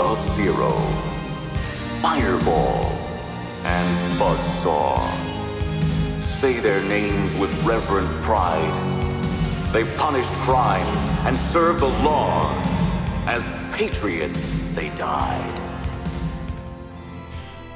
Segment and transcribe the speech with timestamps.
[0.00, 0.70] Sub-Zero,
[2.00, 2.86] Fireball,
[3.64, 4.98] and Buzzsaw.
[6.22, 8.72] Say their names with reverent pride.
[9.74, 10.86] They punished crime
[11.26, 12.50] and served the law.
[13.26, 13.44] As
[13.76, 15.60] patriots, they died.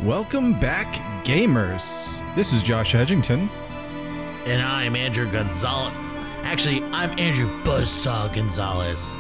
[0.03, 0.95] Welcome back,
[1.27, 2.19] gamers.
[2.35, 3.51] This is Josh Edgington.
[4.47, 5.93] And I'm Andrew Gonzalez.
[6.45, 9.19] Actually, I'm Andrew Buzzsaw Gonzalez.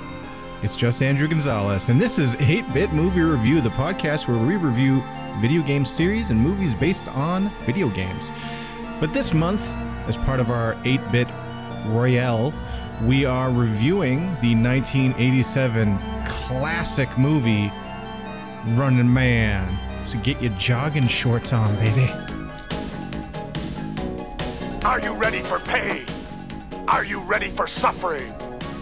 [0.65, 4.57] It's just Andrew Gonzalez, and this is 8 Bit Movie Review, the podcast where we
[4.57, 5.03] review
[5.37, 8.33] video game series and movies based on video games.
[8.99, 9.61] But this month,
[10.09, 11.29] as part of our 8 Bit
[11.89, 12.55] Royale,
[13.03, 17.71] we are reviewing the 1987 classic movie
[18.69, 19.69] Running Man.
[20.07, 22.11] So get your jogging shorts on, baby.
[24.83, 26.07] Are you ready for pain?
[26.89, 28.33] Are you ready for suffering?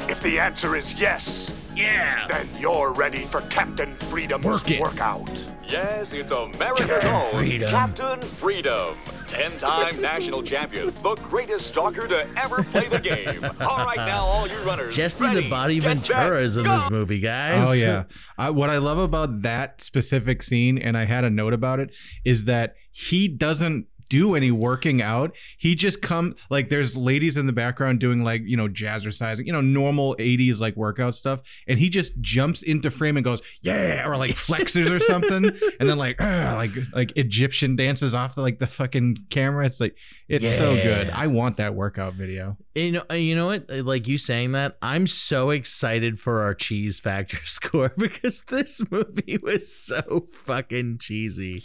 [0.08, 2.26] If the answer is yes, Yeah.
[2.28, 4.80] then you're ready for Captain Freedom's Work it.
[4.80, 5.46] workout.
[5.68, 7.70] Yes, it's America's own Freedom.
[7.70, 8.94] Captain Freedom.
[9.26, 13.42] 10 time national champion, the greatest stalker to ever play the game.
[13.62, 14.94] All right, now, all you runners.
[14.94, 16.76] Jesse ready, the Body Ventura is in go!
[16.76, 17.64] this movie, guys.
[17.66, 18.04] Oh yeah.
[18.38, 21.94] I, what I love about that specific scene, and I had a note about it,
[22.26, 25.34] is that he doesn't do any working out.
[25.56, 29.52] He just come like there's ladies in the background doing like you know jazzercising, you
[29.54, 34.06] know normal '80s like workout stuff, and he just jumps into frame and goes yeah,
[34.06, 35.46] or like flexes or something,
[35.80, 39.64] and then like like like Egyptian dances off the like the fucking camera.
[39.64, 39.96] It's like
[40.28, 41.08] it's so good.
[41.08, 42.58] I want that workout video.
[42.74, 43.70] You know, uh, you know what?
[43.70, 48.82] Uh, like you saying that, I'm so excited for our cheese factor score because this
[48.90, 51.64] movie was so fucking cheesy.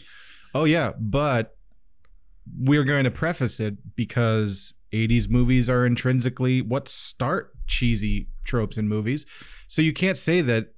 [0.53, 1.56] Oh yeah, but
[2.59, 8.87] we're going to preface it because 80s movies are intrinsically what start cheesy tropes in
[8.87, 9.25] movies.
[9.67, 10.73] So you can't say that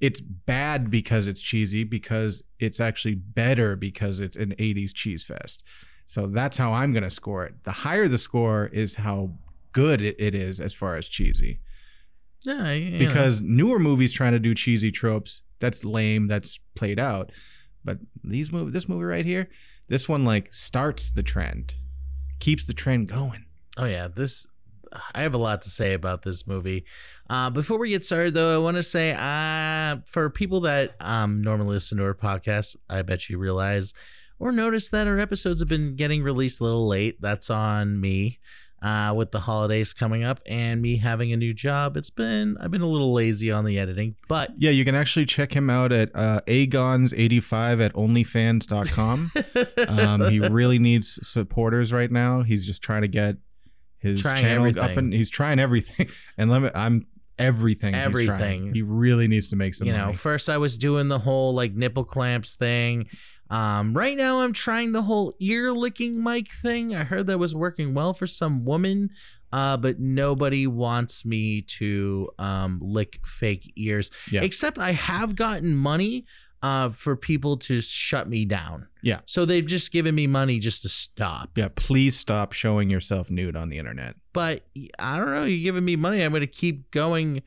[0.00, 5.62] it's bad because it's cheesy because it's actually better because it's an 80s cheese fest.
[6.06, 7.54] So that's how I'm going to score it.
[7.64, 9.30] The higher the score is how
[9.72, 11.60] good it, is as far as cheesy
[12.78, 17.32] Yeah, because newer movies trying to do cheesy tropes that's lame that's played out
[17.84, 19.48] but these movie this movie right here
[19.88, 21.74] this one like starts the trend
[22.40, 23.44] keeps the trend going
[23.76, 24.46] Oh yeah, this
[25.14, 26.84] I have a lot to say about this movie.
[27.28, 31.42] Uh, before we get started, though, I want to say, uh, for people that um,
[31.42, 33.92] normally listen to our podcast, I bet you realize
[34.38, 37.20] or notice that our episodes have been getting released a little late.
[37.20, 38.38] That's on me.
[38.82, 42.70] Uh, with the holidays coming up and me having a new job, it's been I've
[42.70, 45.90] been a little lazy on the editing, but yeah you can actually check him out
[45.90, 49.32] at uh, agons85 at onlyfans.com
[49.88, 53.36] um, he really needs supporters right now he's just trying to get
[53.98, 57.06] his channel up and he's trying everything and let me i'm
[57.38, 58.02] everything he's.
[58.02, 58.72] Everything.
[58.72, 61.72] he really needs to make some you know, first I was doing the whole like
[61.74, 63.08] nipple clamps thing.
[63.54, 66.94] Um, right now I'm trying the whole ear licking mic thing.
[66.94, 69.10] I heard that was working well for some woman,
[69.52, 74.10] uh, but nobody wants me to um, lick fake ears.
[74.28, 74.42] Yeah.
[74.42, 76.26] Except I have gotten money
[76.64, 78.88] uh, for people to shut me down.
[79.02, 79.20] Yeah.
[79.26, 81.50] So they've just given me money just to stop.
[81.54, 84.66] yeah please stop showing yourself nude on the internet But
[84.98, 85.44] I don't know.
[85.44, 86.22] You're giving me money.
[86.22, 87.42] I'm going to keep going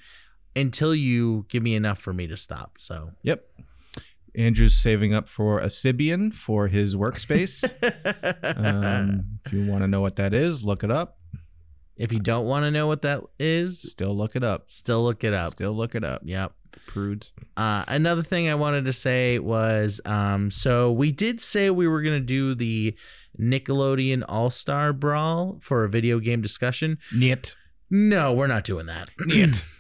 [0.56, 2.78] until you give me enough for me to stop.
[2.78, 3.12] So.
[3.24, 3.44] Yep.
[4.38, 7.64] Andrew's saving up for a Sybian for his workspace.
[8.56, 11.18] um, if you want to know what that is, look it up.
[11.98, 14.66] If you don't want to know what that is, Still look it up.
[14.70, 15.52] still look it up.
[15.52, 16.22] Still look it up.
[16.24, 16.54] Yep.
[16.86, 17.32] Prudes.
[17.58, 22.04] Uh, another thing I wanted to say was um, so we did say we were
[22.04, 22.96] going to do the
[23.40, 27.00] Nickelodeon All Star Brawl for a video game discussion.
[27.12, 27.56] Niet.
[27.90, 29.10] No, we're not doing that.
[29.26, 29.66] Niet.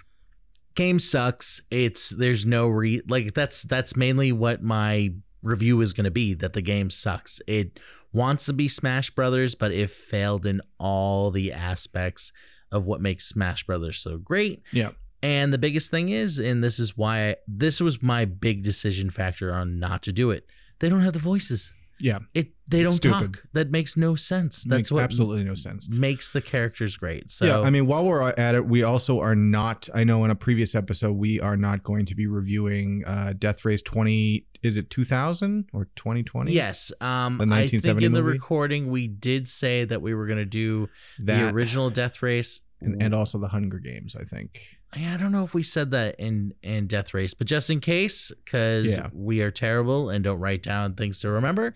[0.77, 1.59] game sucks.
[1.69, 5.11] It's there's no re like that's that's mainly what my
[5.43, 7.41] review is going to be that the game sucks.
[7.47, 7.79] It
[8.13, 12.31] wants to be Smash Brothers, but it failed in all the aspects
[12.71, 14.63] of what makes Smash Brothers so great.
[14.71, 14.91] Yeah.
[15.23, 19.09] And the biggest thing is, and this is why I, this was my big decision
[19.09, 20.45] factor on not to do it.
[20.79, 21.73] They don't have the voices.
[21.99, 22.19] Yeah.
[22.33, 23.33] It they don't Stupid.
[23.35, 23.43] talk.
[23.53, 24.63] That makes no sense.
[24.65, 25.87] That's Makes what absolutely no sense.
[25.89, 27.31] makes the characters great.
[27.31, 29.87] So yeah, I mean, while we're at it, we also are not.
[29.95, 33.63] I know in a previous episode we are not going to be reviewing uh, Death
[33.63, 34.45] Race twenty.
[34.63, 36.51] Is it two thousand or twenty twenty?
[36.51, 36.91] Yes.
[36.99, 40.39] Um, The I think 1970 in the recording we did say that we were going
[40.39, 40.89] to do
[41.19, 42.61] the original Death Race.
[42.81, 44.13] and, and also the Hunger Games.
[44.19, 44.61] I think.
[44.93, 48.31] I don't know if we said that in in Death Race, but just in case,
[48.45, 49.09] because Yeah.
[49.13, 51.73] we are terrible and don't write down things to remember,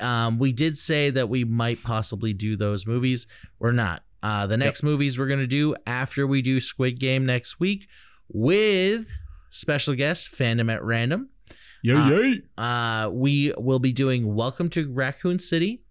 [0.00, 3.26] um, we did say that we might possibly do those movies.
[3.58, 4.04] We're not.
[4.22, 7.88] Uh, the next movies we're gonna do after we do Squid Game next week
[8.28, 9.06] with
[9.50, 11.28] special guest Fandom at Random.
[11.82, 12.42] Yay, Uh, yay.
[12.56, 15.81] Uh, we will be doing Welcome to Raccoon City.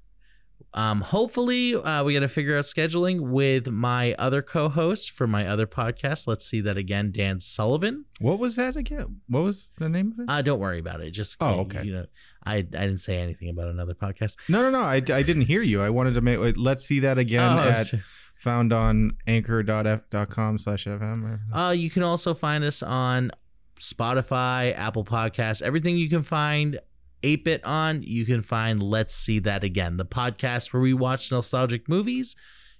[0.73, 5.45] Um, hopefully, uh, we got to figure out scheduling with my other co-host for my
[5.45, 6.27] other podcast.
[6.27, 8.05] Let's see that again, Dan Sullivan.
[8.19, 9.19] What was that again?
[9.27, 10.29] What was the name of it?
[10.31, 11.11] Uh, don't worry about it.
[11.11, 11.83] Just Oh, okay.
[11.83, 12.05] You know,
[12.45, 14.37] I I didn't say anything about another podcast.
[14.47, 14.79] no, no, no.
[14.81, 15.81] I, I didn't hear you.
[15.81, 16.39] I wanted to make.
[16.39, 17.99] wait, Let's see that again Oh, at so-
[18.35, 21.39] found on anchor.f.com slash fm.
[21.53, 23.29] Uh, you can also find us on
[23.77, 26.79] Spotify, Apple Podcasts, everything you can find
[27.23, 28.03] 8 bit on.
[28.03, 32.35] You can find Let's See That Again, the podcast where we watch nostalgic movies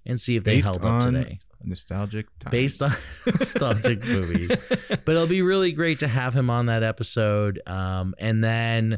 [0.06, 1.40] and see if they Based held up today.
[1.64, 2.52] Nostalgic times.
[2.52, 2.92] Based on
[3.26, 4.56] nostalgic movies.
[4.90, 7.62] But it'll be really great to have him on that episode.
[7.68, 8.98] Um, and then,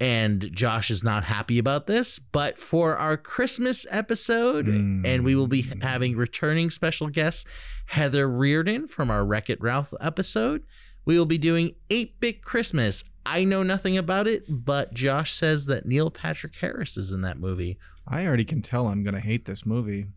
[0.00, 5.06] and Josh is not happy about this, but for our Christmas episode, Mm.
[5.06, 7.46] and we will be having returning special guest
[7.86, 10.64] Heather Reardon from our Wreck It Ralph episode.
[11.06, 13.04] We will be doing 8 Bit Christmas.
[13.24, 17.38] I know nothing about it, but Josh says that Neil Patrick Harris is in that
[17.38, 17.78] movie.
[18.06, 20.08] I already can tell I'm gonna hate this movie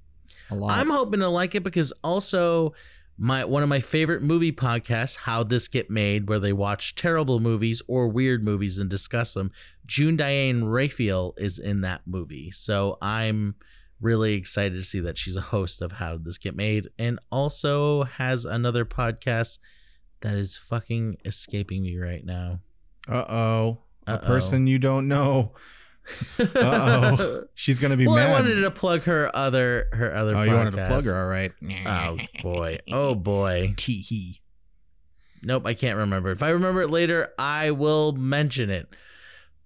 [0.50, 0.78] a lot.
[0.78, 2.74] I'm hoping to like it because also
[3.18, 7.40] my one of my favorite movie podcasts, How This Get Made, where they watch terrible
[7.40, 9.52] movies or weird movies and discuss them.
[9.86, 13.56] June Diane Raphael is in that movie, so I'm
[14.00, 17.20] really excited to see that she's a host of How Did This Get Made, and
[17.32, 19.60] also has another podcast
[20.22, 22.60] that is fucking escaping me right now.
[23.08, 23.78] Uh oh.
[24.08, 25.54] A person you don't know.
[26.40, 27.44] Uh oh.
[27.54, 28.30] She's gonna be well, mad.
[28.30, 30.36] I wanted to plug her other her other.
[30.36, 31.52] oh, you wanted to plug her, all right.
[31.86, 32.80] Oh boy!
[32.92, 33.74] Oh boy!
[33.78, 34.42] Tee hee.
[35.44, 36.32] Nope, I can't remember.
[36.32, 38.90] If I remember it later, I will mention it.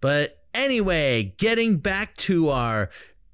[0.02, 2.90] But anyway, getting back to our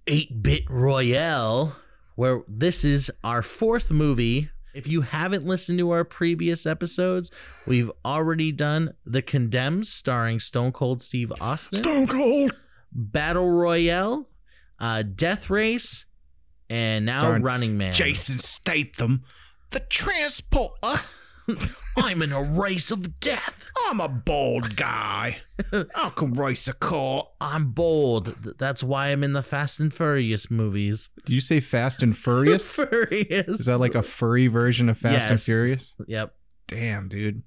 [0.07, 1.75] 8 bit Royale,
[2.15, 4.49] where this is our fourth movie.
[4.79, 7.31] If you haven't listened to our previous episodes,
[7.65, 12.55] we've already done The Condemned, starring Stone Cold Steve Austin, Stone Cold.
[12.89, 14.29] Battle Royale,
[14.79, 16.05] uh, Death Race,
[16.69, 17.91] and now Starring Running Man.
[17.91, 19.23] Jason Statham,
[19.71, 20.79] the transport.
[21.97, 23.63] I'm in a race of death.
[23.89, 25.37] I'm a bald guy.
[25.73, 27.27] I can race a car.
[27.41, 28.55] I'm bold.
[28.57, 31.09] That's why I'm in the Fast and Furious movies.
[31.25, 32.71] Did you say Fast and Furious?
[32.75, 33.59] Furious.
[33.59, 35.45] Is that like a furry version of Fast and Yes.
[35.45, 35.95] Furious?
[36.07, 36.35] Yep.
[36.67, 37.43] Damn, dude.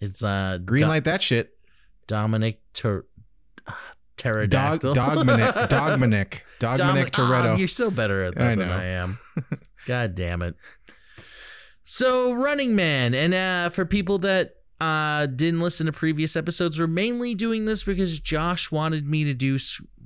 [0.00, 1.50] It's uh Green Do- light that shit.
[2.06, 3.04] Dominic Ter-
[3.66, 3.76] Dog,
[4.16, 4.94] Pterodactyl.
[4.94, 7.52] Dogmanic, Dogmanic, Dogmanic Domin- Toretto.
[7.54, 8.68] Ah, you're so better at that I than.
[8.68, 9.18] I am.
[9.86, 10.54] God damn it.
[11.90, 16.86] So Running Man, and uh, for people that uh, didn't listen to previous episodes, we're
[16.86, 19.56] mainly doing this because Josh wanted me to do,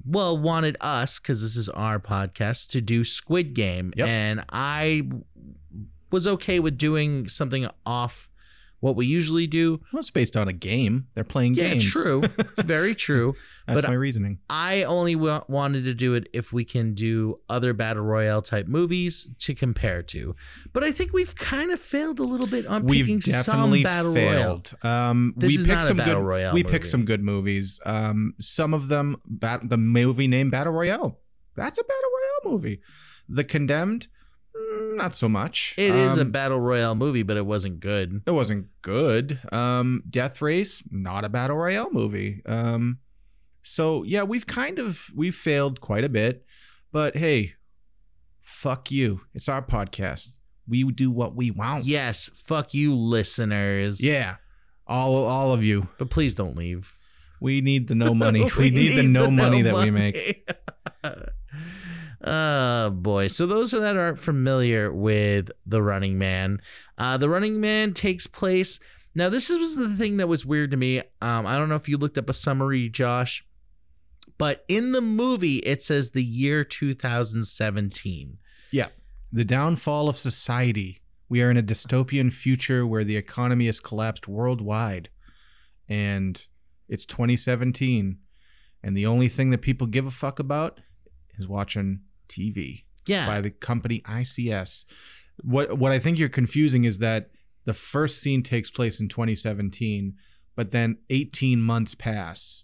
[0.06, 4.06] well, wanted us because this is our podcast to do Squid Game, Yep.
[4.06, 5.10] and I
[6.12, 8.28] was okay with doing something off
[8.82, 9.78] what we usually do.
[9.92, 11.06] well, it's based on a game.
[11.14, 11.88] They're playing Yeah, games.
[11.90, 12.22] true,
[12.58, 13.34] very true.
[13.66, 14.40] That's but my reasoning.
[14.50, 18.66] I only wa- wanted to do it if we can do other battle royale type
[18.66, 20.34] movies to compare to.
[20.72, 23.84] But I think we've kind of failed a little bit on picking We've definitely some
[23.84, 24.42] battle royale.
[24.62, 24.74] failed.
[24.84, 26.26] Um, This we is picked not a some battle good.
[26.26, 26.72] royale we movie.
[26.72, 27.78] picked some good movies.
[27.86, 31.18] Um, some of them, bat, the movie named Battle Royale.
[31.54, 32.10] That's a battle
[32.44, 32.80] royale movie.
[33.28, 34.08] The Condemned,
[34.96, 35.74] not so much.
[35.76, 38.22] It is a Um, battle royale movie, but it wasn't good.
[38.26, 39.40] It wasn't good.
[39.50, 42.42] Um, Death Race, not a battle royale movie.
[42.46, 42.98] Um,
[43.62, 46.44] so yeah, we've kind of we've failed quite a bit,
[46.92, 47.54] but hey,
[48.40, 49.22] fuck you.
[49.34, 50.28] It's our podcast.
[50.68, 51.84] We do what we want.
[51.84, 54.04] Yes, fuck you, listeners.
[54.04, 54.36] Yeah,
[54.86, 55.88] all all of you.
[55.98, 56.94] but please don't leave.
[57.40, 58.48] We need the no money.
[58.58, 60.48] we, need, the no money that we make.
[62.24, 63.28] Oh boy.
[63.28, 66.60] So those that aren't familiar with The Running Man,
[66.98, 68.78] uh, The Running Man takes place.
[69.14, 71.00] Now, this is- was the thing that was weird to me.
[71.20, 73.44] Um, I don't know if you looked up a summary, Josh,
[74.38, 78.38] but in the movie it says the year 2017.
[78.70, 78.88] Yeah,
[79.32, 81.00] The downfall of society.
[81.28, 85.08] We are in a dystopian future where the economy has collapsed worldwide,
[85.88, 86.46] and
[86.88, 88.18] it's 2017,
[88.82, 90.80] and the only thing that people give a fuck about
[91.38, 92.00] is watching
[92.32, 92.84] TV.
[93.06, 93.26] Yeah.
[93.26, 94.84] by the company ICS.
[95.42, 97.30] What what I think you're confusing is that
[97.64, 100.14] the first scene takes place in 2017,
[100.54, 102.62] but then 18 months pass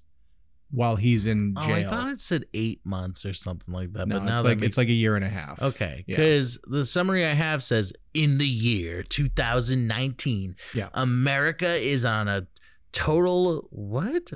[0.71, 1.75] while he's in Oh, jail.
[1.75, 4.07] I thought it said eight months or something like that.
[4.07, 5.61] no, but now it's that like makes- it's like a year and a half.
[5.63, 6.17] Okay, Yeah.
[6.17, 10.89] because the summary I have says in the year 2019, Yeah.
[10.95, 12.47] America is on a
[12.93, 14.31] total what?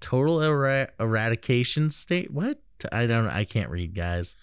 [0.00, 2.30] Total era- eradication state.
[2.30, 2.62] What?
[2.92, 3.28] I don't.
[3.28, 4.36] I can't read, guys.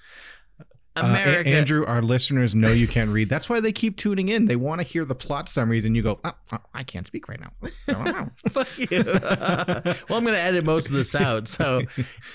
[0.95, 1.49] Uh, America.
[1.49, 3.29] Andrew, our listeners know you can't read.
[3.29, 4.47] That's why they keep tuning in.
[4.47, 7.29] They want to hear the plot summaries, and you go, oh, oh, I can't speak
[7.29, 7.51] right now.
[7.87, 8.27] I.
[8.49, 9.03] Fuck you.
[9.03, 11.47] well, I'm going to edit most of this out.
[11.47, 11.83] So,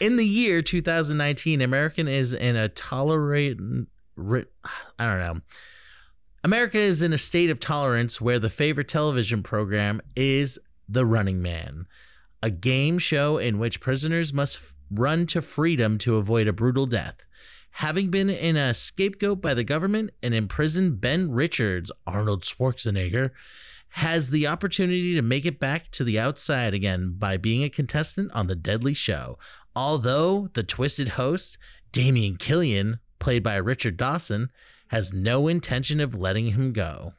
[0.00, 3.58] in the year 2019, American is in a tolerate.
[4.18, 5.40] I don't know.
[6.42, 10.58] America is in a state of tolerance where the favorite television program is
[10.88, 11.86] The Running Man,
[12.40, 16.86] a game show in which prisoners must f- run to freedom to avoid a brutal
[16.86, 17.16] death.
[17.72, 23.32] Having been in a scapegoat by the government and imprisoned Ben Richards, Arnold Schwarzenegger,
[23.90, 28.30] has the opportunity to make it back to the outside again by being a contestant
[28.32, 29.38] on the deadly show.
[29.74, 31.58] Although the twisted host,
[31.92, 34.50] Damon Killian, played by Richard Dawson,
[34.88, 37.14] has no intention of letting him go.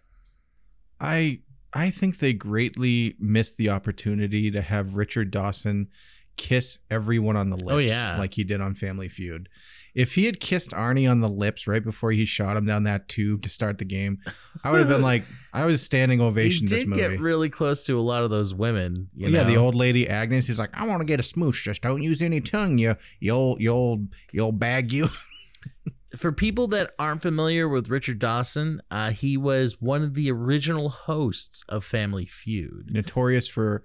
[0.99, 1.41] I
[1.73, 5.89] I think they greatly missed the opportunity to have Richard Dawson
[6.37, 8.17] kiss everyone on the lips Oh, yeah.
[8.17, 9.49] like he did on Family Feud.
[9.95, 13.09] If he had kissed Arnie on the lips right before he shot him down that
[13.09, 14.19] tube to start the game,
[14.63, 17.01] I would have been like, I was standing ovation he this did movie.
[17.01, 19.09] get really close to a lot of those women.
[19.15, 19.49] You yeah, know?
[19.49, 20.45] the old lady Agnes.
[20.45, 21.63] He's like, I want to get a smooch.
[21.63, 22.77] Just don't use any tongue.
[22.77, 25.09] You, you'll, you'll, you'll bag you.
[26.15, 30.89] for people that aren't familiar with Richard Dawson, uh, he was one of the original
[30.89, 32.89] hosts of Family Feud.
[32.91, 33.83] Notorious for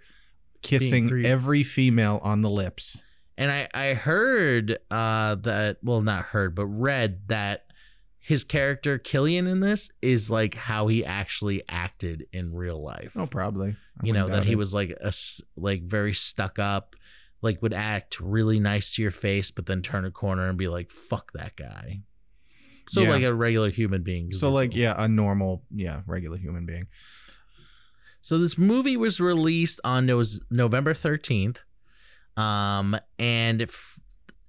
[0.62, 3.02] kissing every female on the lips.
[3.38, 7.64] And I, I heard uh, that, well, not heard, but read that
[8.18, 13.12] his character Killian in this is like how he actually acted in real life.
[13.16, 13.70] Oh, probably.
[14.00, 14.58] I you know that he it.
[14.58, 15.12] was like a
[15.56, 16.94] like very stuck up,
[17.40, 20.68] like would act really nice to your face, but then turn a corner and be
[20.68, 22.02] like, "Fuck that guy."
[22.88, 23.10] So Yeah.
[23.10, 24.30] like a regular human being.
[24.30, 26.86] So, it's- like, yeah, a normal, yeah, regular human being.
[28.22, 31.58] So this movie was released on Nos- November 13th.
[32.36, 34.00] Um and if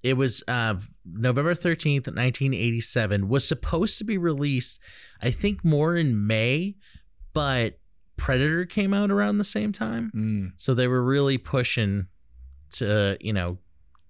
[0.02, 4.80] it was uh November 13th, 1987 was supposed to be released
[5.20, 6.76] I think more in May,
[7.34, 7.78] but
[8.16, 10.12] Predator came out around the same time.
[10.14, 10.52] Mm.
[10.56, 12.06] So they were really pushing
[12.74, 13.58] to, you know,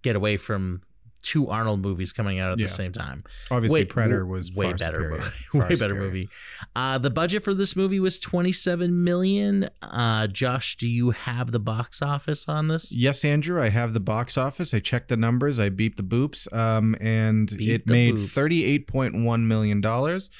[0.02, 0.82] get away from
[1.24, 2.66] two Arnold movies coming out at Yeah.
[2.66, 3.24] the same time.
[3.50, 5.10] Obviously, Wait, Predator was way better superior.
[5.10, 5.30] movie.
[5.54, 6.00] Way better superior.
[6.00, 6.28] movie.
[6.76, 9.68] Uh, the budget for this movie was 27 million.
[9.82, 12.94] Uh, Josh, do you have the box office on this?
[12.94, 14.72] Yes, Andrew, I have the box office.
[14.74, 15.58] I checked the numbers.
[15.58, 20.30] I beeped the boops, um, and it made thirty-eight point one million dollars.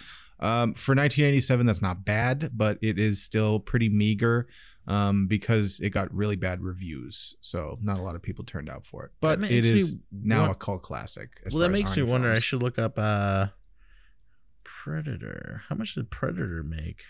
[0.41, 4.47] Um, for 1987, that's not bad, but it is still pretty meager
[4.87, 7.37] um, because it got really bad reviews.
[7.41, 9.13] So not a lot of people turned out for it.
[9.21, 11.41] But it is now wa- a cult classic.
[11.47, 12.33] as Well, that makes me Arnie wonder.
[12.33, 13.49] I should look up uh,
[14.63, 15.63] Predator.
[15.69, 17.05] How much did Predator make?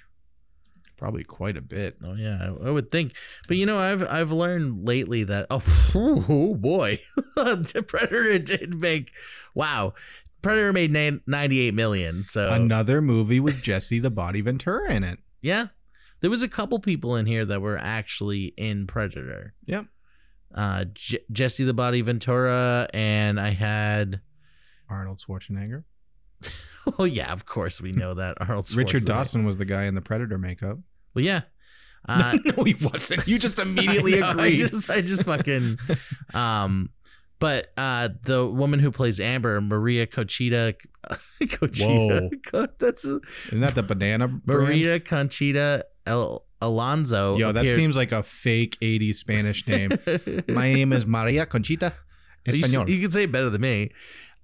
[0.97, 1.99] probably quite a bit.
[2.05, 3.15] Oh yeah, I, I would think.
[3.49, 5.63] But you know, I've I've learned lately that oh,
[5.95, 7.01] oh boy,
[7.37, 9.13] Predator did make
[9.55, 9.95] wow.
[10.43, 10.93] Predator made
[11.27, 12.23] 98 million.
[12.23, 15.19] So Another movie with Jesse the Body Ventura in it.
[15.41, 15.69] yeah,
[16.25, 19.53] there was a couple people in here that were actually in Predator.
[19.67, 19.85] Yep.
[20.55, 24.23] Uh, J- Jesse the Body Ventura, and I had.
[24.89, 25.85] Arnold Schwarzenegger.
[26.99, 28.71] Oh yeah, of course we know that Arnold.
[28.77, 29.05] Richard.
[29.05, 30.79] Dawson was the guy in the Predator makeup.
[31.15, 31.43] Well, yeah.
[32.09, 33.27] Uh, no, he wasn't.
[33.27, 34.63] You just immediately I know, agreed.
[34.63, 35.79] I just, I just fucking,
[36.35, 36.91] um,
[37.39, 40.75] but uh, the woman who plays Amber, Maria Conchita,
[41.49, 44.29] Conchita, Co- that's Isn't that the banana?
[44.29, 44.63] brand?
[44.65, 47.37] Maria Conchita El Alonso.
[47.37, 49.91] Yo, that seems like a fake 80s Spanish name.
[50.49, 51.93] My name is Maria Conchita
[52.47, 52.89] you, Espanol.
[52.91, 53.91] you can say it better than me.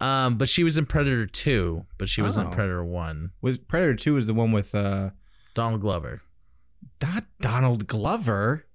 [0.00, 2.50] Um, but she was in Predator Two, but she was in Oh.
[2.50, 3.32] Predator One.
[3.42, 5.10] Was Predator 2 is the one with uh
[5.54, 6.22] Donald Glover.
[7.02, 8.66] not Donald Glover.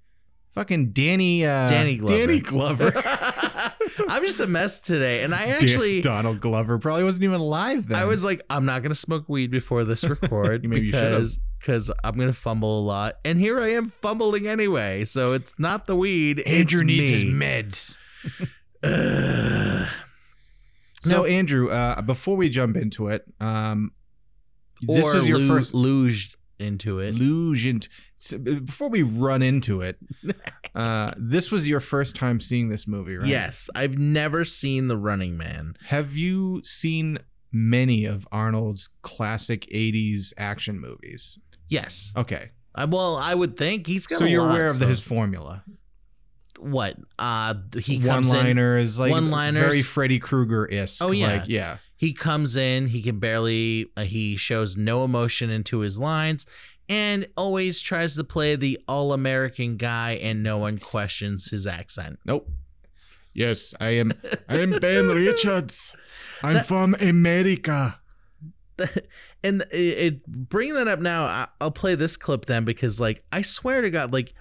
[0.55, 2.17] Fucking Danny uh Danny Glover.
[2.17, 2.93] Danny Glover.
[4.07, 6.01] I'm just a mess today, and I actually.
[6.01, 7.97] Donald Glover probably wasn't even alive then.
[8.01, 12.17] I was like, I'm not gonna smoke weed before this record Maybe because because I'm
[12.17, 15.03] gonna fumble a lot, and here I am fumbling anyway.
[15.05, 16.39] So it's not the weed.
[16.41, 17.95] Andrew needs his meds.
[21.01, 21.25] So No.
[21.25, 23.91] Andrew, uh before we jump into it, um
[24.81, 27.09] this was your lu- first luge into it.
[27.19, 29.97] into so before we run into it
[30.75, 34.97] uh this was your first time seeing this movie right Yes, I've never seen The
[34.97, 35.75] Running Man.
[35.87, 37.19] have you seen
[37.51, 41.37] many of arnold's classic 80s action movies
[41.69, 44.19] Yes, okay I, well, I would think he's got.
[44.19, 45.63] so you're lot, aware of so- his formula
[46.57, 46.95] what?
[47.19, 48.29] Uh, he one in.
[48.29, 49.61] liners like one-liners.
[49.61, 51.27] very freddy krueger-esque Oh, yeah.
[51.39, 52.87] like yeah He comes in.
[52.87, 53.87] He can barely.
[53.95, 56.45] Uh, he shows no emotion into his lines,
[56.89, 62.19] and always tries to play the all-American guy, and no one questions his accent.
[62.25, 62.49] nope
[63.37, 64.13] yes i am
[64.47, 65.93] i am ben richards
[66.41, 67.99] i'm That- from america
[69.43, 73.23] and it, it bringing that up now, I, I'll play this clip then because like
[73.31, 74.33] I swear to God, like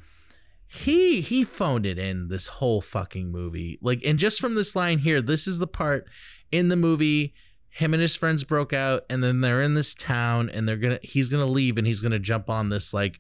[0.66, 3.78] he he phoned it in this whole fucking movie.
[3.80, 6.06] Like, and just from this line here, this is the part
[6.50, 7.32] in the movie.
[7.76, 11.00] Him and his friends broke out, and then they're in this town, and they're gonna
[11.02, 13.16] he's gonna leave, and he's gonna jump on this like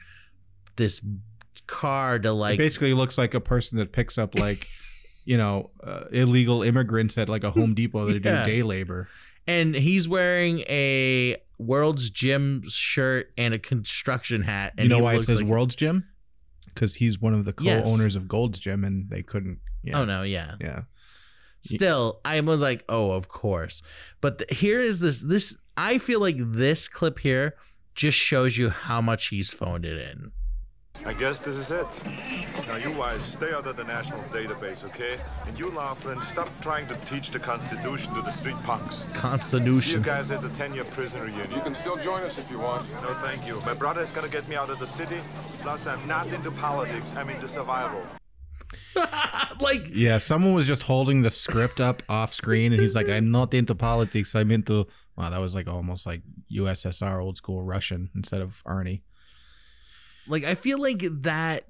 [0.76, 1.00] this
[1.66, 4.68] car to It like basically looks like a person that picks up like,
[5.24, 8.44] you know, uh, illegal immigrants at like a Home Depot that Yeah.
[8.44, 9.08] do day labor.
[9.46, 14.74] and he's wearing a World's Gym shirt and a construction hat.
[14.76, 16.06] And you know he why it says like, World's Gym?
[16.66, 19.60] Because he's one of the co-owners of Gold's Gym, and they couldn't.
[19.82, 20.54] Yeah, Oh no, yeah.
[20.60, 20.82] yeah.
[21.64, 23.82] Still, I was like, oh, of course.
[24.20, 25.20] But th- here is this.
[25.20, 27.54] This I feel like this clip here
[27.94, 30.32] just shows you how much he's phoned it in.
[31.06, 31.86] I guess this is it.
[32.66, 35.18] Now you guys stay out of the national database, okay?
[35.46, 39.06] And you, Laughlin, stop trying to teach the Constitution to the street punks.
[39.40, 41.50] See you guys at the 10-year prison reunion.
[41.50, 42.90] You can still join us if you want.
[43.02, 43.60] No, thank you.
[43.66, 45.18] My brother is gonna get me out of the city.
[45.60, 47.12] Plus, I'm not into politics.
[47.16, 48.02] I'm into survival.
[49.60, 53.30] like Yeah, someone was just holding the script up off screen, and he's like, "I'm
[53.30, 54.34] not into politics.
[54.34, 59.02] I'm into." Wow, that was like almost like USSR old school Russian instead of Arnie.
[60.26, 61.68] like I feel like that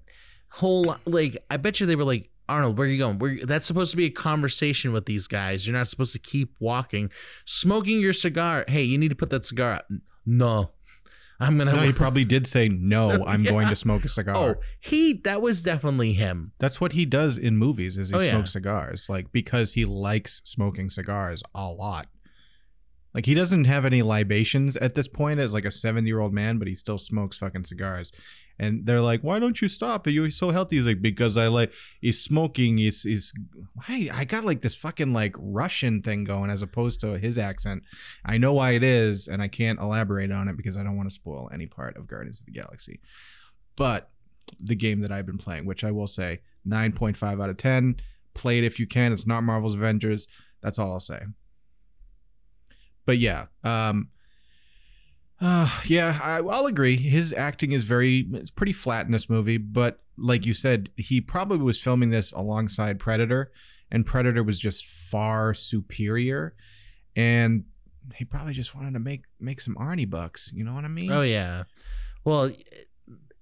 [0.48, 3.18] whole like I bet you they were like Arnold, where are you going?
[3.18, 5.66] Where that's supposed to be a conversation with these guys.
[5.66, 7.10] You're not supposed to keep walking,
[7.44, 8.64] smoking your cigar.
[8.68, 9.84] Hey, you need to put that cigar out.
[10.26, 10.70] No,
[11.40, 11.74] I'm gonna.
[11.74, 15.42] No, he probably did say, "No, I'm going to smoke a cigar." oh, he that
[15.42, 16.52] was definitely him.
[16.60, 18.32] That's what he does in movies is he Oh, yeah.
[18.32, 19.06] smokes cigars.
[19.08, 22.06] Like because he likes smoking cigars a lot.
[23.14, 26.66] Like he doesn't have any libations at this point as like a 70-year-old man, but
[26.66, 28.10] he still smokes fucking cigars.
[28.58, 30.06] And they're like, "Why don't you stop?
[30.06, 32.78] You're so healthy." He's like, "Because I like he's smoking.
[32.78, 33.32] He's he's
[33.74, 37.82] why I got like this fucking like Russian thing going as opposed to his accent.
[38.24, 41.08] I know why it is, and I can't elaborate on it because I don't want
[41.08, 43.00] to spoil any part of Guardians of the Galaxy.
[43.76, 44.10] But
[44.60, 47.96] the game that I've been playing, which I will say 9.5 out of 10.
[48.34, 49.12] Play it if you can.
[49.12, 50.26] It's not Marvel's Avengers.
[50.62, 51.22] That's all I'll say.
[53.06, 54.08] But yeah, um,
[55.40, 56.96] uh, yeah, I, I'll agree.
[56.96, 59.56] His acting is very, it's pretty flat in this movie.
[59.58, 63.50] But like you said, he probably was filming this alongside Predator,
[63.90, 66.54] and Predator was just far superior.
[67.16, 67.64] And
[68.14, 70.50] he probably just wanted to make make some Arnie bucks.
[70.54, 71.10] You know what I mean?
[71.10, 71.64] Oh yeah.
[72.24, 72.50] Well,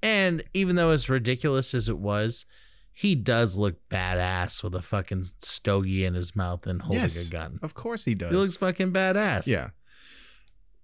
[0.03, 2.47] and even though as ridiculous as it was,
[2.93, 7.27] he does look badass with a fucking stogie in his mouth and holding Yes.
[7.29, 7.59] a gun.
[7.63, 8.31] Of course he does.
[8.31, 9.47] He looks fucking badass.
[9.47, 9.71] Yeah.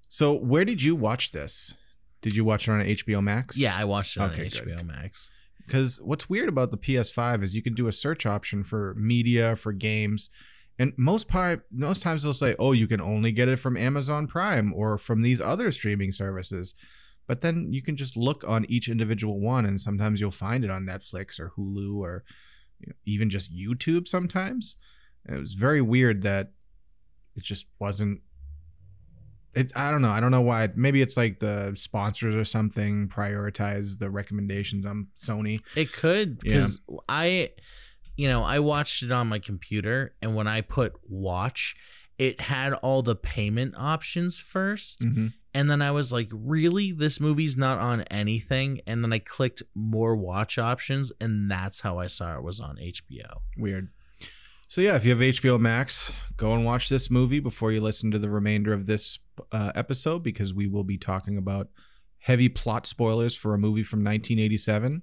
[0.09, 1.75] So where did you watch this?
[2.23, 3.57] Did you watch it on HBO Max?
[3.57, 4.65] Yeah, I watched it on Okay, good.
[4.65, 5.31] HBO Max.
[5.65, 9.55] Because what's weird about the PS5 is you can do a search option for media
[9.55, 10.31] for games,
[10.79, 14.27] and most part most times they'll say, "Oh, you can only get it from Amazon
[14.27, 16.75] Prime or from these other streaming services."
[17.27, 20.71] But then you can just look on each individual one, and sometimes you'll find it
[20.71, 22.25] on Netflix or Hulu or
[22.81, 24.09] you know, even just YouTube.
[24.09, 24.77] Sometimes
[25.27, 26.53] And it was very weird that
[27.37, 28.23] it just wasn't.
[29.55, 30.11] It, I don't know.
[30.11, 30.69] I don't know why.
[30.77, 35.61] Maybe it's like the sponsors or something prioritize the recommendations on Sony.
[35.75, 36.59] It could Yeah.
[36.59, 37.51] because I,
[38.17, 41.75] you know, I watched it on my computer, and when I put watch,
[42.19, 45.33] it had all the payment options 1st Mhm.
[45.55, 49.63] and then I was like, really, this movie's not on anything, and then I clicked
[49.75, 53.41] more watch options, and that's how I saw it was on HBO.
[53.57, 53.89] Weird.
[54.71, 58.11] So yeah, if you have HBO Max, go and watch this movie before you listen
[58.11, 59.19] to the remainder of this
[59.51, 61.69] uh, episode because we will be talking about
[62.19, 65.03] heavy plot spoilers for a movie from 1987.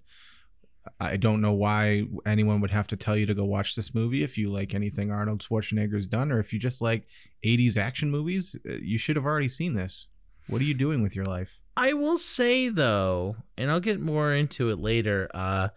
[1.00, 4.22] I don't know why anyone would have to tell you to go watch this movie
[4.22, 7.08] if you like anything Arnold Schwarzenegger's done or if you just like
[7.44, 8.56] 80s action movies.
[8.70, 10.06] uh, You should have already seen this.
[10.48, 11.60] What are you doing with your life?
[11.76, 15.28] I will say though, and I'll get more into it later.
[15.34, 15.70] Uh,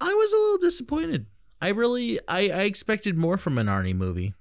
[0.00, 1.26] I was a little disappointed.
[1.60, 4.34] I really, I, I expected more from an Arnie movie.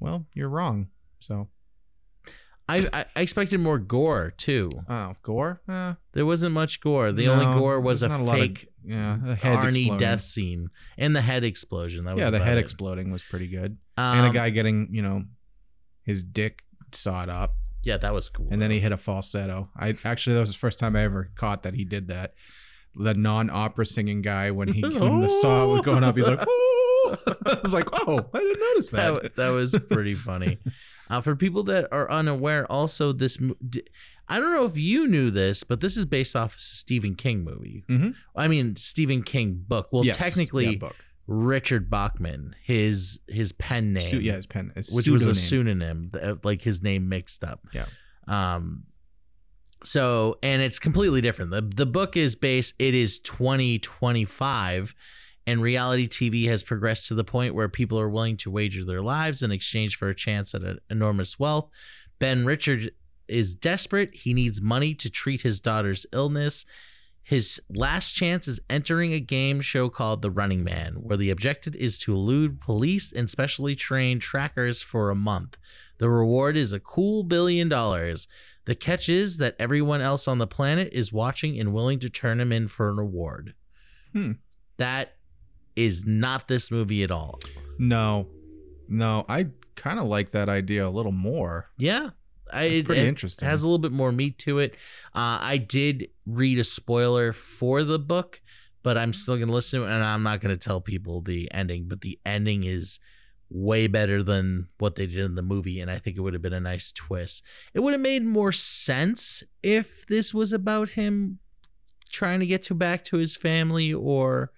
[0.00, 0.88] Well, you're wrong.
[1.20, 1.48] So,
[2.68, 4.70] I, I, I expected more gore too.
[4.88, 5.60] oh, gore?
[5.68, 7.12] Uh, There wasn't much gore.
[7.12, 9.96] The only gore was a a of- fake yeah, a head Arnie exploding.
[9.96, 12.04] death scene and the head explosion.
[12.04, 12.60] That was yeah, the head it.
[12.60, 13.78] exploding was pretty good.
[13.96, 15.24] Um, and a guy getting, you know,
[16.02, 18.48] his dick sawed up, Yeah, that was cool.
[18.50, 19.70] and then he hit a falsetto.
[19.74, 22.34] I actually that was the first time I ever caught that he did that.
[22.96, 27.16] The non-opera singing guy when he when the saw was going up, he's like, "Oh!"
[27.46, 30.58] I was like, "Oh, I didn't notice that." that, that was pretty funny.
[31.10, 33.36] Uh, for people that are unaware, also this
[34.26, 37.44] i don't know if you knew this, but this is based off a Stephen King
[37.44, 37.84] movie.
[37.88, 38.14] Mhm.
[38.34, 39.88] I mean Stephen King book.
[39.92, 40.96] Well, Yes, technically yeah, book.
[41.26, 46.10] Richard Bachman, his his pen name, Su- yeah, his pen, his which was a pseudonym.
[46.12, 47.60] pseudonym, like his name mixed up.
[47.72, 47.86] Yeah.
[48.26, 48.84] Um,
[49.84, 51.50] so and it's completely different.
[51.50, 52.74] the The book is based.
[52.78, 54.94] It is twenty twenty five,
[55.46, 59.02] and reality TV has progressed to the point where people are willing to wager their
[59.02, 61.70] lives in exchange for a chance at an enormous wealth.
[62.18, 62.92] Ben Richard
[63.28, 64.14] is desperate.
[64.14, 66.66] He needs money to treat his daughter's illness.
[67.22, 71.74] His last chance is entering a game show called The Running Man, where the objective
[71.74, 75.56] is to elude police and specially trained trackers for a month.
[75.98, 78.28] The reward is a cool billion dollars.
[78.66, 82.40] The catch is that everyone else on the planet is watching and willing to turn
[82.40, 83.54] him in for an award.
[84.12, 84.32] Hmm.
[84.78, 85.16] That
[85.76, 87.40] is not this movie at all.
[87.78, 88.28] No,
[88.88, 91.68] no, I kind of like that idea a little more.
[91.76, 92.10] Yeah.
[92.52, 93.46] I, That's it, pretty it interesting.
[93.46, 94.74] It has a little bit more meat to it.
[95.14, 98.40] Uh, I did read a spoiler for the book,
[98.82, 101.20] but I'm still going to listen to it, and I'm not going to tell people
[101.20, 101.88] the ending.
[101.88, 103.00] But the ending is
[103.54, 106.42] way better than what they did in the movie, and I think it would have
[106.42, 107.44] been a nice twist.
[107.72, 111.38] It would have made more sense if this was about him
[112.10, 114.50] trying to get to back to his family, or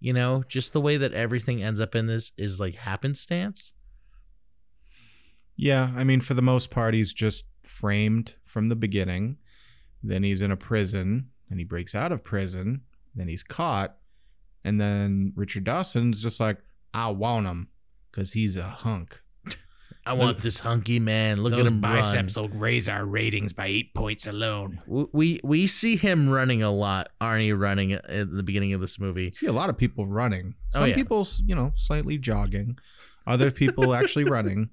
[0.00, 3.72] you know, just the way that everything ends up in this is like happenstance.
[5.56, 9.36] Yeah, I mean, for the most part, he's just framed from the beginning.
[10.02, 12.80] Then he's in a prison, and he breaks out of prison.
[13.14, 13.96] Then he's caught,
[14.64, 16.58] and then Richard Dawson's just like,
[16.92, 17.68] I want him
[18.10, 19.20] because he's a hunk.
[20.06, 21.42] I want this hunky man.
[21.42, 22.28] Look at him run.
[22.34, 24.80] will raise our ratings by eight points alone.
[24.86, 27.10] W- we we see him running a lot.
[27.20, 29.30] Arnie running at at the beginning of this movie.
[29.30, 30.54] see a lot of people running.
[30.74, 30.94] Oh, Some yeah.
[30.94, 32.78] people, you know, slightly jogging.
[33.26, 34.70] Other people actually running.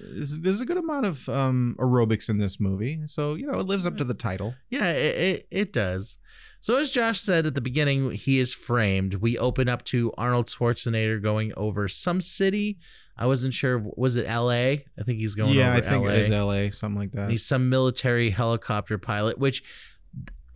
[0.00, 3.66] There's, there's a good amount of um, aerobics in this movie, so you know it
[3.66, 4.54] lives up to the title.
[4.70, 6.18] Yeah, it, it it does.
[6.60, 9.14] So as Josh said at the beginning, he is framed.
[9.14, 12.78] We open up to Arnold Schwarzenegger going over some city.
[13.18, 13.84] I wasn't sure.
[13.96, 14.86] Was it L.A.?
[14.98, 16.14] I think he's going yeah, I think L.A.
[16.14, 16.70] it is L.A.
[16.70, 17.22] something like that.
[17.22, 19.62] And he's some military helicopter pilot, which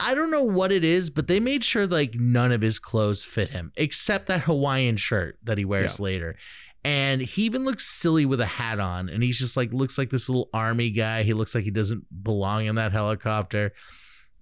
[0.01, 3.25] I don't know what it is, but they made sure like none of his clothes
[3.25, 6.37] fit him except that Hawaiian shirt that he wears later.
[6.89, 10.09] And he even looks silly with a hat on, and he's just like looks like
[10.09, 11.23] this little army guy.
[11.23, 13.75] He looks like he doesn't belong in that helicopter.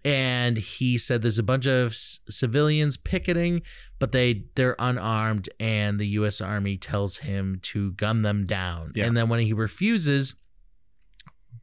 [0.04, 3.62] And he said there's a bunch of c- civilians picketing,
[3.98, 6.40] but they they're unarmed, and the U.S.
[6.40, 8.92] Army tells him to gun them down.
[8.94, 9.06] Yeah.
[9.06, 10.36] And then when he refuses,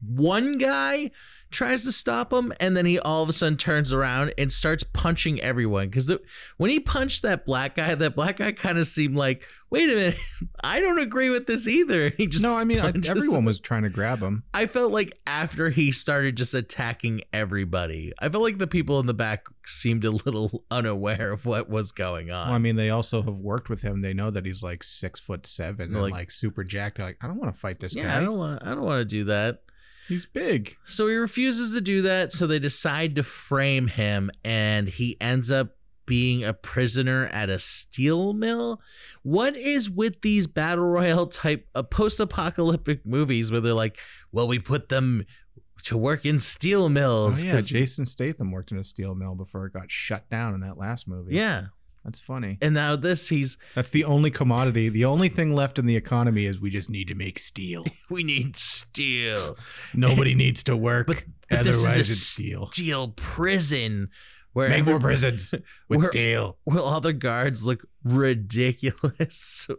[0.07, 1.11] one guy
[1.51, 4.83] tries to stop him and then he all of a sudden turns around and starts
[4.83, 6.11] punching everyone because
[6.57, 9.93] when he punched that black guy that black guy kind of seemed like wait a
[9.93, 10.17] minute
[10.63, 13.83] i don't agree with this either he just no, I mean I, everyone was trying
[13.83, 14.41] to grab him.
[14.51, 19.05] i felt like after he started just attacking everybody i felt like the people in
[19.05, 22.89] the back seemed a little unaware of what was going on Well, I mean, they
[22.89, 24.01] also have worked with him.
[24.01, 26.97] They know that he's like six foot seven and Like- like, super jacked.
[26.97, 28.17] They're like, I don't want to fight this yeah guy.
[28.17, 29.61] i don't want i don't want to do that
[30.07, 30.75] He's big.
[30.85, 32.33] So he refuses to do that.
[32.33, 37.57] So they decide to frame him, and he ends up being a prisoner at a
[37.57, 38.81] steel mill.
[39.21, 43.97] What is with these battle royale type uh, post apocalyptic movies where they're like,
[44.31, 45.23] well, we put them
[45.85, 47.41] to work in steel Oh mills?
[47.43, 50.59] yeah, 'cause- Jason Statham worked in a steel mill before it got shut down in
[50.61, 51.35] that last movie.
[51.35, 51.67] yeah.
[52.03, 52.57] That's funny.
[52.61, 54.89] And now this, he's, That's the only commodity.
[54.89, 57.85] The only thing left in the economy is we just need to make steel.
[58.09, 59.57] we need steel.
[59.93, 61.07] Nobody needs to work.
[61.07, 62.69] But, but this is a it's steel.
[62.71, 64.09] steel prison
[64.51, 65.51] where Make more prisons
[65.89, 66.57] with We're- steel.
[66.65, 69.67] where all the guards look ridiculous.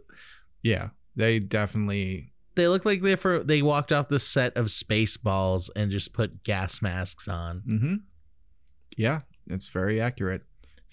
[0.63, 2.33] Yeah, they definitely.
[2.55, 6.43] they look like they for they walked off the set of Spaceballs and just put
[6.43, 7.59] gas masks on.
[7.59, 7.95] hmm
[8.97, 10.41] Yeah, it's very accurate.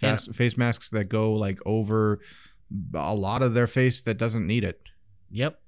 [0.03, 2.21] Fast, face masks that go like over
[2.95, 4.81] a lot of their face that doesn't need it.
[5.31, 5.61] Yep.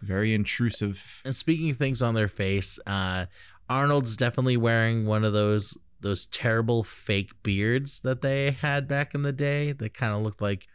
[0.00, 1.20] Very intrusive.
[1.24, 3.26] And speaking of things on their face, uh,
[3.68, 9.22] Arnold's definitely wearing one of those those terrible fake beards that they had back in
[9.22, 10.66] the day that kind of looked like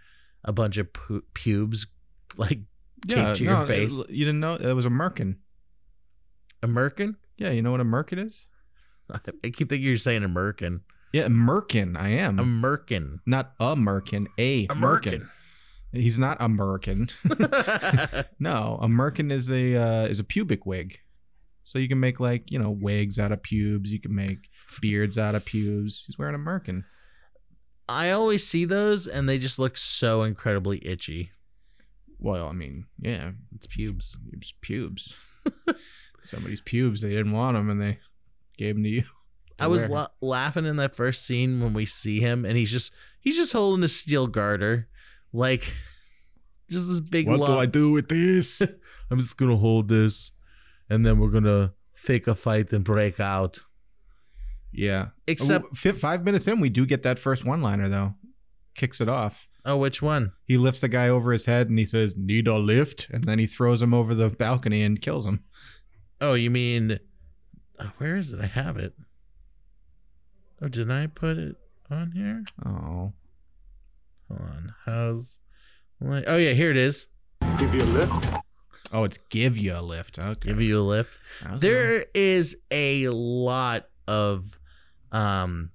[0.43, 1.85] a bunch of pu- pubes
[2.37, 2.59] like
[3.07, 3.97] taped to your no, face.
[3.99, 5.37] it- you didn't know it was a merkin.
[6.63, 7.15] A merkin?
[7.37, 8.47] Yeah, you know what a merkin is?
[9.11, 10.81] I keep thinking you're saying American.
[11.13, 11.97] Yeah, merkin.
[11.99, 13.19] I am A Merkin.
[13.25, 14.27] not a merkin.
[14.37, 15.27] A merkin.
[15.91, 17.09] He's not American.
[18.39, 20.99] no, a merkin is a uh, is a pubic wig.
[21.65, 23.91] So you can make like you know wigs out of pubes.
[23.91, 24.47] You can make
[24.81, 26.05] beards out of pubes.
[26.07, 26.83] He's wearing a merkin.
[27.89, 31.31] I always see those and they just look so incredibly itchy.
[32.19, 34.15] Well, I mean, yeah, It's pubes.
[34.31, 35.15] it's pubes.
[36.21, 37.01] Somebody's pubes.
[37.01, 37.99] They didn't want them, and they
[38.57, 39.03] gave them to you.
[39.61, 42.91] I was la- laughing in that first scene when we see him, and he's just
[43.19, 44.87] he's just holding a steel garter,
[45.33, 45.73] like
[46.69, 47.27] just this big.
[47.27, 48.61] What do I do with this?
[49.11, 50.31] I'm just gonna hold this,
[50.89, 53.59] and then we're gonna fake a fight and break out.
[54.73, 55.07] Yeah.
[55.27, 58.15] Except- five minutes in, we do get that first one liner though.
[58.75, 59.47] Kicks it off.
[59.65, 60.31] Oh, which one?
[60.45, 63.37] He lifts the guy over his head and he says, "Need a lift?" And then
[63.37, 65.43] he throws him over the balcony and kills him.
[66.19, 66.99] Oh, you mean
[67.79, 68.39] oh, where is it?
[68.41, 68.93] I have it.
[70.61, 71.55] Oh, did I put it
[71.89, 72.43] on here?
[72.65, 73.13] Oh,
[74.27, 74.73] Hold on.
[74.85, 75.39] How's
[76.03, 77.07] oh yeah, here it is.
[77.57, 78.27] Give you a lift?
[78.93, 80.19] oh, it's give you a lift.
[80.19, 80.49] Okay.
[80.49, 81.17] Give you a lift.
[81.45, 84.57] I was There is a lot of
[85.11, 85.71] um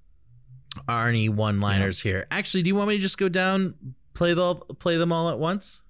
[0.87, 2.25] Arnie one-liners here.
[2.31, 3.75] Actually, do you want me to just go down
[4.13, 5.81] play the play them all at once?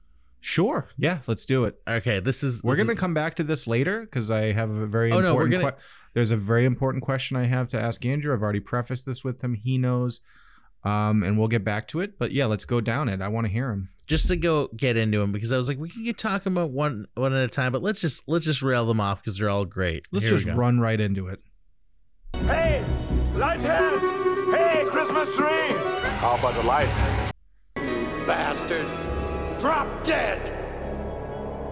[0.47, 0.87] Sure.
[0.97, 1.75] Yeah, let's do it.
[1.85, 4.69] Okay, this is We're this gonna is- come back to this later because I have
[4.69, 5.61] a very Oh, no, we're important.
[5.61, 5.81] gonna- que-
[6.13, 8.33] there's a very important question I have to ask Andrew.
[8.33, 9.55] I've already prefaced this with him.
[9.55, 10.21] He knows,
[10.85, 12.17] um, and we'll get back to it.
[12.17, 13.21] But yeah, let's go down it.
[13.21, 13.89] I want to hear him.
[14.07, 16.69] just to go get into them because I was like, we can get talking about
[16.71, 19.49] one one at a time, but let's just let's just rail them off because they're
[19.49, 20.07] all great.
[20.13, 20.53] Let's Here we just go.
[20.55, 21.41] run right into it.
[22.45, 22.85] Hey,
[23.35, 23.99] Lighthead!
[24.55, 25.75] Hey, Christmas tree!
[26.21, 26.87] How about the light?
[28.25, 28.85] Bastard!
[29.59, 30.39] Drop dead!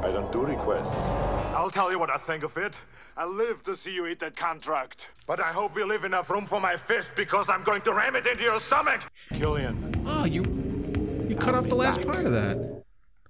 [0.03, 0.93] I don't do requests.
[1.55, 2.77] I'll tell you what I think of it.
[3.17, 5.09] I live to see you eat that contract.
[5.25, 8.15] But I hope you leave enough room for my fist because I'm going to ram
[8.15, 9.01] it into your stomach!
[9.33, 10.43] Killian, Oh, you
[11.27, 12.83] you cut off the last part of that.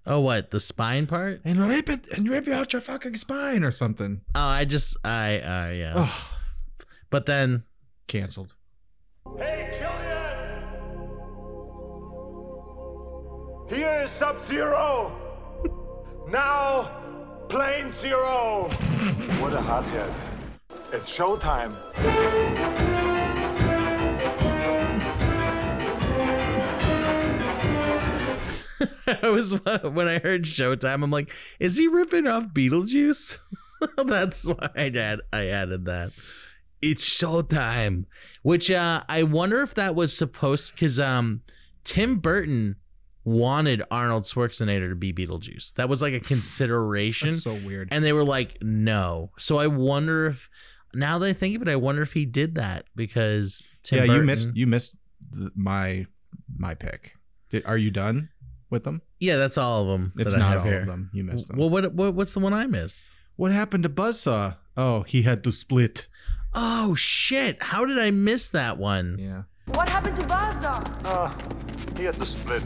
[0.05, 1.41] Oh, what the spine part?
[1.45, 4.21] And rip it and rip out your fucking spine or something.
[4.35, 5.93] Oh, I just I uh yeah.
[5.95, 6.37] Oh,
[7.09, 7.63] But then
[8.07, 8.53] canceled.
[9.37, 9.77] Hey,
[13.67, 15.11] Here is Sub Zero!
[16.29, 16.91] now,
[17.49, 18.67] Plain Zero!
[19.39, 20.13] what a hothead.
[20.93, 21.75] It's showtime.
[29.23, 33.39] I was when I heard Showtime, I'm like, is he ripping off Beetlejuice?
[34.05, 36.11] That's why I add I added that.
[36.83, 38.05] It's Showtime,
[38.43, 41.41] which uh, I wonder if that was supposed because um,
[41.83, 42.75] Tim Burton
[43.25, 45.73] wanted Arnold Schwarzenegger to be Beetlejuice.
[45.73, 47.89] That was like a consideration, That's so weird.
[47.91, 49.31] and they were like, no.
[49.37, 50.49] So I wonder if
[50.93, 54.05] now that I think of it, I wonder if he did that because Tim yeah,
[54.05, 54.95] Burton, you missed you missed
[55.55, 56.05] my
[56.55, 57.15] my pick.
[57.49, 58.29] Did, are you done
[58.69, 59.01] with them?
[59.19, 60.13] Yeah, that's all of them.
[60.17, 60.81] It's that I not all here.
[60.81, 61.09] of them.
[61.13, 61.57] You missed them.
[61.57, 63.09] Well, what, what what's the one I missed?
[63.35, 64.55] What happened to Buzzsaw?
[64.77, 66.07] Oh, he had to split.
[66.53, 67.61] Oh shit!
[67.61, 69.17] How did I miss that one?
[69.19, 69.43] Yeah.
[69.73, 71.01] What happened to Buzzsaw?
[71.03, 71.35] Ah,
[71.97, 72.63] he had to split.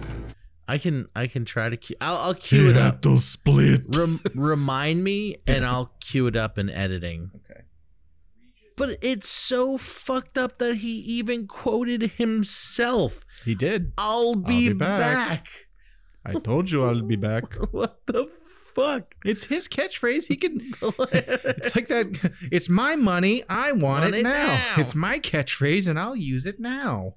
[0.70, 1.96] I can I can try to cue.
[2.00, 3.02] I'll, I'll cue it up.
[3.02, 3.86] to split.
[3.98, 7.32] Rem- remind me, and I'll cue it up in editing.
[7.36, 7.62] Okay.
[8.78, 13.26] But it's so fucked up that he even quoted himself.
[13.44, 13.94] He did.
[13.98, 15.48] I'll be, be back." back.
[16.24, 17.56] I told you I'll be back.
[17.72, 18.30] What the
[18.76, 19.16] fuck?
[19.26, 20.28] It's his catchphrase.
[20.28, 20.62] He can.
[20.82, 22.32] It's like that.
[22.52, 23.44] It's my money.
[23.50, 24.46] I want, Want it, it now.
[24.46, 24.76] now.
[24.78, 27.16] It's my catchphrase, and I'll use it now.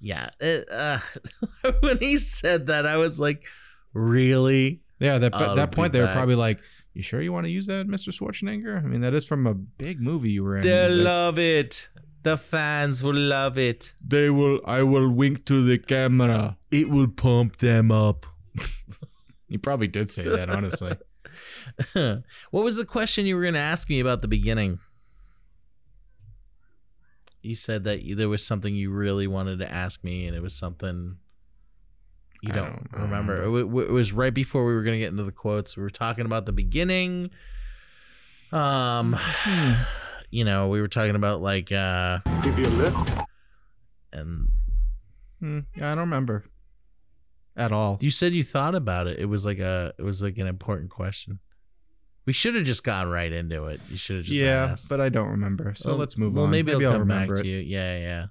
[0.00, 0.30] Yeah.
[0.40, 0.98] It, uh,
[1.80, 3.44] when he said that, I was like,
[3.92, 4.80] really?
[4.98, 5.18] Yeah.
[5.18, 6.16] That I'll that point, they were back.
[6.16, 6.60] probably like,
[6.94, 8.12] "You sure you want to use that, Mr.
[8.12, 10.62] Schwarzenegger?" I mean, that is from a big movie you were in.
[10.62, 11.88] They He's like, love it.
[12.24, 13.94] The fans will love it.
[14.04, 14.60] they will.
[14.64, 16.58] I will wink to the camera.
[16.70, 18.26] It will pump them up.
[19.48, 20.92] He probably did say that, honestly.
[21.94, 24.78] what was the question you were going to ask me about the beginning?
[27.42, 30.40] You said that you- there was something you really wanted to ask me, and it
[30.42, 31.16] was something
[32.42, 33.42] you don't, don't- I don't remember.
[33.44, 35.76] It, it was right before we were going to get into the quotes.
[35.76, 37.30] We were talking about the beginning.
[38.52, 39.16] Um,
[40.30, 43.12] you know, we were talking about like, uh, Give you a lift?
[44.12, 44.48] and
[45.40, 46.44] Hmm, yeah, I don't remember
[47.56, 47.98] at all.
[48.00, 49.18] you said you thought about it.
[49.20, 51.38] It was like a, it was like an important question.
[52.28, 53.80] We should have just gone right into it.
[53.88, 54.90] You should have just yeah, asked.
[54.90, 55.72] but I don't remember.
[55.74, 56.50] So Well- let's move well, on.
[56.50, 57.36] maybe, I'll I'll come back it.
[57.36, 57.56] to you.
[57.56, 58.26] Yeah, yeah.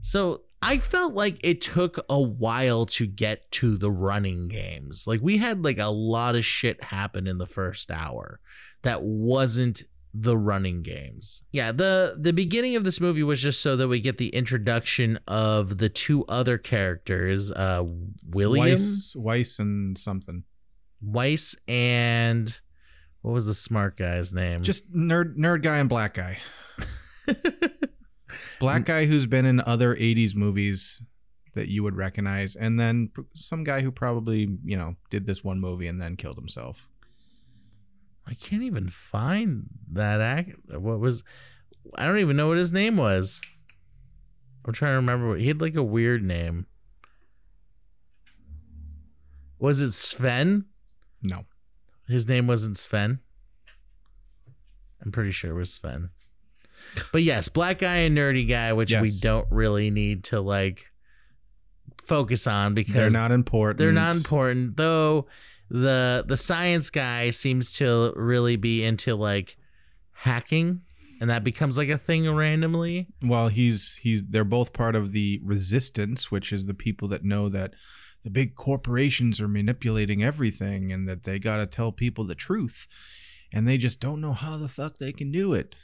[0.00, 5.04] So I felt like it took a while to get to the running games.
[5.06, 8.40] Like we had like a lot of shit happen in the first hour
[8.80, 9.82] that wasn't
[10.14, 11.42] the running games.
[11.52, 15.18] Yeah, the the beginning of this movie was just so that we get the introduction
[15.28, 17.84] of the two other characters, uh
[18.26, 20.44] William Weiss, Weiss and something.
[21.02, 22.58] Weiss and
[23.28, 24.62] what was the smart guy's name?
[24.62, 26.38] Just nerd, nerd guy and black guy.
[28.58, 31.02] Black guy who's been in other '80s movies
[31.54, 35.60] that you would recognize, and then some guy who probably you know did this one
[35.60, 36.88] movie and then killed himself.
[38.26, 40.52] I can't even find that act.
[40.70, 41.22] What was?
[41.96, 43.42] I don't even know what his name was.
[44.64, 45.28] I'm trying to remember.
[45.28, 46.64] What, he had like a weird name.
[49.58, 50.64] Was it Sven?
[51.22, 51.44] No,
[52.08, 53.20] His name wasn't Sven.
[55.04, 56.10] I'm pretty sure it was Sven.
[57.12, 60.86] But yes, black guy and nerdy guy, which we don't really need to like
[62.04, 63.78] focus on because They're not important.
[63.78, 64.76] they're not important.
[64.76, 65.26] Though
[65.70, 69.56] the the science guy seems to really be into like
[70.12, 70.80] hacking,
[71.20, 73.08] and that becomes like a thing randomly.
[73.22, 77.48] Well, he's he's they're both part of the resistance, which is the people that know
[77.50, 77.74] that
[78.28, 82.86] the big corporations are manipulating everything and that they got to tell people the truth.
[83.50, 85.74] And they just don't know how the fuck they can do it.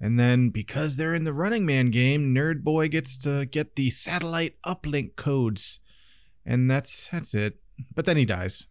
[0.00, 3.90] And then because they're in the running man game, Nerd Boy gets to get the
[3.90, 5.80] satellite uplink codes.
[6.46, 7.58] And that's that's it.
[7.94, 8.66] But then he dies.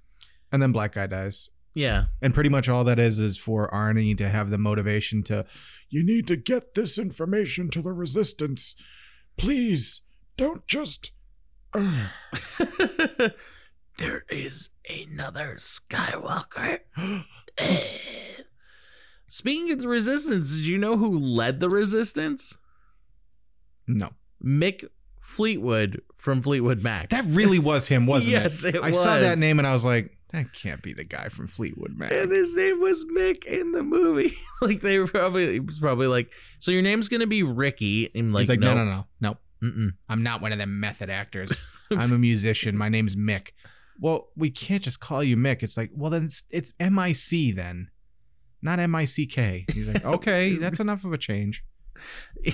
[0.52, 1.52] And then Black Guy dies.
[1.76, 5.46] Yeah, And pretty much all that is is for Arnie to have the motivation to,
[5.90, 8.76] you need to get this information to the resistance.
[9.38, 10.02] Please,
[10.36, 11.12] don't just.
[11.74, 12.08] Uh."
[13.98, 16.80] there is another Skywalker.
[19.28, 22.56] Speaking of the resistance, did you know who led the resistance?
[23.88, 24.12] No.
[24.44, 24.86] Mick
[25.22, 27.10] Fleetwood from Fleetwood Mac.
[27.10, 28.76] That really was him, wasn't Yes, it?
[28.76, 31.48] it I saw that name and I was like, that can't be the guy from
[31.48, 32.12] Fleetwood Mac.
[32.12, 34.34] and his name was Mick in the movie.
[34.62, 38.10] like they were probably it was probably like, so your name's gonna be Ricky.
[38.16, 39.38] And like, He's like, no, no, no, no.
[39.64, 39.94] Mm-mm.
[40.10, 41.60] I'm not one of them method actors.
[41.92, 42.78] I'm a musician.
[42.78, 43.50] My name's Mick.
[44.00, 45.64] Well, we can't just call you Mick.
[45.64, 47.90] It's like, well, then it's, it's M-I-C then,
[48.62, 49.66] not M-I-C-K.
[49.72, 51.64] He's like, okay, that's enough of a change.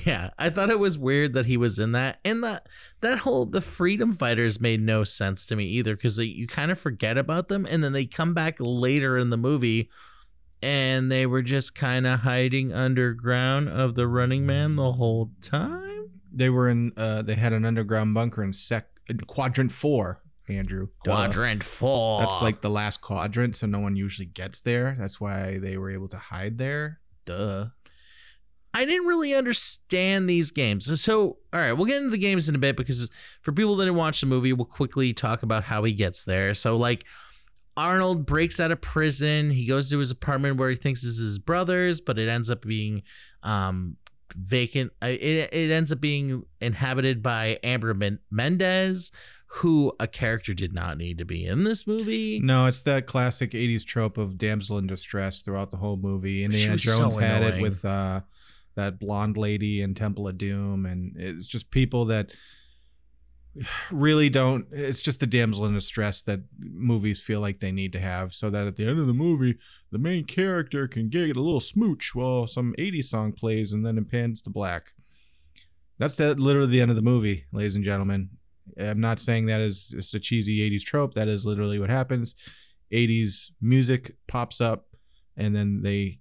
[0.05, 2.67] Yeah, I thought it was weird that he was in that, and that
[2.99, 6.77] that whole the freedom fighters made no sense to me either because you kind of
[6.77, 9.89] forget about them, and then they come back later in the movie,
[10.61, 15.98] and they were just kind of hiding underground of the Running Man the whole time.
[16.33, 20.87] They were in, uh, they had an underground bunker in sec in quadrant four, Andrew.
[21.03, 21.11] Duh.
[21.11, 22.21] Quadrant four.
[22.21, 24.95] That's like the last quadrant, so no one usually gets there.
[24.99, 26.99] That's why they were able to hide there.
[27.25, 27.67] Duh.
[28.73, 30.85] I didn't really understand these games.
[30.85, 33.09] So, so, all right, we'll get into the games in a bit because
[33.41, 36.53] for people that didn't watch the movie, we'll quickly talk about how he gets there.
[36.53, 37.03] So, like,
[37.75, 39.49] Arnold breaks out of prison.
[39.49, 42.61] He goes to his apartment where he thinks is his brother's, but it ends up
[42.61, 43.01] being
[43.41, 43.97] um,
[44.33, 44.91] vacant.
[45.01, 49.11] Uh, It, it ends up being inhabited by Amber Men- Mendez,
[49.53, 52.39] who a character did not need to be in this movie.
[52.39, 56.43] No, it's that classic '80s trope of damsel in distress throughout the whole movie.
[56.43, 58.21] Indiana was so Jones had it with uh,
[58.75, 62.31] that blonde lady in Temple of Doom, and it's just people that
[63.91, 64.67] really don't.
[64.71, 68.49] It's just the damsel in distress that movies feel like they need to have, so
[68.49, 69.57] that at the end of the movie,
[69.91, 73.97] the main character can get a little smooch while some '80s song plays, and then
[73.97, 74.93] it pans to black.
[75.97, 78.29] That's that literally the end of the movie, ladies and gentlemen.
[78.79, 81.13] I'm not saying that is just a cheesy 80s trope.
[81.13, 82.35] That is literally what happens.
[82.93, 84.87] 80s music pops up
[85.35, 86.19] and then they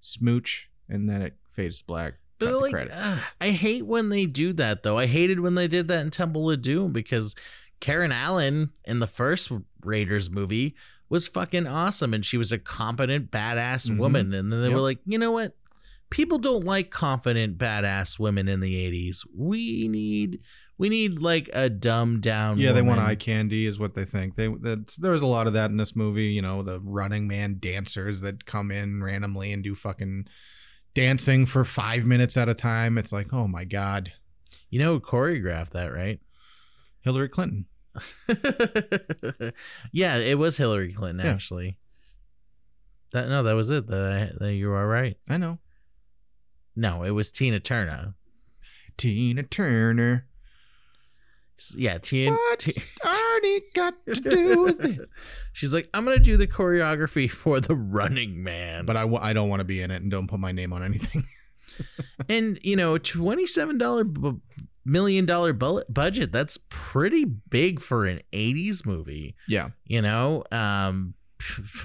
[0.00, 2.14] smooch and then it fades to black.
[2.48, 3.02] But like, credits.
[3.40, 4.98] I hate when they do that though.
[4.98, 7.34] I hated when they did that in Temple of Doom because
[7.80, 9.50] Karen Allen in the first
[9.84, 10.74] Raiders movie
[11.08, 13.98] was fucking awesome and she was a competent badass Mhm.
[13.98, 14.32] woman.
[14.34, 14.74] And then they Yep.
[14.74, 15.56] were like, you know what?
[16.10, 19.24] People don't like confident badass women in the 80s.
[19.34, 20.40] We need
[20.76, 24.36] we need like a dumbed down yeah, they want eye candy, is what they think.
[24.36, 26.28] They that's, there was a lot of that in this movie.
[26.28, 30.26] You know, the Running Man dancers that come in randomly and do fucking
[30.94, 32.98] dancing for five minutes at a time.
[32.98, 34.12] It's like, oh my god,
[34.70, 36.20] You know who choreographed that, right?
[37.02, 37.66] Hillary Clinton.
[39.92, 41.32] yeah, it was Hillary Clinton Yeah.
[41.32, 41.78] actually.
[43.12, 43.86] That no, that was it.
[43.88, 45.16] That, that you are right.
[45.28, 45.58] I know.
[46.76, 48.14] No, it was Tina Turner.
[48.96, 50.26] Tina Turner.
[51.76, 52.32] Yeah, Tina.
[52.32, 55.08] What's Ti- Arnie got to do with it?
[55.52, 58.84] She's like, I'm gonna do the choreography for the Running Man.
[58.86, 60.72] But I, w- I don't want to be in it and don't put my name
[60.72, 61.26] on anything.
[62.28, 64.34] and you know, twenty seven dollar b-
[64.84, 66.32] million dollar bu- budget.
[66.32, 69.36] That's pretty big for an '80s movie.
[69.48, 69.70] yeah.
[69.84, 71.14] You know, um,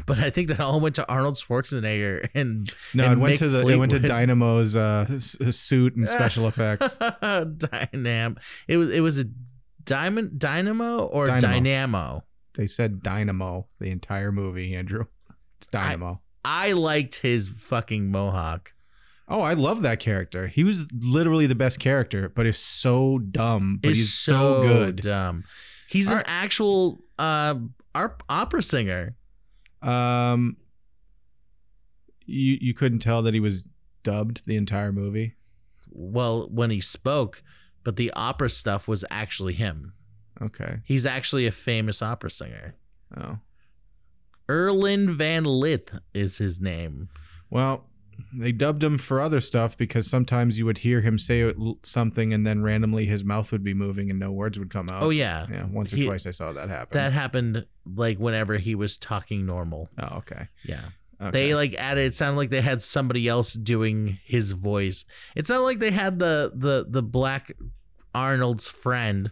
[0.06, 3.40] but I think that all went to Arnold Schwarzenegger and No, and it went Mick
[3.40, 5.20] to the it went to Dynamo's uh,
[5.52, 6.96] suit and special effects.
[6.98, 8.38] Dynam.
[8.68, 9.26] It was it was a
[9.86, 11.54] diamond dynamo or Dynamo.
[11.54, 12.24] dynamo.
[12.56, 15.06] They said Dynamo the entire movie, Andrew.
[15.58, 16.22] It's Dynamo.
[16.44, 18.72] I liked his fucking mohawk.
[19.28, 20.48] oh, I love that character.
[20.48, 24.98] He was literally the best character, but he's so dumb, but Is he's so, good.
[24.98, 25.44] Dumb.
[25.90, 27.56] He's an actual uh
[27.94, 29.16] opera singer.
[29.82, 30.58] Um,
[32.26, 33.66] you you couldn't tell that he was
[34.04, 35.36] dubbed the entire movie.
[35.90, 37.42] Well, when he spoke,
[37.86, 39.94] but the opera stuff was actually him.
[40.42, 40.80] Okay.
[40.84, 42.76] He's actually a famous opera singer.
[43.16, 43.38] Oh
[44.50, 47.10] Erland Van Lidth is his name.
[47.50, 47.86] well,
[48.34, 52.48] they dubbed him for other stuff because sometimes you would hear him say something and
[52.48, 55.04] then randomly his mouth would be moving and no words would come out.
[55.04, 55.66] Oh yeah, yeah.
[55.66, 56.96] Once or He- twice I saw that happen.
[56.96, 59.90] that happened like whenever he was talking normal.
[60.02, 60.48] oh, okay.
[60.64, 60.86] Yeah.
[61.22, 61.32] Okay.
[61.32, 62.06] They like added.
[62.06, 65.06] It sounded like they had somebody else doing his voice.
[65.36, 67.52] It sounded like they had the the the black
[68.14, 69.32] Arnold's friend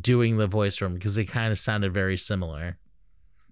[0.00, 2.78] doing the voice for him because they kind of sounded very similar.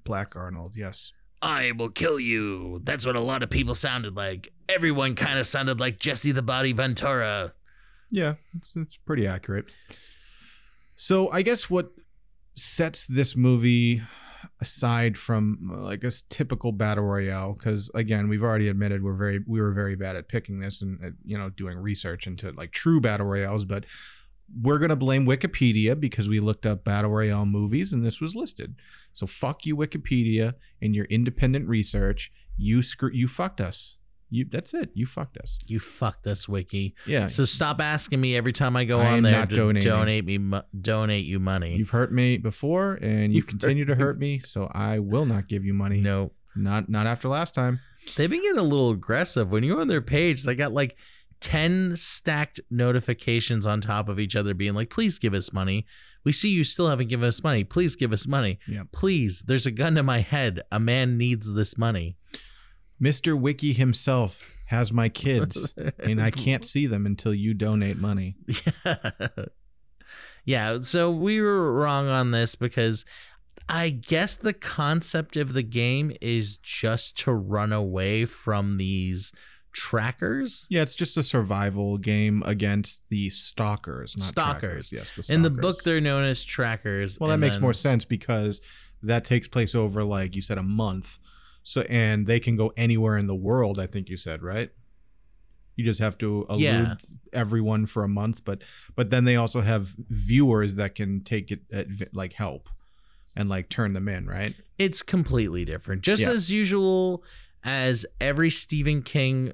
[0.05, 0.73] Black Arnold.
[0.77, 1.12] Yes.
[1.43, 2.81] I will kill you.
[2.85, 4.53] That's what a lot of people sounded like.
[4.68, 7.53] Everyone kind of sounded like Jesse the Body Ventura.
[8.11, 9.73] Yeah, it's, it's pretty accurate.
[10.95, 11.93] So I guess what
[12.55, 14.03] sets this movie
[14.62, 19.60] aside from like a typical battle royale, because again, we've already admitted we're very we
[19.60, 23.00] were very bad at picking this and uh, you know doing research into like true
[23.00, 23.84] battle royales, but
[24.62, 28.76] we're gonna blame Wikipedia because we looked up battle royale movies and this was listed.
[29.12, 32.30] So fuck you, Wikipedia, and your independent research.
[32.56, 33.96] You screw you fucked us.
[34.35, 34.91] You that's it.
[34.95, 35.59] You fucked us.
[35.66, 36.95] You fucked us, Wiki.
[37.07, 37.28] Yeah.
[37.28, 39.91] So stop asking me every time I go I on am there not to donating.
[39.91, 41.76] donate me mo- donate you money.
[41.76, 44.39] You've hurt me before, and you You've continue to hurt me.
[44.41, 46.01] So I will not give you money.
[46.01, 46.33] no.
[46.57, 47.80] not not after last time.
[48.16, 49.51] They've been getting a little aggressive.
[49.51, 50.97] When you're on their page, they got like
[51.41, 55.87] 10 stacked notifications on top of each other being like, please give us money.
[56.24, 57.64] We see you still haven't given us money.
[57.64, 58.59] Please give us money.
[58.68, 58.89] Yep.
[58.93, 60.62] Please, there's a gun to my head.
[60.70, 62.16] A man needs this money.
[63.03, 68.36] Mister Wiki himself has my kids, and I can't see them until you donate money.
[68.46, 69.11] yeah,
[70.44, 73.05] yeah, so we were wrong on this because
[73.68, 79.32] I guess the concept of the game is just to run away from these
[79.72, 80.66] trackers.
[80.70, 84.61] Yeah, it's just a survival game against the stalkers, not Stalkers.
[84.61, 84.92] trackers.
[84.92, 85.30] Yes, the stalkers.
[85.30, 87.18] In the book, they're known as trackers.
[87.18, 88.61] well, that makes then- more sense because
[89.03, 91.18] that takes place over like you said a month.
[91.62, 93.78] So and they can go anywhere in the world.
[93.78, 94.70] I think you said right.
[95.76, 96.94] You just have to elude Yeah.
[97.32, 98.62] everyone for a month, but
[98.94, 102.68] but then they also have viewers that can take it at, like help
[103.34, 104.54] and like turn them in, right?
[104.78, 106.02] It's completely different.
[106.02, 106.30] Just Yeah.
[106.32, 107.24] as usual
[107.64, 109.52] as every Stephen King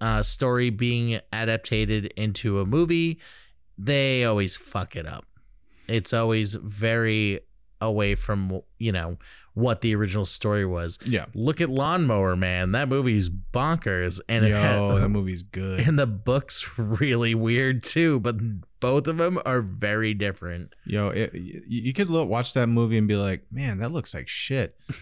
[0.00, 3.18] uh, story being adapted into a movie,
[3.78, 5.24] they always fuck it up.
[5.88, 7.40] It's always very
[7.80, 9.18] away from, you know,
[9.54, 10.98] what the original story was.
[11.06, 11.26] Yeah.
[11.34, 12.72] Look at Lawnmower Man.
[12.72, 14.20] That movie's bonkers.
[14.28, 14.56] And it Yo,
[14.90, 15.80] had, that movie's good.
[15.80, 18.36] and the book's really weird too, but
[18.80, 20.74] both of them are very different.
[20.84, 24.12] Yo, it, you, you could look, watch that movie and be like, man, that looks
[24.14, 24.76] like shit.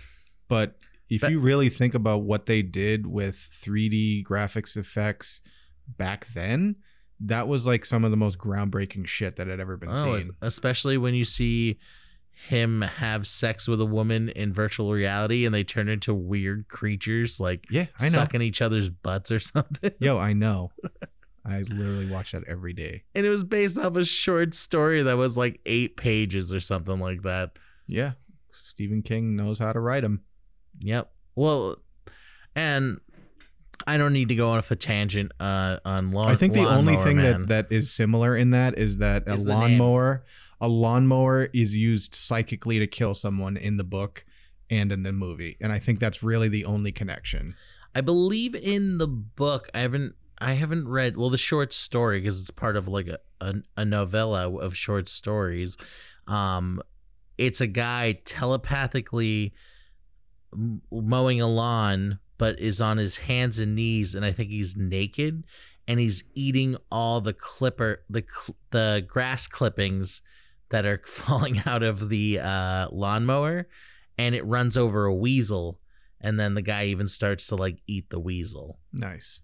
[0.48, 0.76] But
[1.08, 5.40] if That- you really think about what they did with 3D graphics effects
[5.88, 6.76] back then,
[7.20, 10.32] that was like some of the most groundbreaking shit that had ever been Oh, seen.
[10.42, 11.78] especially when you see
[12.48, 17.38] him have sex with a woman in virtual reality and they turn into weird creatures
[17.40, 18.10] like Yeah, I know.
[18.10, 19.90] sucking each other's butts or something.
[20.00, 20.70] Yo, I know.
[21.44, 23.02] I literally watch that every day.
[23.14, 26.98] And it was based off a short story that was like eight pages or something
[27.00, 27.52] like that.
[27.86, 28.12] Yeah,
[28.52, 30.22] Stephen King knows how to write them.
[30.78, 31.10] Yep.
[31.34, 31.76] Well,
[32.54, 33.00] and
[33.86, 36.30] I don't need to go off a tangent uh, on lawn.
[36.30, 37.46] I think the only thing Man.
[37.46, 40.24] that that is similar in that is that a Is lawnmower,
[40.62, 44.24] a lawnmower is used psychically to kill someone in the book
[44.70, 47.56] and in the movie, and I think that's really the only connection.
[47.94, 49.68] I believe in the book.
[49.74, 50.14] I haven't.
[50.38, 53.84] I haven't read well the short story because it's part of like a, a a
[53.84, 55.76] novella of short stories.
[56.28, 56.80] Um,
[57.36, 59.52] it's a guy telepathically
[60.90, 65.42] mowing a lawn, but is on his hands and knees, and I think he's naked,
[65.88, 68.22] and he's eating all the clipper the
[68.70, 70.22] the grass clippings
[70.72, 73.68] that are falling out of the uh, lawnmower,
[74.18, 75.78] and it runs over a weasel
[76.24, 78.78] and then the guy even starts to like eat the weasel.
[78.92, 79.40] Nice.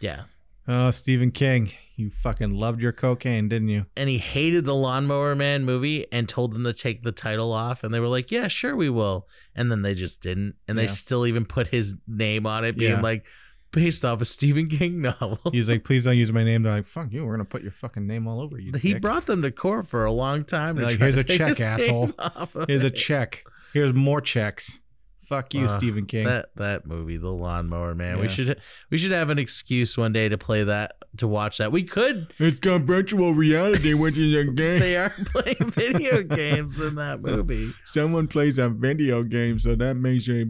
[0.00, 0.22] Yeah.
[0.66, 3.84] Oh, Stephen King, you fucking loved your cocaine, didn't you?
[3.96, 7.84] And he hated the Lawnmower Man movie and told them to take the title off.
[7.84, 9.26] And they were like, yeah, sure, we will.
[9.54, 10.54] And then they just didn't.
[10.68, 13.00] And they still even put his name on it, being Yeah.
[13.02, 13.24] like,
[13.72, 15.38] based off a Stephen King novel.
[15.52, 17.24] He's like, "Please don't use my name." They're like, "Fuck you!
[17.24, 19.86] We're gonna put your fucking name all over you." he dick." brought them to court
[19.88, 20.76] for a long time.
[20.76, 22.12] To Like, try here's to a take check, his name asshole.
[22.18, 22.96] off of Here's a it.
[22.96, 23.44] check.
[23.72, 24.78] Here's more checks.
[25.20, 26.24] Fuck you, Uh, Stephen King.
[26.26, 28.16] That that movie, The Lawnmower Man.
[28.16, 28.28] We Yeah.
[28.28, 28.60] should
[28.90, 31.70] we should have an excuse one day to play that to watch that.
[31.70, 32.32] We could.
[32.40, 34.80] it's got virtual reality, which is a game.
[34.80, 37.70] They are playing video games in that movie.
[37.84, 40.44] Someone plays a video game, so that makes you.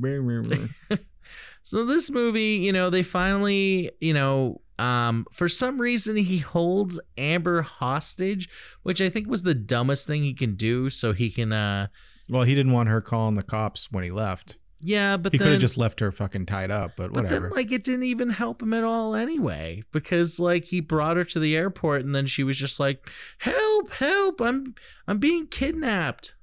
[1.62, 6.98] So this movie, you know, they finally, you know, um, for some reason he holds
[7.18, 8.48] Amber hostage,
[8.82, 10.88] which I think was the dumbest thing he can do.
[10.90, 11.88] So he can, uh,
[12.28, 14.56] well, he didn't want her calling the cops when he left.
[14.82, 17.48] Yeah, but He could have just left her fucking tied up, but But whatever.
[17.48, 21.24] then, like, it didn't even help him at all anyway, because like he brought her
[21.24, 23.06] to the airport, and then she was just like,
[23.40, 23.90] "Help!
[23.92, 24.40] Help!
[24.40, 24.74] I'm
[25.06, 26.34] I'm being kidnapped."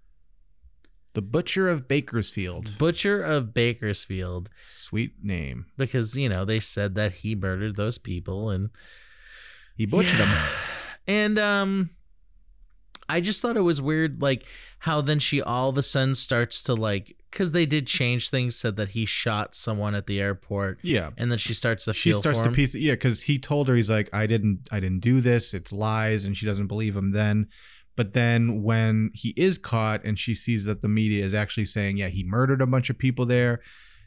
[1.18, 2.78] The Butcher of Bakersfield.
[2.78, 5.66] Butcher of Bakersfield, Sweet name.
[5.76, 8.70] because you know they said that he murdered those people, and
[9.76, 10.26] He butchered Yeah.
[10.48, 10.58] him.
[11.08, 11.90] and um,
[13.10, 14.46] I just thought it was weird, like
[14.82, 18.56] how then she all of a sudden starts to like, because they did change things,
[18.56, 21.10] said that he shot someone at the airport, Yeah.
[21.18, 22.82] and then she starts to She feel starts to piece it.
[22.82, 25.56] Yeah, because he told her he's like, I didn't, I didn't do this.
[25.56, 27.12] It's lies, and she doesn't believe him.
[27.12, 27.48] Then,
[27.98, 31.98] but then when he is caught and she sees that the media is actually saying,
[31.98, 33.60] yeah, he murdered a bunch of people there,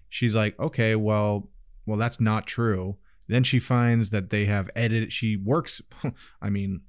[0.09, 1.51] she's like, okay, well,
[1.85, 2.97] well, that's not true.
[3.27, 5.13] Then she finds that they have edited.
[5.13, 5.83] She works.
[6.41, 6.83] I mean,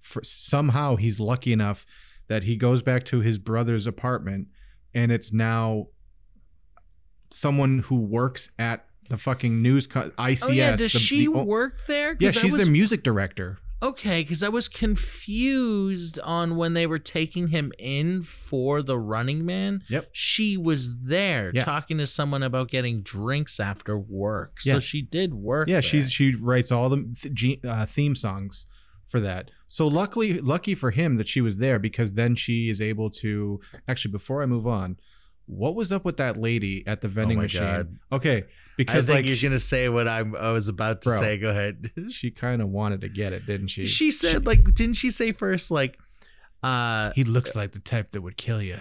[0.00, 1.84] for, somehow he's lucky enough
[2.28, 4.46] that he goes back to his brother's apartment,
[4.94, 5.88] and it's now
[7.30, 10.44] someone who works at the fucking news co- ICS.
[10.44, 12.16] Oh yeah, does the- she the work there?
[12.20, 13.58] Yeah, she's was, their music director.
[13.82, 19.44] Okay, because I was confused on when they were taking him in for the Running
[19.44, 19.82] Man.
[19.88, 20.08] Yep.
[20.12, 21.60] She was there Yeah.
[21.62, 24.60] talking to someone about getting drinks after work.
[24.60, 24.78] So Yeah.
[24.78, 25.68] she did work.
[25.68, 28.64] Yeah, she's she writes all the th- uh, theme songs
[29.06, 29.50] for that.
[29.68, 33.60] So luckily, lucky for him that she was there because then she is able to.
[33.86, 34.96] Actually, before I move on,
[35.46, 37.60] what was up with that lady at the vending Oh machine?
[37.62, 37.98] God.
[38.12, 38.44] Okay, I
[38.76, 41.18] because think like you're gonna say what I'm, I was about to Bro.
[41.20, 41.38] say.
[41.38, 41.90] Go ahead.
[42.10, 43.86] she kind of wanted to get it, didn't she?
[43.86, 45.98] She said, like, didn't she say first, like,
[46.62, 48.80] uh, he looks like the type that would kill you,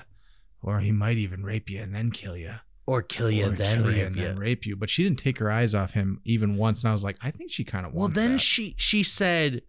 [0.62, 2.56] or he might even rape you and then kill you.
[2.88, 4.24] or kill you, or then kill you rape and you.
[4.24, 4.76] then rape you.
[4.76, 7.30] But she didn't take her eyes off him even once, and I was like, I
[7.32, 8.42] think she kind of Well, then that.
[8.42, 9.62] she she said,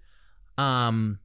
[0.59, 1.19] um,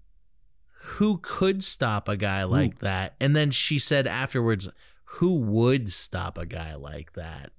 [0.84, 3.16] who could stop a guy like that?
[3.22, 4.68] And then she said afterwards,
[5.14, 7.52] who would stop a guy like that?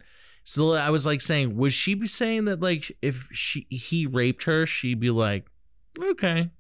[0.45, 4.45] So I was like saying, would she be saying that like if she he raped
[4.45, 5.47] her, she'd be like,
[5.99, 6.51] okay,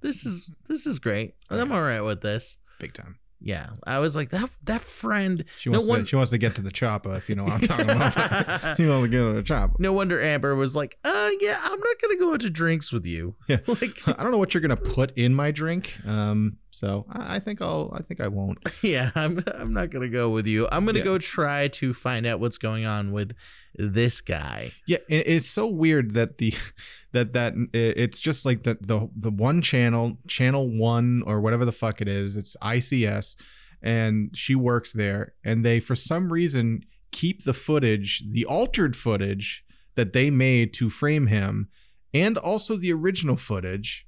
[0.00, 1.34] this is this is great.
[1.50, 2.58] I'm all right with this.
[2.78, 3.18] big time.
[3.44, 5.44] Yeah, I was like that that friend.
[5.58, 6.06] She No wants one- to.
[6.06, 8.12] She wants to get to the chopper, if you know what I'm talking about.
[8.76, 9.74] she wants to get to the chopper.
[9.80, 13.34] No wonder Amber was like, uh, yeah, I'm not gonna go into drinks with you.
[13.48, 13.58] Yeah.
[13.66, 15.98] Like, I don't know what you're gonna put in my drink.
[16.06, 17.92] Um, so I, I think I'll.
[17.94, 18.58] I think I won't.
[18.82, 20.68] Yeah, I'm I'm not gonna go with you.
[20.70, 21.04] I'm gonna Yeah.
[21.04, 23.32] go try to find out what's going on with
[23.74, 24.72] this guy.
[24.86, 26.54] Yeah, it, it's so weird that the
[27.12, 31.72] that that it's just like the the the one channel, channel one or whatever the
[31.72, 32.36] fuck it is.
[32.36, 33.36] It's ICS,
[33.82, 39.64] and she works there, and they for some reason keep the footage, the altered footage
[39.94, 41.68] that they made to frame him,
[42.14, 44.06] and also the original footage,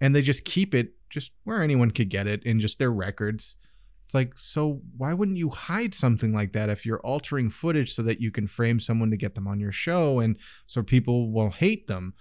[0.00, 3.56] and they just keep it just where anyone could get it in just their records.
[4.04, 8.02] It's like, so why wouldn't you hide something like that if you're altering footage so
[8.02, 10.36] that you can frame someone to get them on your show and
[10.66, 12.14] so people will hate them?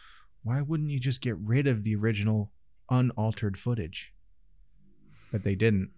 [0.44, 2.52] Why wouldn't you just get rid of the original
[2.90, 4.14] unaltered footage?
[5.32, 5.92] But they didn't.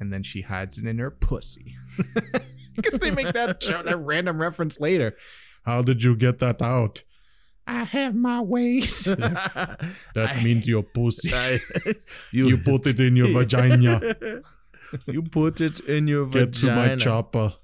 [0.00, 1.76] And then she hides it in her pussy.
[2.76, 5.14] Because they make that that random reference later.
[5.64, 7.04] How did you get that out?
[7.68, 9.04] I have my ways.
[9.04, 11.30] that I- means your pussy.
[11.34, 11.60] I-
[12.32, 14.00] You put it in your vagina.
[15.06, 16.46] You put it in your vagina.
[16.46, 17.54] Get to my chopper.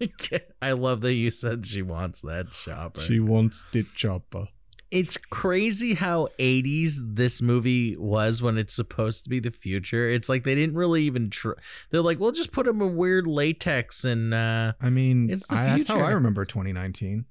[0.62, 3.00] I love that you said she wants that chopper.
[3.00, 4.48] She wants the chopper.
[4.90, 10.08] it's crazy how 80s this movie was when it's supposed to be the future.
[10.08, 11.52] It's like they didn't really even try.
[11.90, 15.56] They're like, we'll just put him in weird latex and uh I mean, It's the
[15.56, 17.26] I, that's how I remember 2019.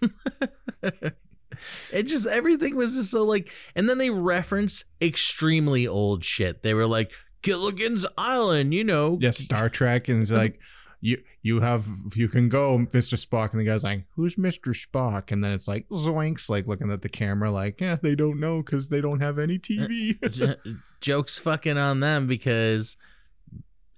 [1.92, 6.62] it just everything was just so like and then they reference extremely old shit.
[6.62, 7.12] They were like
[7.44, 9.18] Gilligan's Island, you know.
[9.20, 10.58] Yeah, Star Trek, and it's like,
[11.00, 13.22] you you have you can go, Mr.
[13.22, 14.74] Spock, and the guy's like, who's Mr.
[14.74, 15.30] Spock?
[15.30, 18.62] And then it's like Zoinks, like looking at the camera, like, yeah, they don't know
[18.62, 20.16] because they don't have any TV.
[20.42, 20.54] Uh,
[21.00, 22.96] jokes fucking on them because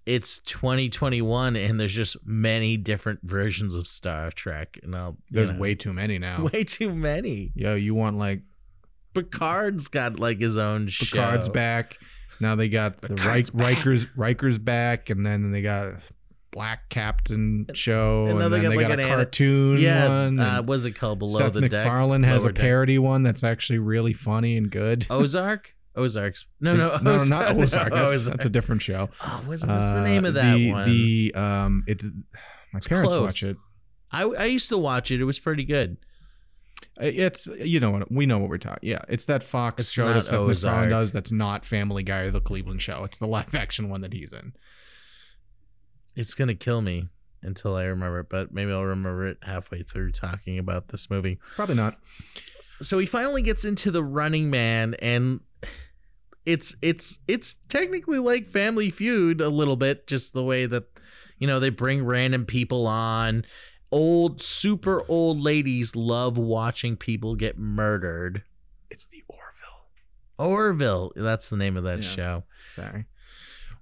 [0.07, 5.59] it's 2021 and there's just many different versions of Star Trek and I'll There's know,
[5.59, 6.49] way too many now.
[6.53, 7.53] way too many.
[7.55, 8.43] Yo, you want like
[9.15, 11.11] Picard's got like his own shit.
[11.11, 11.53] Picard's show.
[11.53, 11.99] back.
[12.41, 15.95] Now they got the Picard's Rik- Riker's Riker's back, and then they got
[16.51, 20.09] Black Captain show, and and, now they then got, they like, got a cartoon Yeah,
[20.09, 20.39] one.
[20.41, 21.19] uh, what's it called?
[21.19, 21.85] Below Seth the Deck.
[21.85, 22.63] MacFarlane has Lower a Deck.
[22.63, 25.07] parody one that's actually really funny and good.
[25.11, 25.75] Ozark.
[25.95, 27.29] Ozark's no, no, no, Ozark.
[27.31, 27.93] not Ozark.
[27.93, 28.37] That's, Ozark.
[28.37, 29.09] that's a different show.
[29.25, 30.87] Oh, what's, what's the Uh, name of that the, one?
[30.87, 33.23] The um, it's my parents close.
[33.23, 33.57] watch it.
[34.13, 35.21] I I used to watch it.
[35.21, 35.97] It was pretty good.
[37.01, 38.89] It's you know what we know what we're talking.
[38.89, 40.41] Yeah, it's that Fox It's show that Seth.
[40.41, 41.13] MacFarlane does.
[41.13, 43.05] That's not Family Guy or the Cleveland Show.
[43.05, 44.53] It's the live action one that he's in.
[46.15, 47.09] It's gonna kill me.
[47.43, 51.39] until I remember it, but maybe I'll remember it halfway through talking about this movie.
[51.55, 51.99] Probably not.
[52.83, 55.41] So he finally gets into the Running Man, and
[56.45, 60.85] it's it's it's technically like Family Feud a little bit, just the way that
[61.39, 63.45] you know they bring random people on.
[63.97, 68.43] Old, super old ladies love watching people get murdered.
[68.91, 69.87] It's the Orville.
[70.39, 72.09] Orville, that's the name of that Yeah.
[72.11, 72.45] show.
[72.71, 73.07] Sorry.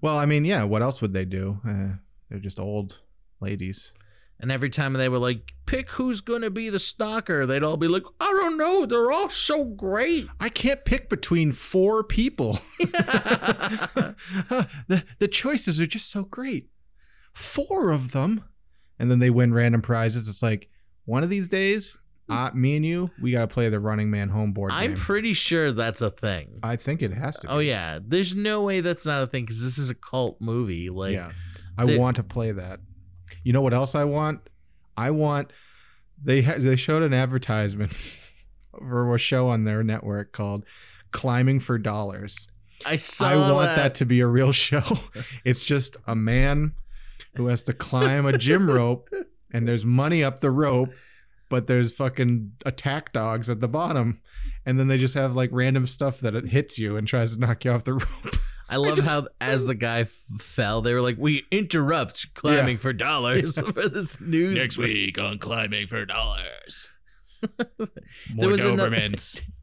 [0.00, 0.62] Well, I mean, yeah.
[0.64, 1.60] What else would they do?
[1.66, 1.94] Uh,
[2.28, 3.00] they're just old
[3.40, 3.92] ladies.
[4.38, 7.88] And every time they were like, pick who's gonna be the stalker, they'd all be
[7.88, 10.28] like, I don't know, they're all so great.
[10.38, 12.58] I can't pick between four people.
[12.78, 14.14] the
[15.18, 16.68] the choices are just so great.
[17.32, 18.44] Four of them,
[18.99, 20.28] and then they win random prizes.
[20.28, 20.68] It's like
[21.05, 21.99] one of these days,
[22.30, 24.97] uh, me and you, we gotta play the Running Man home board I'm game.
[24.97, 26.59] pretty sure that's a thing.
[26.62, 27.47] I think it has to.
[27.47, 27.53] Be.
[27.53, 30.88] Oh yeah, there's no way that's not a thing because this is a cult movie.
[30.90, 31.32] Like, yeah,
[31.76, 32.80] I they- want to play that.
[33.42, 34.40] You know what else I want?
[34.97, 35.53] I want
[36.22, 37.92] they ha- they showed an advertisement
[38.78, 40.64] for a show on their network called
[41.11, 42.49] "Climbing for Dollars."
[42.86, 43.28] I saw.
[43.28, 43.95] I want that.
[43.97, 44.82] to be a real show.
[45.45, 46.72] It's just a man
[47.37, 49.09] who has to climb a gym rope,
[49.53, 50.93] and there's money up the rope,
[51.51, 54.20] but there's fucking attack dogs at the bottom,
[54.66, 57.41] and then they just have like random stuff that it hits you and tries to
[57.41, 58.37] knock you off the rope.
[58.68, 62.80] I love how as the guy f- fell, they were like, "We interrupt climbing Yeah.
[62.80, 66.89] for dollars for this news." Next week on Climbing for Dollars.
[68.35, 68.97] There was another-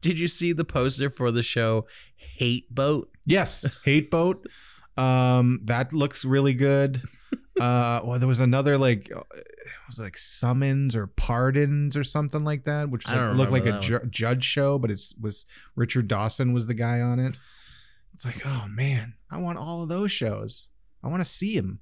[0.00, 3.10] Did you see the poster for the show Hate Boat?
[3.26, 4.46] Yes, Hate Boat.
[4.96, 7.02] Um, that looks really good.
[7.60, 9.46] Uh, well, there was another like, uh, it
[9.86, 13.78] was like summons or pardons or something like that, which don't like, looked like a
[13.80, 15.44] ju- judge show, but it's was
[15.76, 17.36] Richard Dawson was the guy on it.
[18.14, 20.68] It's like, oh man, I want all of those shows.
[21.04, 21.80] I want to see him.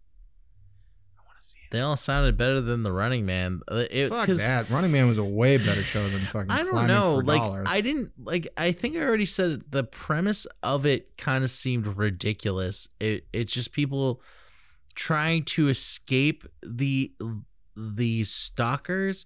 [1.19, 1.69] I want to see him.
[1.71, 3.61] They all sounded better than the Running Man.
[3.71, 4.71] Uh, It, Fuck that.
[4.71, 6.51] Running Man was a way better show than fucking.
[6.51, 7.17] I don't know.
[7.25, 7.67] Like Dollars.
[7.71, 8.49] I didn't like.
[8.57, 12.89] I think I already said it, the premise of it kind of seemed ridiculous.
[12.99, 14.21] It it's just people
[14.95, 17.13] trying to escape the
[17.77, 19.25] the stalkers.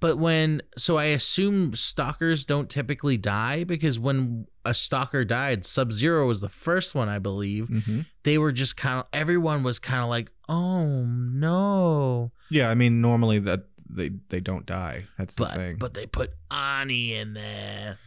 [0.00, 5.92] But when so I assume stalkers don't typically die because when a stalker died, Sub
[5.92, 7.68] Zero was the first one, I believe.
[7.68, 8.06] Mhm.
[8.22, 13.02] They were just kind of everyone was kind of like, oh no, Yeah, I mean,
[13.02, 15.06] normally that they they don't die.
[15.18, 15.76] That's the thing.
[15.76, 17.98] but they put Arnie in there.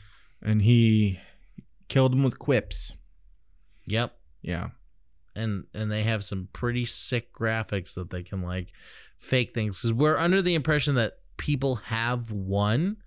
[0.42, 1.20] and he
[1.90, 2.94] killed him with quips.
[3.86, 4.18] Yep.
[4.42, 4.70] Yeah.
[5.36, 8.74] And and they have some pretty sick graphics that they can like
[9.18, 9.82] fake things.
[9.82, 12.98] Because we're under the impression that people have won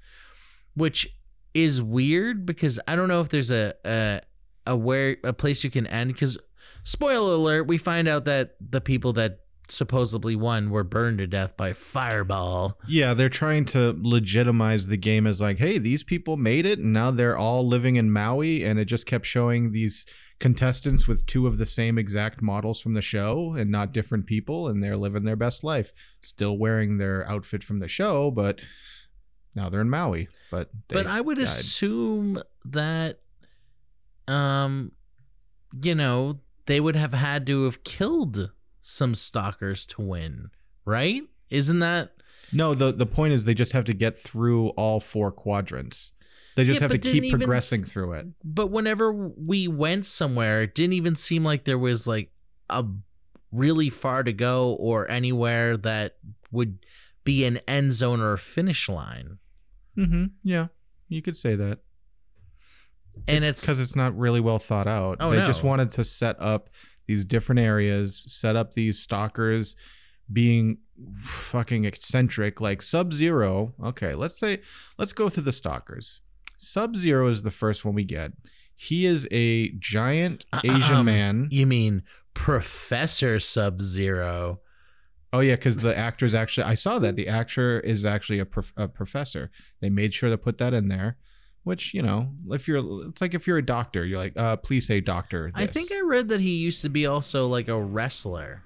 [0.74, 1.08] which
[1.54, 4.20] is weird because i don't know if there's a a,
[4.66, 6.36] a where a place you can end because
[6.84, 11.56] spoiler alert we find out that the people that supposedly won were burned to death
[11.56, 12.78] by fireball.
[12.86, 16.92] Yeah, they're trying to legitimize the game as like, hey, these people made it and
[16.92, 20.06] now they're all living in Maui and it just kept showing these
[20.38, 24.68] contestants with two of the same exact models from the show and not different people
[24.68, 25.92] and they're living their best life.
[26.20, 28.60] Still wearing their outfit from the show, but
[29.54, 30.28] now they're in Maui.
[30.50, 31.44] But but i would died.
[31.44, 33.20] assume that
[34.28, 34.92] um
[35.82, 38.50] you know they would have had to have killed
[38.82, 40.50] some stalkers to win
[40.84, 42.10] right isn't that
[42.52, 46.12] No, the the point is they just have to get through all four quadrants.
[46.56, 48.26] They just Yeah, have to keep even progressing through it.
[48.44, 52.30] but whenever we went somewhere it didn't even seem like there was like
[52.70, 52.84] a
[53.52, 56.16] really far to go or anywhere that
[56.50, 56.78] would
[57.24, 59.38] be an end zone or finish line
[59.98, 60.26] Mm-hmm.
[60.42, 60.66] Yeah,
[61.08, 61.78] you could say that.
[63.26, 65.16] and it's, because it's not really well thought out.
[65.20, 65.46] Oh, they no.
[65.46, 66.68] just wanted to set up
[67.06, 69.74] these different areas, set up these stalkers
[70.30, 70.78] being
[71.22, 73.72] fucking eccentric, like Sub Zero.
[73.82, 74.60] Okay, let's say
[74.98, 76.20] let's go through the stalkers.
[76.58, 78.32] Sub Zero is the first one we get.
[78.74, 81.48] He is a giant Asian Um, man.
[81.50, 82.02] you mean
[82.34, 84.60] professor sub zero
[85.32, 88.72] Oh yeah, because the actor's actually I saw that the actor is actually a, prof-
[88.76, 89.50] a professor.
[89.80, 91.16] They made sure to put that in there.
[91.64, 94.86] Which you know, if you're, it's like if you're a doctor, you're like, uh, please
[94.86, 95.50] say doctor.
[95.54, 98.62] i this." think i read that he used to be also like a wrestler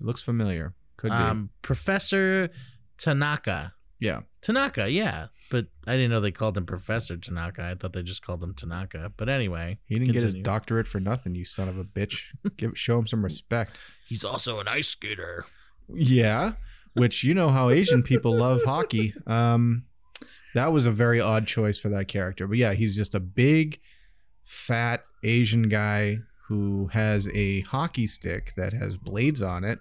[0.00, 0.74] It looks familiar.
[0.96, 1.16] Could be.
[1.16, 2.48] um professor
[2.96, 4.20] tanaka yeah.
[4.40, 5.26] Tanaka, yeah.
[5.50, 7.64] But I didn't know they called him Professor Tanaka.
[7.64, 9.12] I thought they just called him Tanaka.
[9.16, 10.42] But anyway, He didn't get his continue.
[10.44, 12.24] doctorate for nothing, you son of a bitch.
[12.56, 13.78] Give show him some respect.
[14.06, 15.46] He's also an ice skater.
[15.92, 16.52] Yeah.
[16.94, 19.14] Which you know how Asian people love hockey.
[19.26, 19.84] Um
[20.54, 22.46] that was a very odd choice for that character.
[22.46, 23.78] But yeah, he's just a big,
[24.44, 26.18] fat Asian guy
[26.48, 29.78] who has a hockey stick that has blades on it.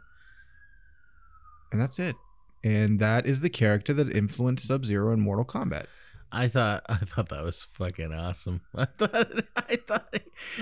[1.71, 2.15] and that's it.
[2.63, 5.85] And that is the character that influenced Sub Zero in Mortal Kombat.
[6.31, 8.61] I thought I thought that was fucking awesome.
[8.75, 10.19] I thought I thought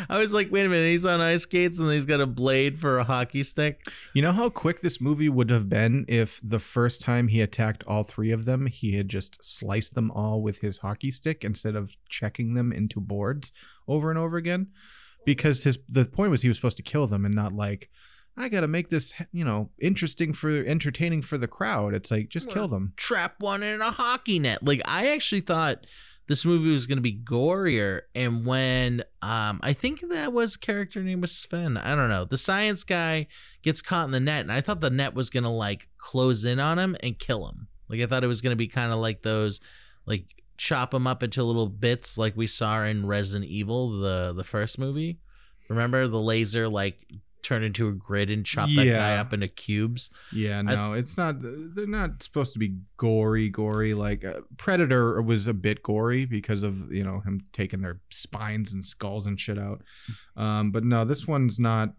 [0.10, 2.80] I was like, wait a minute, he's on ice skates and he's got a blade
[2.80, 3.86] for a hockey stick.
[4.14, 7.84] You know how quick this movie would have been if the first time he attacked
[7.86, 11.76] all three of them, he had just sliced them all with his hockey stick instead
[11.76, 13.52] of checking them into boards
[13.88, 14.68] over and over again?
[15.26, 17.89] Because his the point was he was supposed to kill them and not like
[18.38, 21.94] I got to make this, you know, interesting for entertaining for the crowd.
[21.94, 22.94] It's like just kill them.
[22.98, 24.64] Trap one in a hockey net.
[24.64, 25.86] Like I actually thought
[26.28, 31.02] this movie was going to be gorier and when um I think that was character
[31.02, 31.78] name was Sven.
[31.78, 32.26] I don't know.
[32.26, 33.28] The science guy
[33.62, 36.44] gets caught in the net and I thought the net was going to like close
[36.44, 37.68] in on him and kill him.
[37.88, 39.62] Like I thought it was going to be kind of like those
[40.06, 40.26] like
[40.58, 44.78] chop him up into little bits like we saw in Resident Evil the the first
[44.80, 45.20] movie.
[45.70, 47.06] Remember the laser like
[47.46, 50.10] turned into a grid and chop that guy up into cubes.
[50.34, 51.36] Yeah, no, it's not.
[51.39, 53.93] They're not supposed to be gory, gory.
[53.93, 58.74] Like uh, Predator was a bit gory because of you know him taking their spines
[58.74, 59.84] and skulls and shit out.
[60.36, 61.93] Um, but no, this one's not.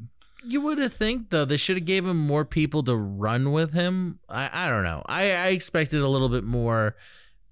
[0.45, 3.73] You would have think though they should have gave him more people to run with
[3.73, 4.19] him.
[4.29, 5.03] I I don't know.
[5.07, 6.97] I I expected a little bit more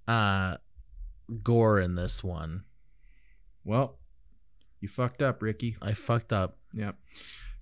[0.08, 0.56] uh
[1.42, 2.64] gore in this one.
[3.64, 3.98] Well,
[4.80, 5.76] you fucked up, Ricky.
[5.80, 6.58] I fucked up.
[6.74, 6.96] Yep.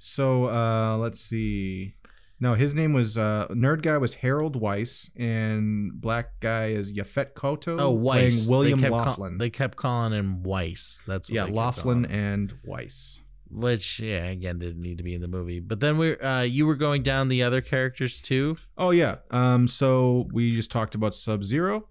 [0.05, 1.95] So uh, let's see.
[2.41, 7.35] No, his name was uh, nerd guy was Harold Weiss, and black guy is Yaphet
[7.35, 7.81] Kotto.
[7.81, 8.49] Oh, Weiss.
[8.49, 9.39] William they call- Laughlin.
[9.39, 11.03] they kept calling him Weiss.
[11.07, 13.21] That's what yeah, Laughlin and Weiss.
[13.49, 15.61] which yeah, again didn't need to be in the movie.
[15.61, 18.57] But then we uh you were going down the other characters too.
[18.77, 19.19] Oh yeah.
[19.31, 19.69] Um.
[19.69, 21.87] So we just talked about Sub Zero.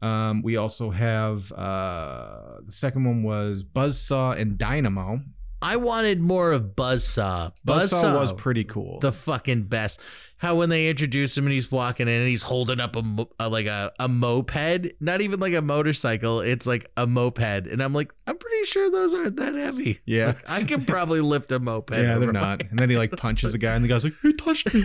[0.00, 0.42] Um.
[0.42, 5.22] We also have uh the second one was Buzzsaw and Dynamo.
[5.62, 7.52] I wanted more of Buzzsaw.
[7.66, 8.98] Buzzsaw was pretty cool.
[9.00, 10.00] the fucking best.
[10.38, 13.30] How when they introduce him and he's walking in and he's holding up a, mo-
[13.38, 17.80] a like a, a moped, not even like a motorcycle, it's like a moped, and
[17.80, 20.00] I'm like, I'm pretty sure those aren't that heavy.
[20.04, 20.26] Yeah.
[20.26, 21.92] Like, I can probably lift a moped.
[21.96, 22.62] yeah, they're not.
[22.70, 24.82] And then he like punches the guy, and the guy's like, "He touched me.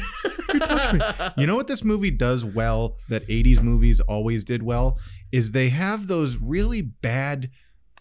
[0.52, 1.02] He touched me."
[1.38, 5.00] You know what this movie does well that 80s movies always did well
[5.32, 7.50] is they have those really bad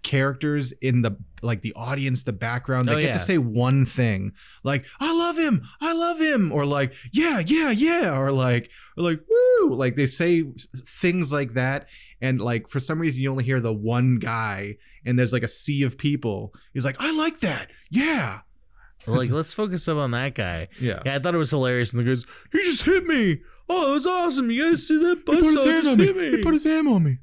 [0.06, 3.12] characters in the like the audience the background they Oh, get yeah.
[3.14, 4.32] to say one thing
[4.62, 9.02] like i love him i love him or like yeah yeah yeah or like or
[9.02, 10.44] like woo like they say
[10.86, 11.88] things like that
[12.20, 15.48] and like for some reason you only hear the one guy and there's like a
[15.48, 18.40] sea of people he's like i like that yeah
[19.08, 20.66] like, let's focus up on that guy.
[20.80, 21.92] yeah Yeah, I thought it was hilarious.
[21.94, 23.38] And the guys, he just hit me.
[23.68, 24.50] Oh, it was awesome.
[24.50, 25.18] You guys see that?
[25.18, 26.12] He put his hand on me.
[26.12, 26.30] me.
[26.36, 27.18] He put his hand on me.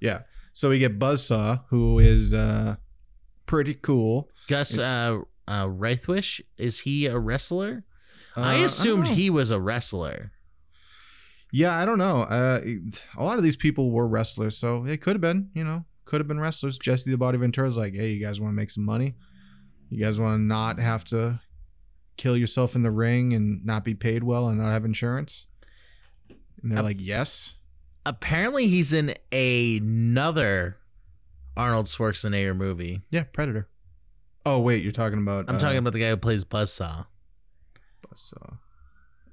[0.00, 0.20] Yeah.
[0.52, 2.76] So we get Buzzsaw, who is uh
[3.46, 4.28] pretty cool.
[4.48, 7.84] Gus uh, uh, Rethwisch, is he a wrestler?
[8.36, 9.14] I Uh, don't assumed know.
[9.14, 10.32] he was a wrestler.
[11.52, 12.22] Yeah, I don't know.
[12.22, 12.60] Uh,
[13.18, 15.50] a lot of these people were wrestlers, so it could have been.
[15.54, 16.78] You know, could have been wrestlers.
[16.78, 19.14] Jesse the Body Ventura's like, hey, you guys want to make some money?
[19.90, 21.40] You guys want to not have to
[22.16, 25.46] kill yourself in the ring and not be paid well and not have insurance?
[26.62, 27.54] And they're like, yes.
[28.04, 30.76] Apparently, he's in another
[31.56, 33.02] Arnold Schwarzenegger movie.
[33.10, 33.68] Yeah, Predator.
[34.44, 35.44] Oh wait, you're talking about.
[35.48, 37.06] I'm uh, talking about the guy who plays Buzzsaw.
[38.06, 38.56] Buzzsaw.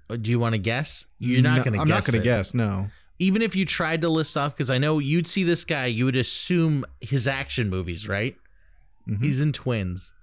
[0.10, 1.06] Uh, Do you want to guess?
[1.18, 1.82] You're not No, going to guess.
[1.82, 2.08] I'm guess.
[2.08, 2.54] not going to guess.
[2.54, 2.88] No.
[3.18, 6.06] Even if you tried to list off, because I know you'd see this guy, you
[6.06, 8.36] would assume his action movies, right?
[9.10, 9.22] Mhm.
[9.24, 10.14] He's in Twins.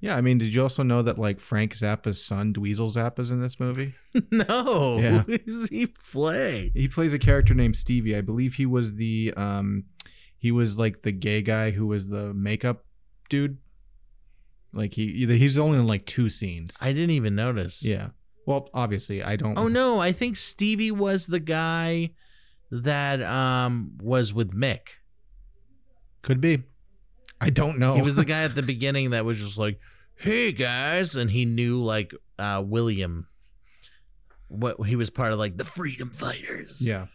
[0.00, 3.40] Yeah, I mean, did you also know that like Frank Zappa's son, Dweezil Zappa's in
[3.42, 3.94] this movie?
[4.30, 5.22] no, Yeah.
[5.24, 6.70] who does he play?
[6.74, 8.14] He plays a character named Stevie.
[8.16, 9.84] I believe he was the um
[10.36, 12.84] he was like the gay guy who was the makeup
[13.28, 13.58] dude.
[14.72, 16.76] Like he he's only in like two scenes.
[16.80, 17.84] I didn't even notice.
[17.84, 18.10] yeah.
[18.46, 22.10] Well, obviously, I don't Oh no, I think Stevie was the guy
[22.70, 24.80] that um was with Mick.
[26.22, 26.62] could be.
[27.40, 27.94] I don't know.
[27.94, 29.78] He was the guy at the beginning that was just like,
[30.16, 33.28] "Hey guys," and he knew like uh William.
[34.48, 36.80] What he was part of like the Freedom Fighters.
[36.86, 37.06] Yeah.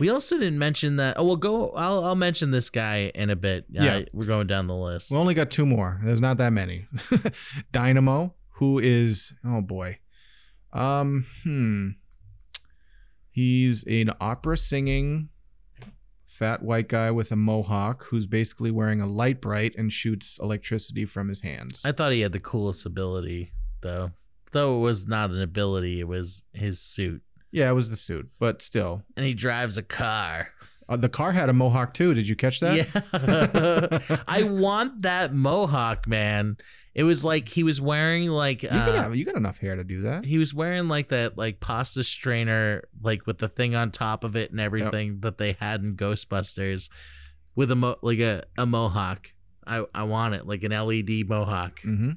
[0.00, 1.16] We also didn't mention that.
[1.18, 1.70] Oh, well, go.
[1.70, 3.66] I'll I'll mention this guy in a bit.
[3.78, 4.00] Uh, Yeah.
[4.12, 5.10] we're going down the list.
[5.12, 6.00] We only got two more.
[6.02, 6.86] There's not that many.
[7.72, 9.98] Dynamo, who is oh boy.
[10.72, 11.90] Um, hmm.
[13.30, 15.28] He's an opera singing
[16.34, 21.04] fat white guy with a mohawk who's basically wearing a light bright and shoots electricity
[21.04, 21.82] from his hands.
[21.84, 24.10] I thought he had the coolest ability, though.
[24.50, 27.22] Though it was not an ability, it was his suit,
[27.52, 29.02] yeah, it was the suit, but still.
[29.16, 30.48] and he drives a car.
[30.88, 32.12] Uh, the car had a mohawk too.
[32.14, 32.76] Did you catch that?
[32.76, 34.18] Yeah.
[34.28, 36.56] I want that mohawk, man.
[36.94, 39.74] It was like he was wearing like You, uh, got have, you got enough hair
[39.76, 40.24] to do that.
[40.24, 44.36] he was wearing like that like pasta strainer like with the thing on top of
[44.36, 46.90] it and everything that they had in Ghostbusters
[47.56, 49.32] with a mo- like a, a mohawk.
[49.66, 51.80] I I want it like an LED mohawk.
[51.80, 52.10] Mm-hmm.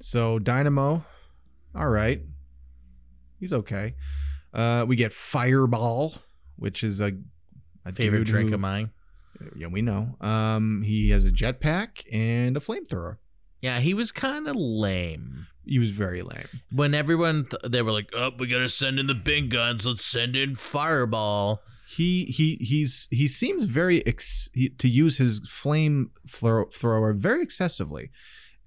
[0.00, 1.04] So Dynamo,
[1.74, 2.20] all right,
[3.38, 3.94] he's okay.
[4.52, 6.14] Uh, we get Fireball,
[6.56, 7.12] which is a,
[7.84, 8.90] a Favorite drink who- of mine.
[9.56, 10.16] Yeah, we know.
[10.20, 13.16] Um, he has a jetpack and a flamethrower.
[13.60, 15.46] Yeah, he was kind of lame.
[15.66, 16.46] He was very lame.
[16.70, 19.86] When everyone th- they were like, "Oh, we gotta send in the big guns.
[19.86, 25.40] Let's send in Fireball." He he he's he seems very ex- he, to use his
[25.48, 28.10] flame throw- thrower very excessively,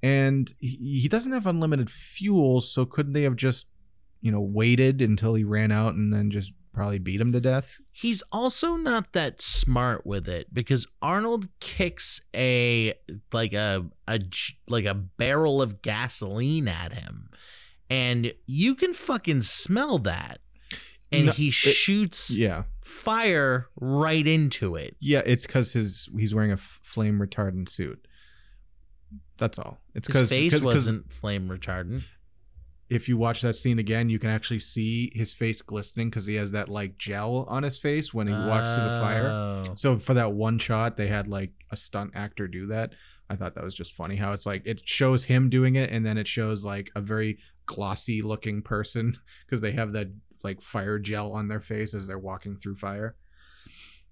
[0.04, 2.60] and he, he doesn't have unlimited fuel.
[2.62, 3.68] So couldn't they have just
[4.22, 7.80] you know waited until he ran out and then just probably beat him to death?
[7.92, 12.94] He's also not that smart with it because Arnold kicks a
[13.34, 14.20] like a a
[14.70, 17.30] like a barrel of gasoline at him,
[17.90, 20.40] and you can fucking smell that,
[21.12, 24.96] and No, he it- shoots Yeah, fire right into it.
[25.00, 25.22] yeah.
[25.26, 28.08] It's because his he's wearing a f- flame retardant suit.
[29.38, 29.80] That's all.
[29.94, 32.04] It's His because face wasn't flame retardant.
[32.90, 36.36] If you watch that scene again, you can actually see his face glistening because he
[36.36, 39.28] has that like gel on his face when he walks through the fire.
[39.28, 39.64] Oh.
[39.76, 42.94] So for that one shot, they had like a stunt actor do that.
[43.30, 46.06] I thought that was just funny how it's like it shows him doing it and
[46.06, 50.08] then it shows like a very glossy looking person because they have that
[50.44, 53.16] like fire gel on their face as they're walking through fire.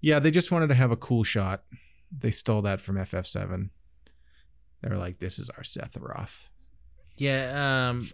[0.01, 1.63] Yeah, they just wanted to have a cool shot.
[2.11, 3.69] They stole that from FF7.
[4.81, 6.49] They were like, "This is our Sephiroth."
[7.17, 8.07] Yeah, um,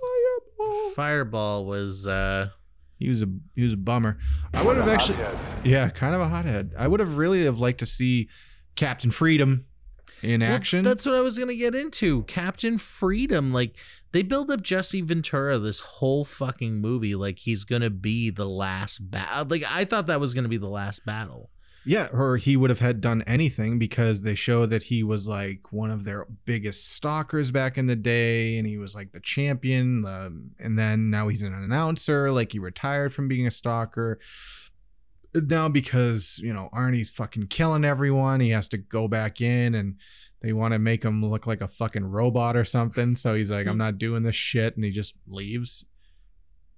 [0.71, 0.91] Fireball.
[0.95, 2.49] Fireball was uh
[2.99, 4.17] He was a he was a bummer.
[4.53, 5.65] I would have actually, hothead.
[5.67, 6.73] yeah, kind of a hothead.
[6.77, 8.29] I would have really have liked to see
[8.75, 9.65] Captain Freedom
[10.23, 10.83] in Well, action.
[10.83, 12.23] that's what I was gonna get into.
[12.23, 13.51] Captain Freedom.
[13.53, 13.75] Like
[14.11, 19.11] they build up Jesse Ventura this whole fucking movie like he's gonna be the last
[19.11, 19.45] battle.
[19.47, 21.49] Like I thought that was gonna be the last battle.
[21.83, 25.71] Yeah, or he would have had done anything because they show that he was like
[25.71, 30.05] one of their biggest stalkers back in the day, and he was like the champion.
[30.05, 34.19] Um, and then now he's an announcer, like he retired from being a stalker.
[35.33, 39.95] Now because you know Arnie's fucking killing everyone, he has to go back in, and
[40.41, 43.15] they want to make him look like a fucking robot or something.
[43.15, 45.85] So he's like, "I'm not doing this shit," and he just leaves.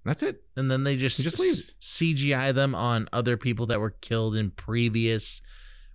[0.05, 0.43] That's it.
[0.55, 1.73] And then they just, He just leaves.
[1.81, 5.41] CGI them on other people that were killed in previous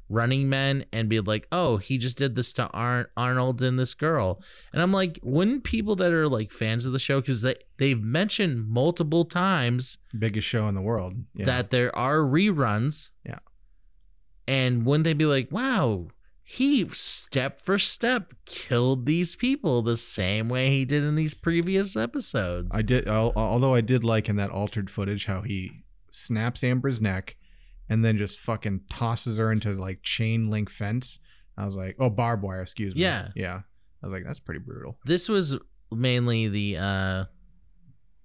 [0.09, 3.95] running men and be like, oh, he just did this to Ar- Arnold and this
[3.95, 4.43] girl.
[4.73, 8.01] And I'm like, wouldn't people that are like fans of the show, because they, they've
[8.01, 11.15] mentioned multiple times Biggest show in the world.
[11.35, 11.47] Yeah.
[11.47, 13.11] that there are reruns.
[13.25, 13.41] Yeah.
[14.47, 16.09] And wouldn't they be like, wow,
[16.51, 21.95] he step for step killed these people the same way he did in these previous
[21.95, 22.75] episodes?
[22.75, 27.37] I did, although I did like in that altered footage how he snaps Amber's neck
[27.91, 31.19] and then just fucking tosses her into like chain link fence.
[31.59, 33.03] I was like, oh, barbed wire, excuse me.
[33.03, 33.29] Yeah.
[33.37, 33.61] Yeah.
[34.03, 34.97] I was like, that's pretty brutal.
[35.05, 35.55] this was
[35.93, 37.25] mainly the uh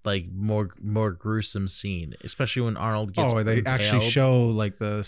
[0.06, 5.08] like more more gruesome scene, especially when Arnold gets oh, they actually show like the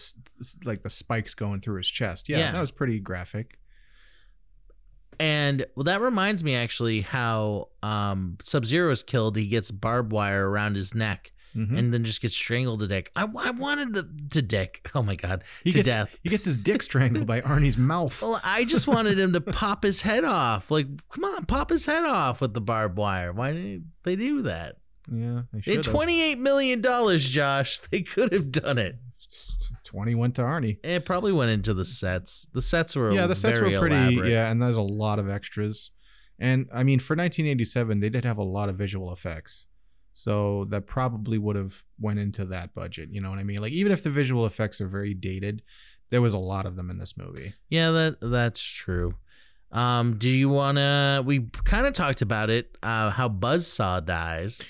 [0.64, 2.30] like the spikes going through his chest.
[2.30, 2.52] Yeah, Yeah.
[2.54, 3.60] that was pretty graphic.
[5.20, 9.38] And well, that reminds me actually how um Sub Zero is killed.
[9.38, 11.78] He gets barbed wire around his neck Mhm.
[11.80, 13.06] and then just gets strangled to death.
[13.16, 14.90] I, I wanted the to dick.
[14.96, 16.18] Oh my god, he to gets death.
[16.22, 18.22] he gets his dick strangled by Arnie's mouth.
[18.22, 20.70] Well, I just wanted him to pop his head off.
[20.70, 23.32] Like, come on, pop his head off with the barbed wire.
[23.32, 24.78] Why didn't they do that?
[25.12, 25.84] Yeah, they should.
[25.84, 27.80] twenty-eight million dollars, Josh.
[27.92, 28.98] They could have done it.
[29.84, 30.78] Twenty went to Arnie.
[30.84, 32.48] It probably went into the sets.
[32.54, 33.96] The sets were yeah, the sets were pretty.
[33.96, 34.32] elaborate.
[34.32, 35.92] Yeah, and there's a lot of extras.
[36.38, 39.68] And I mean, for 1987, they did have a lot of visual effects,
[40.12, 43.10] so that probably would have went into that budget.
[43.12, 43.60] You know what I mean?
[43.60, 45.62] Like even if the visual effects are very dated,
[46.10, 47.54] there was a lot of them in this movie.
[47.70, 49.16] Yeah, that that's true.
[49.72, 51.22] Um, do you wanna?
[51.26, 52.78] We kind of talked about it.
[52.84, 54.66] Uh, how Buzzsaw dies.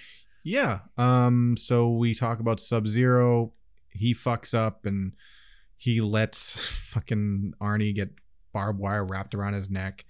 [0.45, 0.79] Yeah.
[0.97, 1.57] Um.
[1.57, 3.51] So we talk about Sub Zero.
[3.89, 5.13] He fucks up and
[5.75, 6.55] he lets
[6.91, 8.11] fucking Arnie get
[8.53, 10.05] barbed wire wrapped around his neck,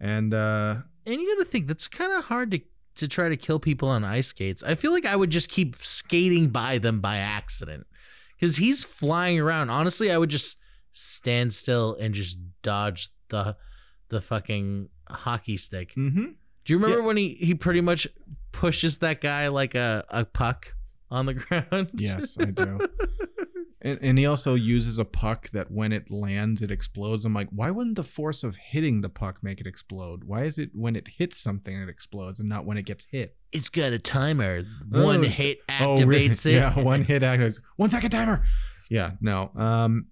[0.00, 2.60] and uh, And you gotta think that's kind of hard to
[2.94, 4.62] to try to kill people on ice skates.
[4.62, 7.86] I feel like I would just keep skating by them by accident
[8.36, 9.68] because he's flying around.
[9.70, 10.58] Honestly, I would just
[10.92, 13.56] stand still and just dodge the
[14.10, 15.92] the fucking hockey stick.
[15.96, 16.26] mm-hmm.
[16.64, 18.06] Do you remember when he he pretty much
[18.56, 20.74] pushes that guy like a a puck
[21.10, 21.90] on the ground?
[21.94, 22.80] Yes, I do.
[23.82, 27.24] And, and he also uses a puck that when it lands, it explodes.
[27.24, 30.24] I'm like, why wouldn't the force of hitting the puck make it explode?
[30.24, 33.36] Why is it when it hits something it explodes and not when it gets hit?
[33.52, 34.62] It's got a timer.
[34.90, 36.30] One Oh, hit Oh, really?
[36.30, 36.54] activates it.
[36.54, 37.60] Yeah, one hit activates.
[37.76, 38.42] One second timer.
[38.90, 39.52] Yeah, no.
[39.54, 40.06] Um,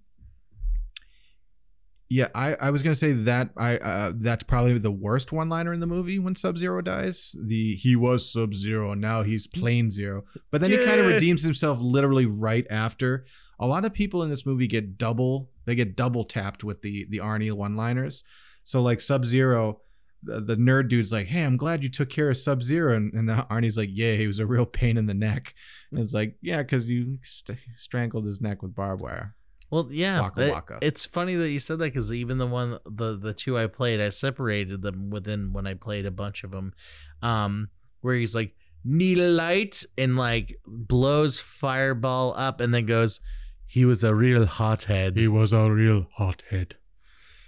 [2.07, 5.73] yeah, I, I was gonna say that I uh, that's probably the worst one liner
[5.73, 7.35] in the movie when Sub Zero dies.
[7.39, 10.23] The he was Sub Zero, now he's plain Zero.
[10.51, 13.25] But then he kind of redeems himself literally right after.
[13.59, 17.07] A lot of people in this movie get double they get double tapped with the
[17.09, 18.23] the Arnie one liners.
[18.63, 19.81] So like Sub Zero,
[20.21, 23.13] the, the nerd dude's like, "Hey, I'm glad you took care of Sub Zero," and,
[23.13, 25.55] and the Arnie's like, "Yeah, he was a real pain in the neck."
[25.91, 29.35] And it's like, "Yeah, because you st- strangled his neck with barbed wire."
[29.71, 30.79] Well, yeah, Waka it- waka.
[30.81, 33.99] it's funny that you said that because even the one, the the two I played,
[33.99, 36.73] I separated them within when I played a bunch of them,
[37.21, 37.69] um,
[38.01, 43.19] where he's like need a light and like blows fireball up and then goes,
[43.65, 45.17] he was a real hothead.
[45.17, 46.75] He was a real hothead.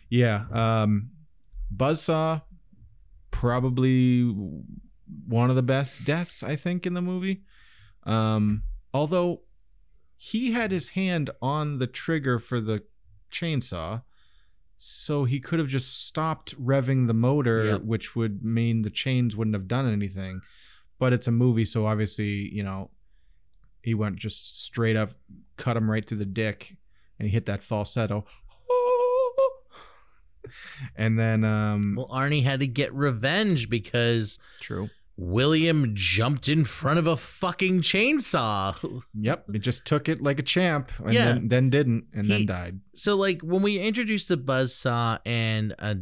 [0.09, 0.45] Yeah.
[0.51, 1.11] Um,
[1.75, 2.41] Buzzsaw,
[3.29, 4.23] probably
[5.27, 7.43] one of the best deaths, I think, in the movie.
[8.03, 8.63] Um,
[8.93, 9.41] although
[10.17, 12.83] he had his hand on the trigger for the
[13.31, 14.01] chainsaw,
[14.79, 17.81] so he could have just stopped revving the motor, Yep.
[17.81, 20.41] which would mean the chains wouldn't have done anything.
[20.99, 22.89] But it's a movie, so obviously, you know,
[23.83, 25.11] he went just straight up,
[25.55, 26.77] cut him right through the dick,
[27.19, 28.25] and he hit that falsetto.
[30.95, 34.89] And then, um, Well, Arnie had to get revenge because true.
[35.19, 38.75] William jumped in front of a fucking chainsaw.
[39.19, 41.25] Yep, it just took it like a champ, and Yeah.
[41.25, 42.79] then, then didn't, and then died.
[42.95, 45.97] So, like when we introduced the buzzsaw and a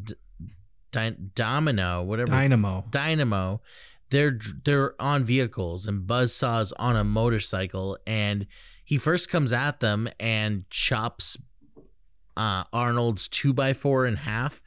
[1.36, 2.86] domino, whatever Dynamo.
[2.90, 3.62] Dynamo,
[4.10, 8.48] they're they're on vehicles and Buzzsaw's on a motorcycle and
[8.84, 11.38] he first comes at them and chops
[12.38, 14.62] uh Arnold's two by four in half.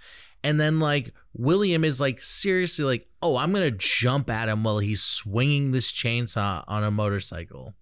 [0.45, 4.81] And then like William is like seriously like, oh, I'm gonna jump at him while
[4.81, 7.75] he's swinging this chainsaw on a motorcycle.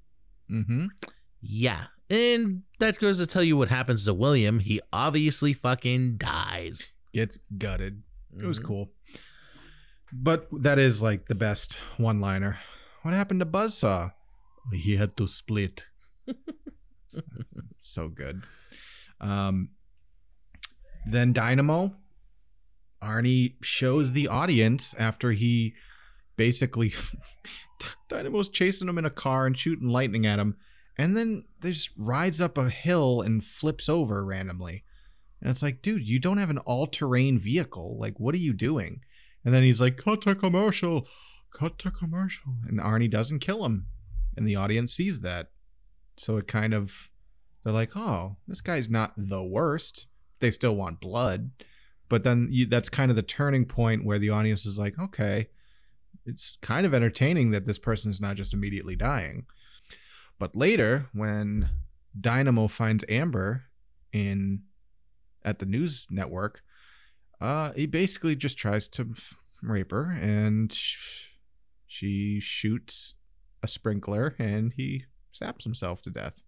[0.51, 0.87] Mm-hmm.
[1.41, 1.87] Yeah.
[2.09, 4.61] And that goes to tell you what happens to William.
[4.61, 6.93] He obviously fucking dies.
[7.13, 8.03] Gets gutted.
[8.39, 8.65] It was Mhm.
[8.65, 8.93] cool.
[10.13, 12.59] But that is like the best one liner.
[13.03, 14.13] What happened to Buzzsaw?
[14.73, 15.87] He had to split.
[17.73, 18.43] so good.
[19.21, 19.71] Um,
[21.07, 21.97] then Dynamo.
[23.07, 25.75] Arnie shows the audience after he
[26.37, 26.93] basically
[28.09, 30.57] Dynamo's chasing him in a car and shooting lightning at him,
[30.99, 34.85] and then just rides up a hill and flips over randomly.
[35.41, 37.99] And it's like, dude, you don't have an all-terrain vehicle.
[37.99, 39.03] Like, what are you doing?
[39.45, 41.07] And then he's like, cut to commercial,
[41.53, 42.55] cut to commercial.
[42.67, 43.87] And Arnie doesn't kill him.
[44.37, 45.51] And the audience sees that.
[46.17, 47.11] So it kind of,
[47.63, 50.09] they're like, oh, this guy's not the worst.
[50.41, 51.51] They still want blood.
[52.09, 55.49] But then you, that's kind of the turning point where the audience is like, okay,
[56.25, 59.47] it's kind of entertaining that this person is not just immediately dying.
[60.39, 61.71] But later, when
[62.19, 63.65] Dynamo finds Amber
[64.13, 64.63] in
[65.45, 66.63] at the news network,
[67.41, 69.15] uh, he basically just tries to
[69.63, 70.77] rape her, and
[71.87, 73.15] she shoots
[73.63, 76.43] a sprinkler, and he saps himself to death.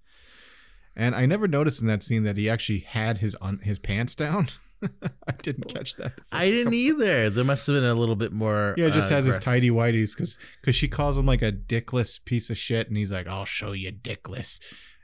[0.97, 4.15] And I never noticed in that scene that he actually had his un- his pants
[4.15, 4.49] down.
[5.27, 6.13] I didn't catch that.
[6.31, 7.31] I didn't either.
[7.31, 8.75] There must have been a little bit more.
[8.77, 11.53] Yeah, it just uh, has his tidy whities because because she calls him like a
[11.53, 14.61] dickless piece of shit, and he's like, "I'll show you dickless."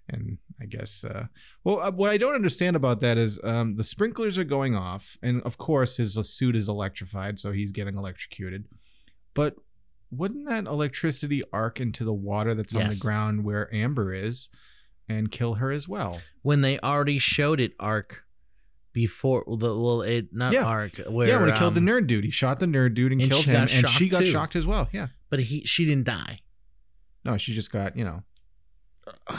[0.08, 1.26] And I guess, uh,
[1.64, 5.16] well, uh, what I don't understand about that is um, the sprinklers are going off,
[5.22, 8.66] and of course his suit is electrified, so he's getting electrocuted.
[9.32, 9.56] But
[10.10, 14.50] wouldn't that electricity arc into the water that's on the ground where Amber is,
[15.08, 16.20] and kill her as well?
[16.42, 18.23] when they already showed it arc
[18.94, 20.64] before well, the well it not Yeah.
[20.64, 23.12] arc where yeah, when he killed the um, nerd dude, he shot the nerd dude
[23.12, 24.26] and, and killed him, and she got too.
[24.26, 24.88] shocked as well.
[24.92, 26.40] Yeah, but he she didn't die
[27.24, 28.22] no, she just got you know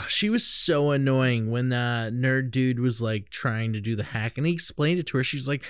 [0.06, 4.36] she was so annoying when the nerd dude was like trying to do the hack
[4.36, 5.64] and he explained it to her she's like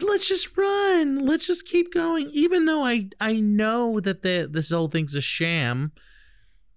[0.00, 4.70] let's just run let's just keep going even though i i know that the this
[4.70, 5.92] whole thing's a sham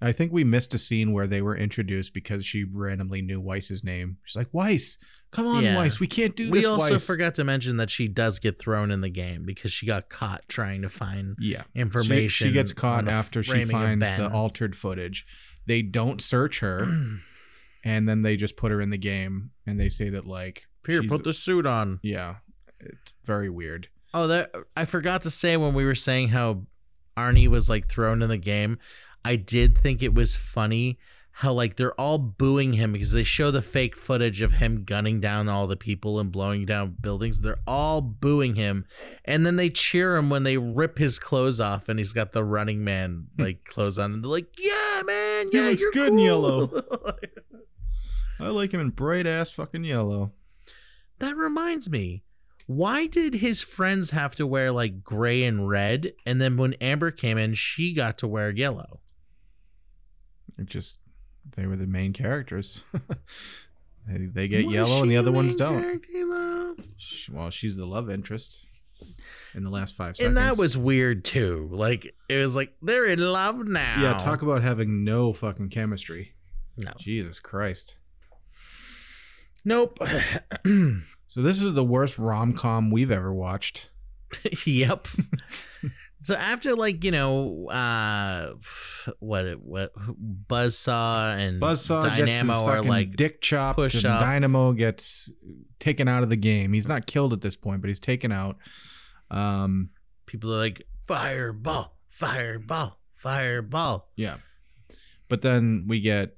[0.01, 3.83] I think we missed a scene where they were introduced because she randomly knew Weiss's
[3.83, 4.17] name.
[4.25, 4.97] She's like, Weiss,
[5.31, 5.77] come on, Yeah.
[5.77, 6.67] Weiss, we can't do we this.
[6.67, 9.71] We also Weiss." forgot to mention that she does get thrown in the game because
[9.71, 11.63] she got caught trying to find Yeah.
[11.75, 15.25] information She, she gets caught after she finds the altered footage.
[15.67, 16.87] They don't search her,
[17.83, 21.03] and then they just put her in the game, and they say that like, here
[21.03, 22.37] put the suit on yeah,
[22.79, 23.87] it's very weird.
[24.15, 26.63] Oh, that I forgot to say when we were saying how
[27.15, 28.79] Arnie was like thrown in the game.
[29.23, 30.97] I did think it was funny
[31.35, 35.19] how like they're all booing him because they show the fake footage of him gunning
[35.21, 37.41] down all the people and blowing down buildings.
[37.41, 38.85] They're all booing him,
[39.25, 42.43] and then they cheer him when they rip his clothes off and he's got the
[42.43, 46.09] Running Man like clothes on, and they're like, "Yeah, man, He yeah, looks you're good
[46.09, 46.67] in yellow.
[48.39, 50.31] I like him in bright ass fucking yellow.
[51.19, 52.23] that reminds me.
[52.67, 57.11] Why did his friends have to wear like gray and red, and then when Amber
[57.11, 59.00] came in, she got to wear yellow?
[60.57, 60.99] It just
[61.55, 62.83] they were the main characters.
[64.07, 65.81] they they get Was yellow and the other the ones don't.
[65.81, 66.75] character,
[67.31, 68.65] Well, she's the love interest
[69.55, 70.27] in the last five seconds.
[70.29, 71.67] And that was weird too.
[71.71, 74.01] Like it was like they're in love now.
[74.01, 74.17] yeah.
[74.17, 76.33] Talk about having no fucking chemistry.
[76.77, 76.91] no.
[76.99, 77.95] Jesus Christ.
[79.63, 79.99] Nope.
[81.27, 83.89] So this is the worst rom com we've ever watched.
[84.65, 85.07] yep.
[86.21, 88.53] so after like you know uh
[89.19, 94.21] what what Buzzsaw and Buzzsaw gets Dynamo are like dick chopped, push and up.
[94.21, 95.29] Dynamo gets
[95.79, 96.73] taken out of the game.
[96.73, 98.57] He's not killed at this point, but he's taken out.
[99.29, 99.89] Um,
[100.25, 104.09] people are like fireball, fireball, fireball.
[104.15, 104.37] Yeah.
[105.27, 106.37] But then we get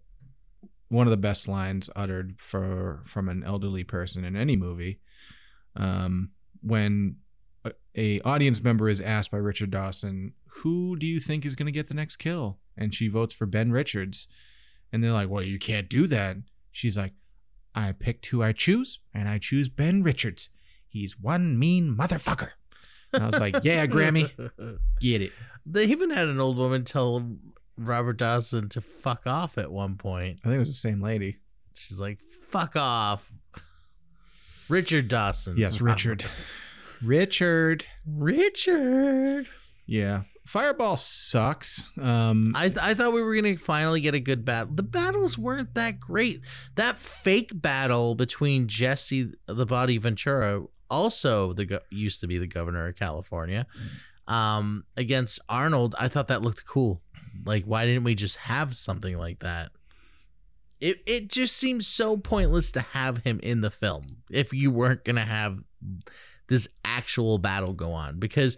[0.89, 4.99] one of the best lines uttered for from an elderly person in any movie.
[5.75, 6.31] Um,
[6.61, 7.17] when
[7.95, 11.71] a, audience member is asked by Richard Dawson, "Who do you think is going to
[11.71, 14.27] get the next kill?" and she votes for Ben Richards,
[14.91, 16.37] and they're like, "Well, you can't do that."
[16.71, 17.13] She's like,
[17.75, 20.49] "I picked who I choose, and I choose Ben Richards.
[20.87, 22.51] He's one mean motherfucker."
[23.11, 24.31] And I was like, "Yeah, Grammy,
[24.99, 25.31] get it."
[25.65, 27.37] They even had an old woman tell
[27.77, 30.39] Robert Dawson to fuck off at one point.
[30.43, 31.37] I think it was the same lady.
[31.75, 32.19] She's like,
[32.49, 33.31] "Fuck off."
[34.69, 35.57] Richard Dawson.
[35.57, 36.25] Yes, Richard.
[37.03, 37.85] Richard.
[38.05, 39.47] Richard.
[39.85, 40.23] Yeah.
[40.45, 41.89] Fireball sucks.
[41.99, 44.73] Um I I thought we were gonna finally get a good battle.
[44.75, 46.41] The battles weren't that great.
[46.75, 52.47] That fake battle between Jesse the Body Ventura, also the go- used to be the
[52.47, 53.67] governor of California,
[54.27, 55.95] um, against Arnold.
[55.97, 57.01] I thought that looked cool.
[57.45, 59.71] Like, why didn't we just have something like that?
[60.81, 65.05] It it just seems so pointless to have him in the film if you weren't
[65.05, 65.59] gonna have
[66.47, 68.57] this actual battle go on because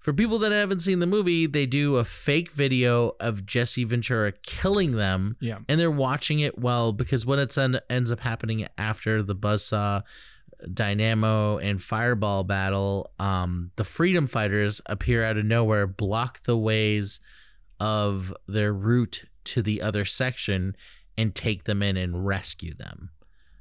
[0.00, 4.32] for people that haven't seen the movie, they do a fake video of Jesse Ventura
[4.32, 5.58] killing them, yeah.
[5.68, 10.02] and they're watching it well because what it's en- ends up happening after the Buzzsaw,
[10.72, 17.20] Dynamo, and Fireball battle, um, the Freedom Fighters appear out of nowhere, block the ways
[17.80, 20.76] of their route to the other section,
[21.16, 23.10] and take them in and rescue them.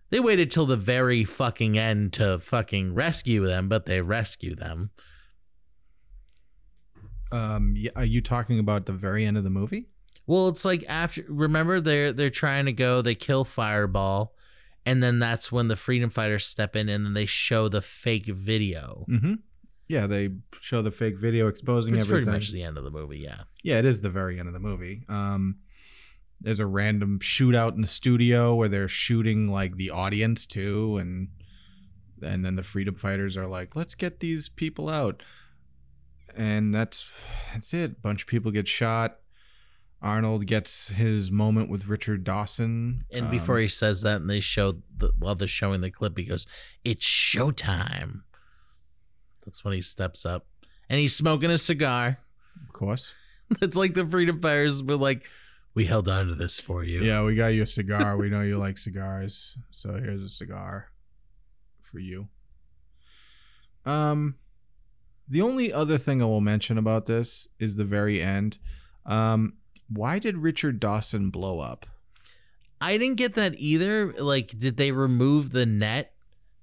[0.10, 4.91] They waited till the very fucking end to fucking rescue them, but they rescue them.
[7.32, 9.88] Um are you talking about the very end of the movie?
[10.26, 14.34] Well, it's like after remember they're they're trying to go, they kill Fireball,
[14.86, 18.28] and then that's when the freedom fighters step in and then they show the fake
[18.28, 19.05] video.
[19.10, 19.34] Mm-hmm.
[19.89, 20.30] Yeah, they
[20.62, 22.26] show the fake video exposing It's everything.
[22.26, 23.43] pretty much the end of the movie, yeah.
[23.64, 25.03] yeah, it is the very end of the movie.
[25.10, 25.58] Um
[26.40, 31.30] there's a random shootout in the studio where they're shooting like the audience too and
[32.22, 35.22] and then the freedom fighters are like, "Let's get these people out."
[36.36, 37.06] And that's
[37.54, 38.02] that's it.
[38.02, 39.20] bunch of people get shot.
[40.02, 43.04] Arnold gets his moment with Richard Dawson.
[43.12, 46.18] And Um, before he says that, and they show the while they're showing the clip,
[46.18, 46.48] he goes,
[46.84, 48.22] "It's showtime."
[49.46, 50.48] That's when he steps up,
[50.90, 52.20] and he's smoking a cigar.
[52.62, 53.14] of course.
[53.62, 55.30] It's like the freedom fighters were like,
[55.78, 58.18] "We held on to this for you." Yeah, we got you a cigar.
[58.18, 60.90] we know you like cigars, so here's a cigar
[61.84, 62.30] for you.
[63.86, 64.38] Um,
[65.30, 68.58] the only other thing I will mention about this is the very end.
[69.06, 71.86] Um, why did Richard Dawson blow up?
[72.82, 74.14] I didn't get that either.
[74.14, 76.14] Like, did they remove the net?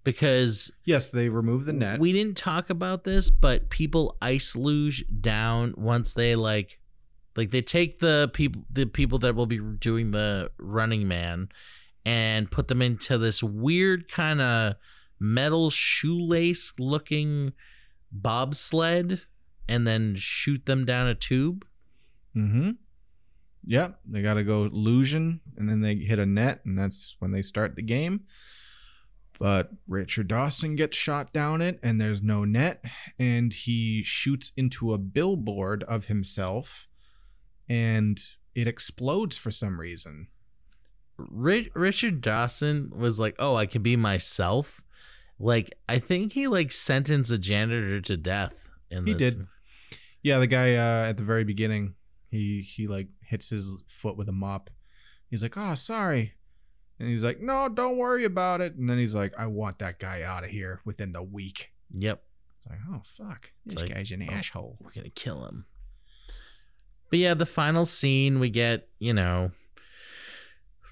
[0.03, 2.01] Because Yes, they removed the net.
[2.01, 6.81] We didn't talk about this, but people ice luge down once they like
[7.37, 11.49] like they take the people the people that will be doing the running man
[12.05, 14.75] and put them into this weird kind of
[15.19, 17.53] metal shoelace looking
[18.13, 19.23] bobsled
[19.69, 21.65] and then shoot them down a tube.
[22.37, 22.71] mm-hmm.
[23.67, 27.33] Yep, they got to go illusion, and then they hit a net, and that's when
[27.33, 28.25] they start the game.
[29.39, 32.85] But Richard Dawson gets shot down it, and there's no net,
[33.19, 36.89] and he shoots into a billboard of himself,
[37.69, 38.21] and
[38.55, 40.29] it explodes for some reason.
[41.17, 44.81] Ri- Richard Dawson was like, "Oh, I can be myself."
[45.39, 48.55] Like I think he like sentenced a janitor to death
[48.91, 49.35] in He this.
[49.35, 49.47] did.
[50.23, 51.95] Yeah, the guy uh, at the very beginning,
[52.31, 54.71] he he like hits his foot with a mop,
[55.31, 56.35] He's like, "Oh, sorry."
[57.01, 59.99] And he's like, "No, don't worry about it." And then he's like, "I want that
[59.99, 62.23] guy out of here within the week." Yep.
[62.59, 64.33] It's like, "Oh fuck, It's this like, guy's an oh.
[64.33, 65.67] asshole." We're gonna kill him.
[67.15, 69.53] But yeah, the final scene we get, you know,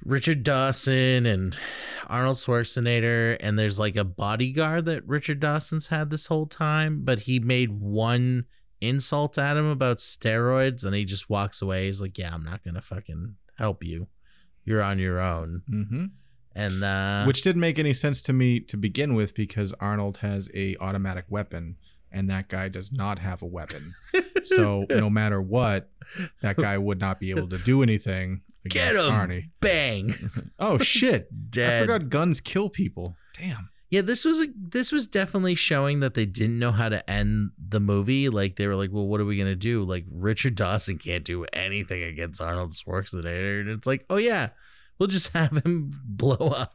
[0.05, 1.59] Richard Dawson and
[2.07, 7.23] Arnold Schwarzenegger, and there's like a bodyguard that Richard Dawson's had this whole time, but
[7.23, 8.45] he made one
[8.81, 11.87] insult at him about steroids and he just walks away.
[11.87, 14.07] He's like, Yeah, I'm not gonna fucking help you.
[14.65, 15.63] You're on your own.
[15.69, 16.05] Mm-hmm.
[16.55, 20.49] And uh Which didn't make any sense to me to begin with because Arnold has
[20.55, 21.79] a automatic weapon
[22.13, 23.95] and that guy does not have a weapon.
[24.45, 25.91] so no matter what,
[26.43, 29.13] that guy would not be able to do anything against Get him!
[29.13, 29.51] Arnie.
[29.61, 30.15] bang.
[30.59, 31.23] Oh shit.
[31.33, 31.81] I Dead.
[31.83, 33.17] forgot guns kill people.
[33.39, 33.69] Damn.
[33.91, 37.51] Yeah, this was a, this was definitely showing that they didn't know how to end
[37.59, 38.31] the movie.
[38.31, 41.45] Like they were like, "Well, what are we gonna do?" Like Richard Dawson can't do
[41.53, 44.49] anything against Arnold Schwarzenegger, and it's like, "Oh yeah,
[44.99, 46.73] we'll just have him blow up."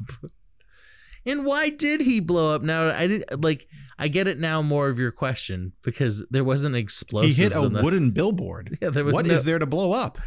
[1.26, 2.62] And why did he blow up?
[2.62, 3.68] Now I didn't like
[4.00, 4.62] I get it now.
[4.62, 7.38] More of your question because there wasn't explosives.
[7.38, 8.78] he hit a the- wooden billboard.
[8.82, 10.20] Yeah, there was What is no- there to blow up?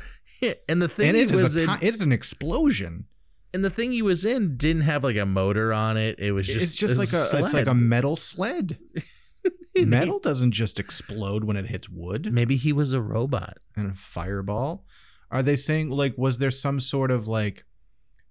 [0.68, 3.04] and the thing And it was is in, it is an explosion.
[3.52, 6.18] and the thing he was in didn't have like a motor on it.
[6.18, 8.78] It was just it's just like a it's like a metal sled.
[9.76, 12.32] metal doesn't just explode when it hits wood.
[12.32, 13.58] Maybe he was a robot.
[13.76, 14.84] and a fireball.
[15.30, 17.64] Are they saying like was there some sort of like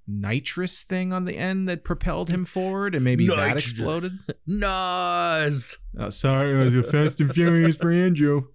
[0.10, 4.19] nitrous thing on the end that propelled him forward and maybe that exploded?
[4.48, 5.77] Nos.
[5.98, 8.48] Oh, sorry, it was a Fast and Furious for Andrew.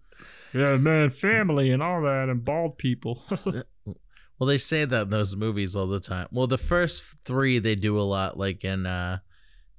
[0.52, 3.22] Yeah, man, family and all that, and bald people.
[4.36, 6.26] Well, they say that in those movies all the time.
[6.32, 9.18] Well, the first three they do a lot, like in uh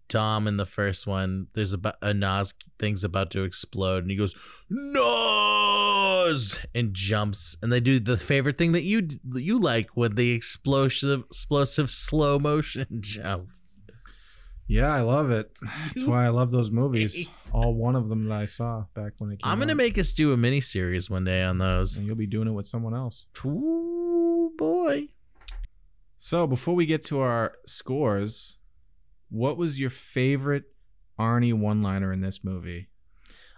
[0.07, 1.47] Dom in the first one.
[1.53, 4.35] There's about a Nos thing's about to explode, and he goes
[4.69, 10.31] Nos and jumps, and they do the favorite thing that you you like with the
[10.31, 13.49] explosive, explosive slow motion jump.
[14.67, 15.51] Yeah, I love it.
[15.85, 17.29] That's why I love those movies.
[17.51, 19.77] All one of them that I saw back when it came I'm gonna out.
[19.77, 21.97] make us do a mini series one day on those.
[21.97, 23.25] and you'll be doing it with someone else.
[23.45, 25.09] Ooh boy.
[26.17, 28.57] So before we get to our scores,
[29.29, 30.65] what was your favorite
[31.19, 32.89] Arnie one-liner in this movie?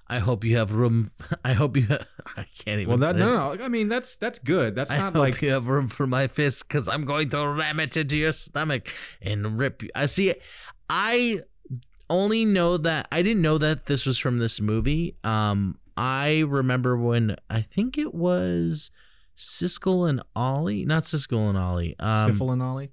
[0.10, 1.12] I hope you have room.
[1.46, 1.88] I hope you.
[2.38, 2.88] I can't even.
[2.88, 4.76] Well, that no, no, I mean that's that's good.
[4.76, 7.48] That's I not hope like you have room for my fist because I'm going to
[7.48, 8.88] ram it into your stomach
[9.22, 9.90] and rip you.
[9.96, 10.34] I see.
[10.90, 11.42] I
[12.10, 15.18] only know that I didn't know that this was from this movie.
[15.24, 18.92] Um, I remember when I think it was
[19.38, 21.96] Siskel and Ollie, not Siskel and Ollie.
[22.00, 22.92] Um, and Ollie.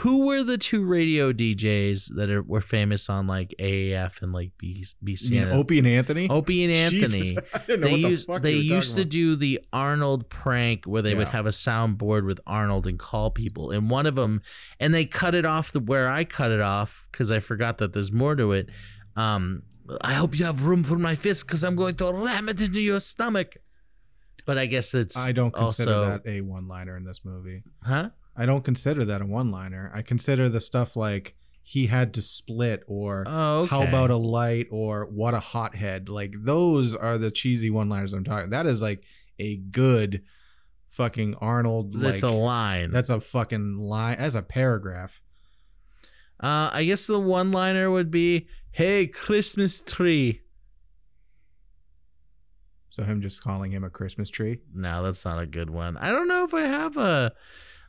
[0.00, 4.52] Who were the two radio DJs that are, were famous on like AAF and like
[4.58, 5.52] B, BCN?
[5.54, 6.28] Opie and Anthony.
[6.28, 7.22] Opie and Anthony.
[7.22, 9.60] Jesus, I didn't know they what the used fuck they used to talking do the
[9.72, 13.70] Arnold prank where they would have a soundboard with Arnold and call people.
[13.70, 14.42] And one of them,
[14.78, 17.94] and they cut it off the where I cut it off because I forgot that
[17.94, 18.68] there's more to it.
[19.16, 19.62] Um,
[20.02, 22.80] I hope you have room for my fist because I'm going to ram it into
[22.80, 23.56] your stomach.
[24.44, 27.62] But I guess it's I don't consider also, that a one-liner in this movie.
[27.82, 28.10] huh?
[28.36, 29.90] I don't consider that a one-liner.
[29.94, 33.70] I consider the stuff like he had to split or Oh, okay.
[33.70, 36.08] how about a light or what a hothead.
[36.08, 38.50] Like those are the cheesy one-liners I'm talking.
[38.50, 39.02] That is like
[39.38, 40.22] a good
[40.90, 41.94] fucking Arnold.
[41.94, 42.90] That's like, a line.
[42.90, 44.16] That's a fucking line.
[44.18, 45.20] That's a paragraph.
[46.38, 50.42] Uh, I guess the one liner would be, "Hey, Christmas tree."
[52.90, 54.60] So him just calling him a Christmas tree.
[54.74, 55.96] No, that's not a good one.
[55.96, 57.32] I don't know if I have a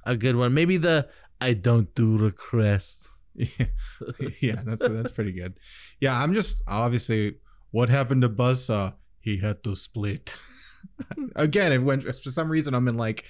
[0.08, 0.54] a good one.
[0.54, 1.08] Maybe the
[1.40, 3.10] I don't do requests.
[3.36, 3.68] Yeah,
[4.42, 5.60] yeah, that's that's pretty good.
[6.00, 7.36] Yeah, I'm just obviously
[7.72, 8.94] what happened to Buzzsaw?
[9.20, 10.40] He had to split.
[11.36, 13.26] Again, it went for some reason I'm in like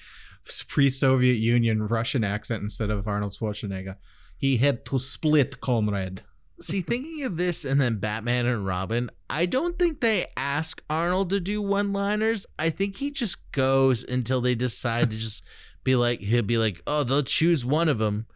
[0.69, 3.97] pre-Soviet Union Russian accent instead of Arnold Schwarzenegger.
[4.37, 6.21] He had to split, comrade.
[6.59, 11.29] See, thinking of this and then Batman and Robin, I don't think they ask Arnold
[11.31, 12.47] to do one liners.
[12.57, 15.43] I think he just goes until they decide to just
[15.87, 18.27] be like, he'll be like, oh, they'll choose one of them.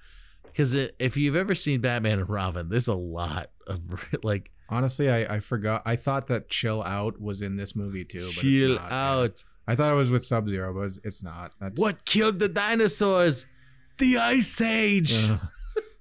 [0.44, 3.82] Because if you've ever seen Batman and Robin, there's a lot of
[4.24, 5.82] like, Honestly, I, I forgot.
[5.86, 8.20] I thought that Chill Out was in this movie too.
[8.20, 8.92] But chill it's not.
[8.92, 9.44] out.
[9.68, 11.52] I thought it was with Sub Zero, but it's, it's not.
[11.60, 13.46] That's What killed the dinosaurs?
[13.98, 15.14] The Ice Age.
[15.30, 15.40] Ugh.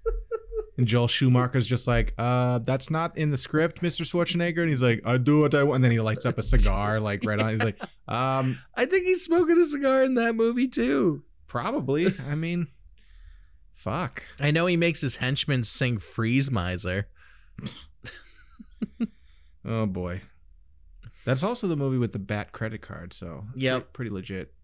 [0.79, 4.03] and Joel Schumacher's just like, uh, that's not in the script, Mr.
[4.03, 4.61] Schwarzenegger.
[4.61, 5.77] And he's like, I do what I want.
[5.77, 7.51] And then he lights up a cigar, like right on.
[7.51, 11.25] He's like, um, I think he's smoking a cigar in that movie too.
[11.51, 12.07] Probably.
[12.31, 12.69] I mean,
[13.75, 14.23] fuck.
[14.39, 17.09] I know he makes his henchmen sing Freeze Miser.
[19.65, 20.23] Oh boy.
[21.25, 23.13] That's also the movie with the bat credit card.
[23.13, 23.93] So Yep.
[23.93, 24.55] pretty legit.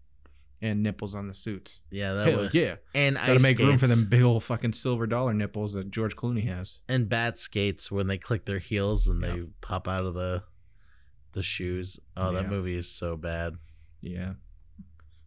[0.59, 1.81] and nipples on the suits.
[1.91, 2.77] Yeah, that Hell was yeah.
[2.95, 6.15] and Gotta ice make room for them big old fucking silver dollar nipples that George
[6.15, 6.79] Clooney has.
[6.89, 9.35] and bat skates when they click their heels and Yeah.
[9.35, 10.41] they pop out of the
[11.33, 11.99] the shoes.
[12.15, 13.53] Oh, that movie is so bad.
[14.01, 14.33] Yeah.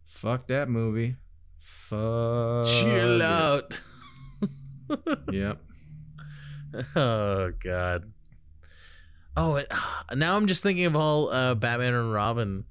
[0.05, 1.15] Fuck that movie.
[1.61, 2.65] Fuck.
[2.65, 3.21] Chill it.
[3.21, 3.81] out.
[5.31, 5.61] Yep.
[6.95, 8.11] oh god.
[9.37, 9.71] Oh, it,
[10.15, 12.65] now I'm just thinking of all uh, Batman and Robin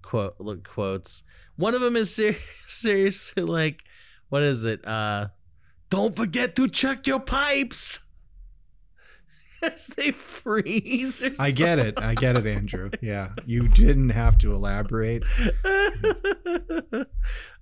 [0.00, 1.22] quote look quotes.
[1.56, 2.36] One of them is ser-
[2.66, 3.84] seriously like,
[4.28, 4.86] what is it?
[4.86, 5.28] Uh,
[5.90, 8.00] don't forget to check your pipes.
[9.62, 11.22] As they freeze.
[11.22, 12.00] Or I get it.
[12.00, 12.90] I get it, Andrew.
[13.00, 13.28] Yeah.
[13.46, 15.22] You didn't have to elaborate.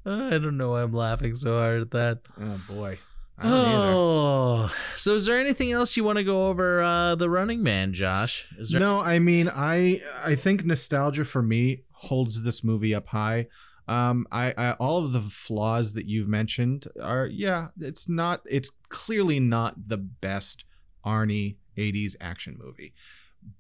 [0.05, 2.19] I don't know why I'm laughing so hard at that.
[2.41, 2.99] Oh boy.
[3.39, 3.93] I don't either.
[3.95, 7.93] Oh, so is there anything else you want to go over uh, the Running Man,
[7.93, 8.47] Josh?
[8.59, 8.81] Is there?
[8.81, 13.47] No, I mean, I I think nostalgia for me holds this movie up high.
[13.89, 18.43] Um, I, I all of the flaws that you've mentioned are yeah, it's not.
[18.49, 20.65] It's clearly not the best
[21.05, 22.95] Arnie '80s action movie,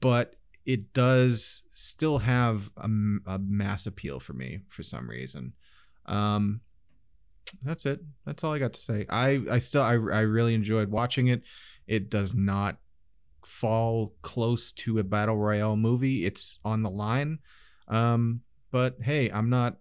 [0.00, 0.36] but
[0.66, 5.54] it does still have a mass appeal for me for some reason.
[6.10, 6.60] Um,
[7.62, 8.00] that's it.
[8.26, 9.06] That's all I got to say.
[9.08, 11.42] I I still I I really enjoyed watching it.
[11.86, 12.76] It does not
[13.44, 16.24] fall close to a battle royale movie.
[16.24, 17.38] It's on the line.
[17.88, 19.78] Um, but hey, I'm not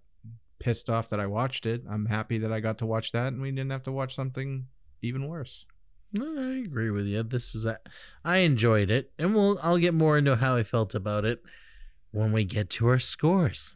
[0.59, 1.83] pissed off that I watched it.
[1.89, 4.67] I'm happy that I got to watch that and we didn't have to watch something
[5.01, 5.65] even worse.
[6.17, 7.21] I agree with you.
[7.23, 7.79] This was a,
[8.25, 11.43] I enjoyed it, and we'll I'll get more into how I felt about it
[12.11, 13.75] when we get to our scores.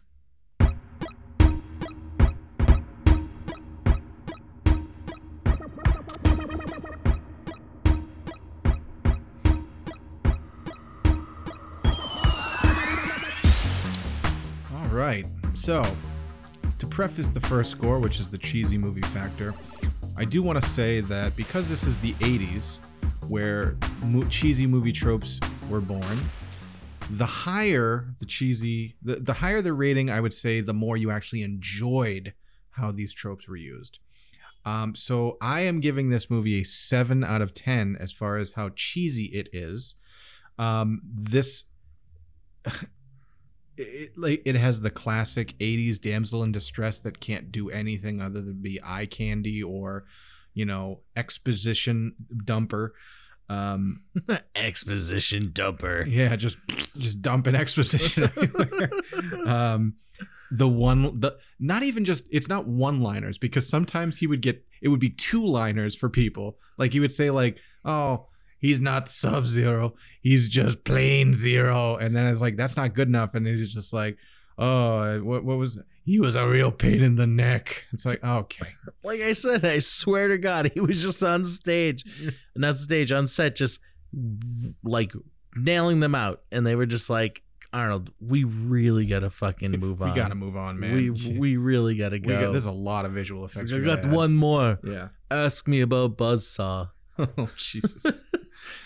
[15.64, 15.82] So,
[16.78, 19.54] to preface the first score, which is the cheesy movie factor,
[20.18, 22.80] I do want to say that because this is the 80s,
[23.30, 26.18] where mo- cheesy movie tropes were born,
[27.12, 31.12] the higher the cheesy, the, the higher the rating, I would say, the more you
[31.12, 32.34] actually enjoyed
[32.72, 34.00] how these tropes were used.
[34.66, 38.52] Um, so I am giving this movie a 7 out of 10 as far as
[38.52, 39.96] how cheesy it is.
[40.60, 41.64] Um, this
[43.78, 48.42] it, like it has the classic 80s damsel in distress that can't do anything other
[48.42, 50.06] than be eye candy or
[50.54, 52.90] you know exposition dumper.
[53.50, 54.04] Um
[54.56, 56.06] Exposition dumper.
[56.10, 56.58] yeah just
[56.98, 58.90] just dumping exposition everywhere
[59.46, 59.96] um
[60.52, 64.64] the one the not even just it's not one liners because sometimes he would get
[64.82, 66.58] it would be two liners for people.
[66.78, 68.28] Like he would say like oh
[68.64, 71.98] he's not sub zero he's just plain zero.
[71.98, 73.36] And then it's like that's not good enough.
[73.36, 74.18] And he's just like
[74.58, 77.86] oh what, what was he was a real pain in the neck.
[77.92, 78.70] It's like okay.
[79.04, 82.04] Like I said, I swear to God, he was just on stage,
[82.56, 83.80] not stage, on set, just
[84.84, 85.14] like
[85.56, 87.42] nailing them out, and they were just like,
[87.72, 90.10] Arnold, we really gotta fucking move on.
[90.10, 90.94] we gotta move on man.
[90.94, 92.40] We we really gotta go.
[92.40, 94.80] got, there's a lot of visual effects we I got one more.
[94.84, 95.10] yeah.
[95.32, 96.90] Ask me about Buzzsaw.
[97.20, 98.08] oh jesus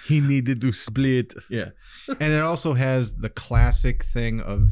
[0.05, 1.33] He needed to split.
[1.49, 1.69] Yeah.
[2.07, 4.71] And it also has the classic thing of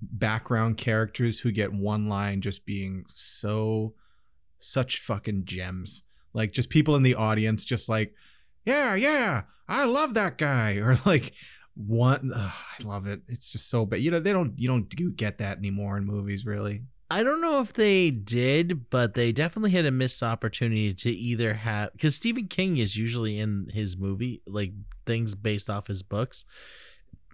[0.00, 3.94] background characters who get one line just being so
[4.58, 6.02] such fucking gems.
[6.34, 8.14] Like just people in the audience just like,
[8.64, 11.32] yeah, yeah, I love that guy or like
[11.74, 13.22] one ugh, I love it.
[13.28, 14.00] It's just so bad.
[14.00, 16.82] You know, they don't you don't do get that anymore in movies really.
[17.10, 21.54] I don't know if they did, but they definitely had a missed opportunity to either
[21.54, 24.72] have because Stephen King is usually in his movie like
[25.06, 26.44] things based off his books,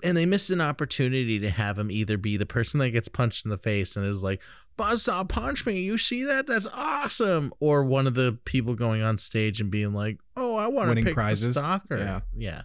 [0.02, 3.44] and they missed an opportunity to have him either be the person that gets punched
[3.44, 4.40] in the face and is like,
[4.78, 5.80] "Buzzsaw, punch me!
[5.80, 6.46] You see that?
[6.46, 10.68] That's awesome!" Or one of the people going on stage and being like, "Oh, I
[10.68, 11.55] want to pick prizes.
[11.55, 12.20] the stalker." Yeah.
[12.36, 12.62] yeah.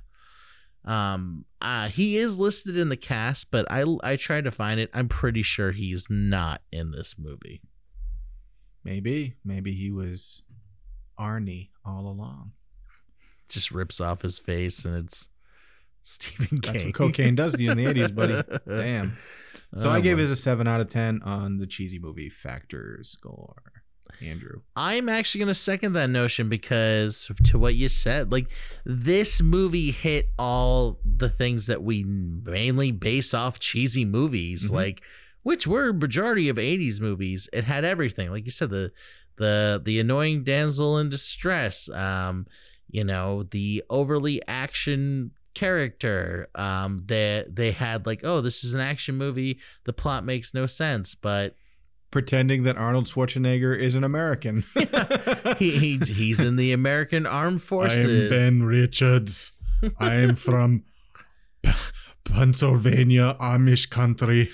[0.85, 4.89] Um, uh, he is listed in the cast, but I I tried to find it.
[4.93, 7.61] I'm pretty sure he's not in this movie.
[8.83, 9.35] Maybe.
[9.43, 10.41] Maybe he was
[11.19, 12.53] Arnie all along.
[13.49, 15.27] Just rips off his face, and it's
[16.01, 16.85] Stephen That's King.
[16.87, 18.41] what cocaine does to you in the 80s, buddy.
[18.67, 19.17] Damn.
[19.75, 22.99] So Oh, I gave it a seven out of ten on the cheesy movie factor
[23.03, 23.78] score.
[24.21, 28.47] Andrew, I'm actually gonna second that notion because to what you said, like
[28.85, 34.73] this movie hit all the things that we mainly base off cheesy movies, Mhm.
[34.75, 35.01] like
[35.43, 37.47] which were majority of '80s movies.
[37.53, 38.91] It had everything, like you said, the
[39.37, 42.45] the the annoying damsel in distress, um,
[42.91, 46.49] you know, the overly action character.
[46.55, 49.59] Um, they they had like, oh, this is an action movie.
[49.85, 51.55] The plot makes no sense, but
[52.11, 54.63] pretending that Arnold Schwarzenegger is an American.
[55.57, 58.05] he, he he's in the American Armed Forces.
[58.05, 59.51] I am Ben Richards.
[59.99, 60.83] I am from
[61.61, 61.71] P-
[62.25, 64.49] Pennsylvania, Amish country.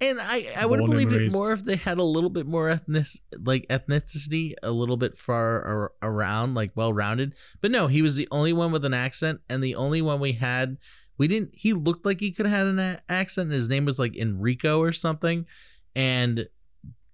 [0.00, 2.68] And I, I would have believed it more if they had a little bit more
[2.68, 3.06] ethnic,
[3.44, 7.34] like ethnicity, a little bit far ar- around, like well rounded.
[7.60, 10.32] But no, he was the only one with an accent, and the only one we
[10.32, 10.78] had.
[11.18, 11.50] We didn't.
[11.54, 13.46] He looked like he could have had an a- accent.
[13.46, 15.46] And his name was like Enrico or something,
[15.94, 16.48] and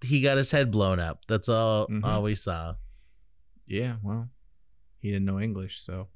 [0.01, 1.23] he got his head blown up.
[1.27, 1.87] That's all.
[1.87, 2.03] Mhm.
[2.03, 2.75] All we saw.
[3.67, 4.29] Yeah, well,
[4.99, 6.07] he didn't know English, so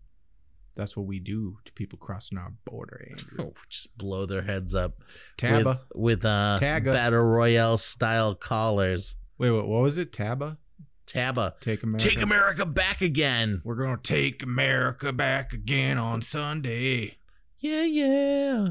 [0.76, 3.08] that's what we do to people crossing our border.
[3.10, 3.52] Andrew.
[3.70, 4.98] Just blow their heads up.
[5.38, 5.82] Taba.
[5.94, 9.16] with, with uh battle royale style collars.
[9.38, 10.12] Wait, what, what was it?
[10.12, 10.58] Taba?
[11.06, 11.60] Taba.
[11.60, 12.10] Take America.
[12.10, 13.62] Take America back again.
[13.64, 17.18] We're gonna take America back again on Sunday.
[17.60, 18.68] Yeah, yeah.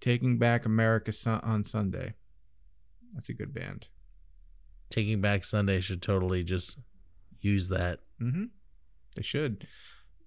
[0.00, 1.12] Taking back America
[1.42, 2.14] on Sunday.
[3.12, 3.88] That's a good band.
[4.94, 6.78] Taking Back Sunday should totally just
[7.40, 7.98] use that.
[8.22, 8.44] Mm-hmm.
[9.16, 9.66] They should,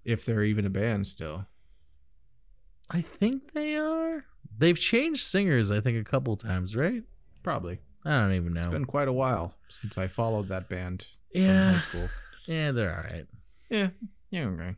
[0.04, 1.46] if they're even a band still.
[2.90, 4.24] I think they are.
[4.58, 7.02] They've changed singers, I think, a couple times, right?
[7.42, 7.78] Probably.
[8.04, 8.60] I don't even know.
[8.60, 11.46] It's been quite a while since I followed that band Yeah.
[11.70, 12.08] from high school.
[12.46, 13.26] yeah, they're all right.
[13.70, 13.88] Yeah,
[14.30, 14.74] yeah, okay.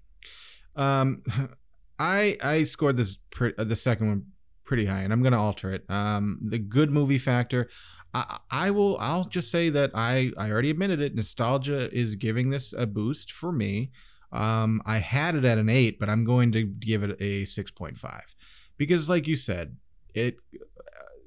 [0.76, 1.24] Um,
[1.98, 4.26] I I scored this pre- uh, the second one
[4.64, 5.84] pretty high, and I'm gonna alter it.
[5.90, 7.68] Um, the good movie factor.
[8.12, 8.99] I, will.
[8.99, 11.15] I'll just say that I I already admitted it.
[11.15, 13.91] Nostalgia is giving this a boost for me.
[14.32, 17.70] Um, I had it at an eight, but I'm going to give it a six
[17.70, 18.35] point five
[18.77, 19.77] because, like you said,
[20.15, 20.59] it uh,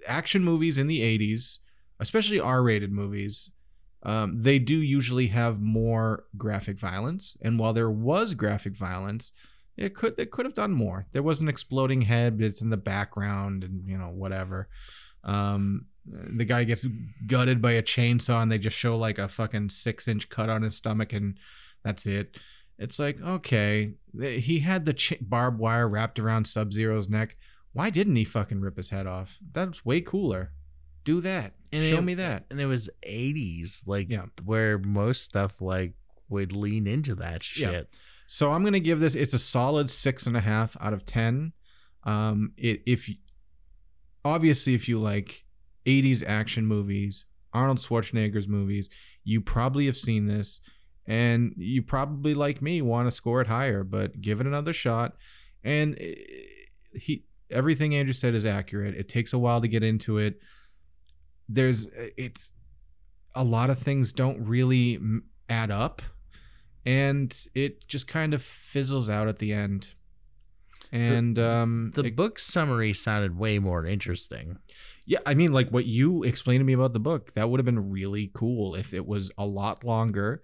[0.08, 1.60] action movies in the '80s,
[2.00, 3.50] especially R-rated movies,
[4.04, 7.38] um, they do usually have more graphic violence.
[7.42, 9.32] And while there was graphic violence,
[9.78, 11.08] it could it could have done more.
[11.14, 14.68] There was an exploding head but it's in the background, and you know whatever.
[15.24, 16.86] Um, the guy gets
[17.28, 20.62] gutted by a chainsaw, and they just show like a fucking six inch cut on
[20.62, 21.38] his stomach, and
[21.84, 22.38] that's it.
[22.78, 27.38] It's like okay, he had the ch- barbed wire wrapped around Sub Zero's neck.
[27.72, 29.38] Why didn't he fucking rip his head off?
[29.54, 30.52] That's way cooler.
[31.06, 31.54] Do that.
[31.72, 32.46] And Show it- me that.
[32.50, 34.26] And it was 80s, like Yeah.
[34.46, 35.94] where most stuff like
[36.30, 37.72] would lean into that shit.
[37.72, 37.82] Yeah.
[38.28, 39.16] So I'm gonna give this.
[39.16, 41.54] It's a solid six and a half out of ten.
[42.04, 43.10] Um, it if
[44.26, 45.46] obviously if you like
[45.86, 48.90] 80s action movies, Arnold Schwarzenegger's movies,
[49.24, 50.60] you probably have seen this,
[51.06, 53.84] and you probably like me want to score it higher.
[53.84, 55.16] But give it another shot.
[55.64, 56.14] And eh,
[56.94, 58.96] he everything Andrew said is accurate.
[58.96, 60.40] It takes a while to get into it.
[61.48, 61.88] There's
[62.18, 62.52] it's
[63.36, 65.00] a lot of things don't really
[65.50, 66.02] add up
[66.86, 69.94] and it just kind of fizzles out at the end.
[70.94, 74.58] And um The it- book summary sounded way more interesting.
[75.06, 77.66] yeah, I mean like what you explained to me about the book, that would have
[77.66, 80.42] been really cool if it was a lot longer.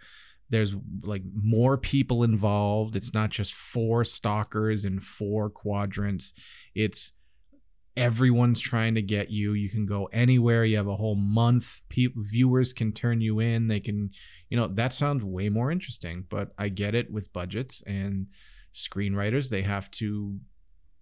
[0.50, 2.96] There's like more people involved.
[2.96, 6.34] It's not just four stalkers in four quadrants.
[6.74, 7.12] It's
[7.96, 9.54] everyone's trying to get you.
[9.54, 10.64] You can go anywhere.
[10.66, 11.82] You have a whole month.
[11.90, 13.68] People, viewers can turn you in.
[13.68, 14.12] They can,
[14.50, 16.26] you know, that sounds way more interesting.
[16.30, 18.28] But I get it with budgets and
[18.74, 19.50] screenwriters.
[19.50, 20.40] They have to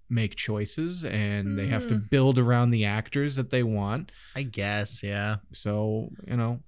[0.09, 2.09] make choices and they have to Mm.
[2.09, 4.11] build around the actors that they want.
[4.35, 5.37] I guess, yeah.
[5.51, 6.61] So, you know,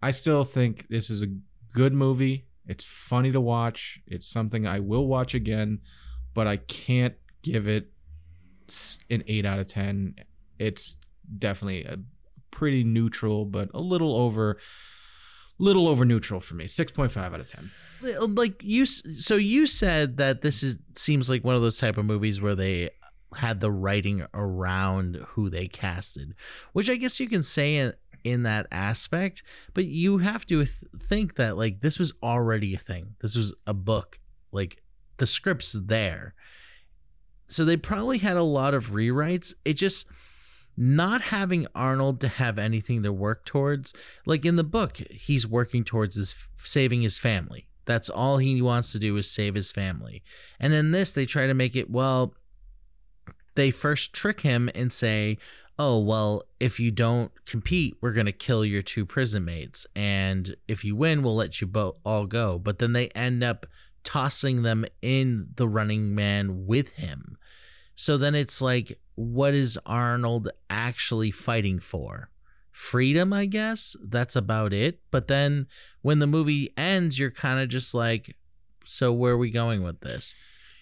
[0.00, 1.28] I still think this is a
[1.72, 2.46] good movie.
[2.66, 4.00] It's funny to watch.
[4.06, 5.80] It's something I will watch again,
[6.34, 7.92] but I can't give it
[9.10, 10.14] an 8 out of 10.
[10.58, 10.96] It's
[11.38, 11.98] definitely a
[12.52, 14.58] pretty neutral, but a little over
[15.62, 16.64] little over neutral for me.
[16.64, 17.70] 6.5 out of 10.
[18.34, 22.04] like you so you said that this is seems like one of those type of
[22.04, 22.90] movies where they
[23.36, 26.34] had the writing around who they casted
[26.72, 27.94] which i guess you can say in,
[28.24, 30.76] in that aspect but you have to th-
[31.08, 34.18] think that like this was already a thing this was a book
[34.50, 34.82] like
[35.18, 36.34] the script's there
[37.46, 40.08] so they probably had a lot of rewrites it just
[40.76, 43.92] not having arnold to have anything to work towards
[44.24, 47.66] like in the book he's working towards his saving his family.
[47.84, 50.22] That's all he wants to do is save his family.
[50.58, 52.34] And in this they try to make it well
[53.54, 55.36] they first trick him and say
[55.78, 60.54] oh well if you don't compete we're going to kill your two prison mates and
[60.68, 62.58] if you win we'll let you both all go.
[62.58, 63.66] But then they end up
[64.04, 67.36] tossing them in the running man with him
[67.94, 72.30] so then it's like what is arnold actually fighting for
[72.70, 75.66] freedom i guess that's about it but then
[76.00, 78.36] when the movie ends you're kind of just like
[78.84, 80.34] so where are we going with this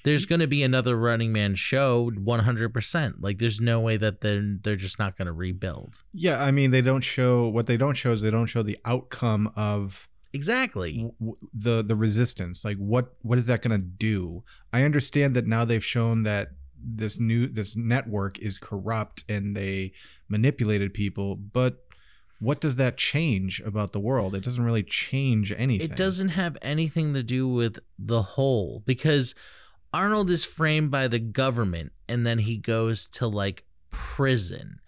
[0.03, 3.15] there's going to be another Running Man show 100%.
[3.20, 6.03] Like there's no way that they're they're just not going to rebuild.
[6.12, 8.78] Yeah, I mean they don't show what they don't show is they don't show the
[8.85, 11.11] outcome of Exactly.
[11.19, 12.65] w- the the resistance.
[12.65, 14.43] Like what what is that going to do?
[14.73, 19.93] I understand that now they've shown that this new this network is corrupt and they
[20.28, 21.85] manipulated people, but
[22.40, 24.35] what does that change about the world?
[24.35, 25.90] It doesn't really change anything.
[25.90, 29.35] It doesn't have anything to do with the whole because
[29.93, 34.81] Arnold is framed by the government and then he goes to like prison,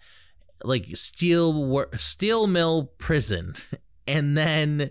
[0.63, 3.53] like steel steel mill prison,
[4.07, 4.89] and then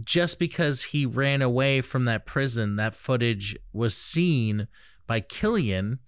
[0.00, 4.66] just because he ran away from that prison, that footage was seen
[5.06, 5.98] by Killian,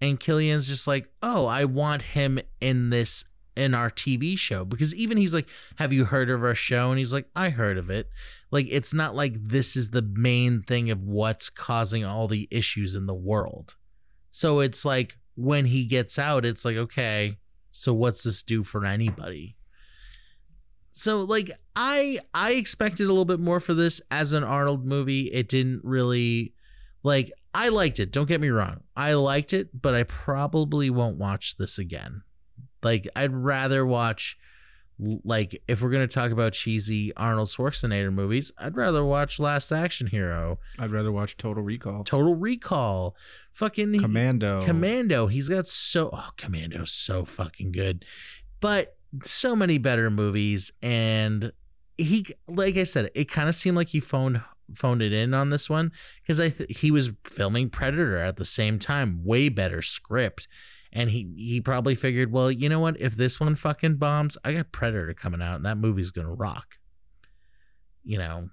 [0.00, 3.24] and Killian's just like, oh, I want him in this
[3.56, 6.90] in our TV show because even he's like, have you heard of our show?
[6.90, 8.08] And he's like, I heard of it.
[8.50, 12.94] Like it's not like this is the main thing of what's causing all the issues
[12.94, 13.76] in the world.
[14.30, 17.38] So it's like when he gets out, it's like, okay,
[17.70, 19.56] so what's this do for anybody?
[20.92, 25.32] So like I I expected a little bit more for this as an Arnold movie.
[25.32, 26.54] It didn't really
[27.02, 28.10] like I liked it.
[28.10, 28.80] Don't get me wrong.
[28.96, 32.22] I liked it, but I probably won't watch this again.
[32.82, 34.36] Like I'd rather watch
[34.98, 40.08] like if we're gonna talk about cheesy Arnold Schwarzenegger movies, I'd rather watch Last Action
[40.08, 43.16] Hero, I'd rather watch Total Recall, Total Recall,
[43.52, 44.64] fucking Commando.
[44.64, 45.26] Commando.
[45.28, 48.04] He's got so oh Commando's so fucking good,
[48.60, 50.72] but so many better movies.
[50.82, 51.52] And
[51.96, 54.42] he, like I said, it kind of seemed like he phoned
[54.74, 55.92] phoned it in on this one
[56.22, 60.48] because I th- he was filming Predator at the same time, way better script.
[60.92, 63.00] And he he probably figured, well, you know what?
[63.00, 66.76] If this one fucking bombs, I got Predator coming out, and that movie's gonna rock.
[68.04, 68.50] You know.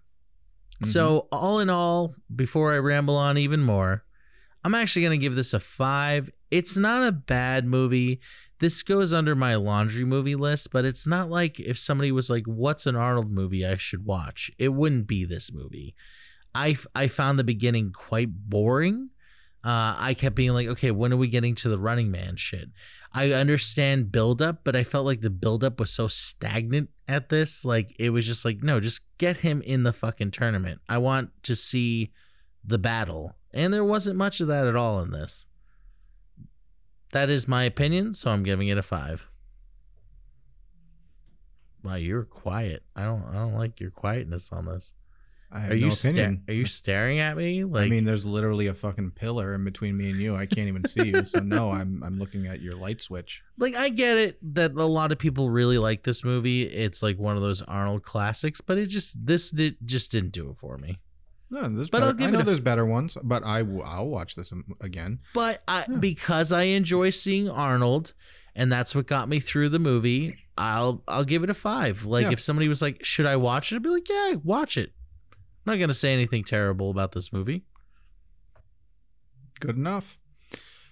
[0.84, 1.28] So mm-hmm.
[1.36, 4.04] all in all, before I ramble on even more,
[4.64, 6.32] I'm actually gonna give this a five.
[6.50, 8.20] It's not a bad movie.
[8.62, 12.46] This goes under my laundry movie list, but it's not like if somebody was like,
[12.46, 15.96] "What's an Arnold movie I should watch?" It wouldn't be this movie.
[16.54, 19.10] I I found the beginning quite boring.
[19.64, 22.70] Uh, I kept being like, okay, when are we getting to the Running Man shit?
[23.12, 27.30] I understand build up, but I felt like the build up was so stagnant at
[27.30, 27.66] this.
[27.66, 30.82] Like it was just like, no, just get him in the fucking tournament.
[30.88, 32.12] I want to see
[32.64, 35.48] the battle, and there wasn't much of that at all in this.
[37.12, 39.28] That is my opinion, so I'm giving it a five.
[41.84, 42.84] Wow, you're quiet.
[42.96, 43.24] I don't.
[43.30, 44.94] I don't like your quietness on this.
[45.54, 46.44] I have Are you no sta- opinion.
[46.48, 47.64] Are you staring at me?
[47.72, 50.36] Like I mean, there's literally a fucking pillar in between me and you.
[50.36, 51.26] I can't even see you.
[51.26, 53.42] So no, I'm I'm looking at your light switch.
[53.58, 56.62] like I get it that a lot of people really like this movie.
[56.64, 60.50] It's like one of those Arnold classics, but it just this did just didn't do
[60.52, 61.00] it for me.
[61.54, 63.84] No, there's But better, I'll give I know f- there's better ones, but I will
[63.84, 65.20] I'll watch this again.
[65.34, 68.14] But I because I enjoy seeing Arnold,
[68.56, 70.38] and that's what got me through the movie.
[70.58, 72.06] I'll I'll give it a five.
[72.06, 72.32] Like Yeah.
[72.32, 74.94] if somebody was like, "Should I watch it?" I'd be like, "Yeah, watch it."
[75.34, 77.66] I'm not gonna say anything terrible about this movie.
[79.60, 80.18] Good enough.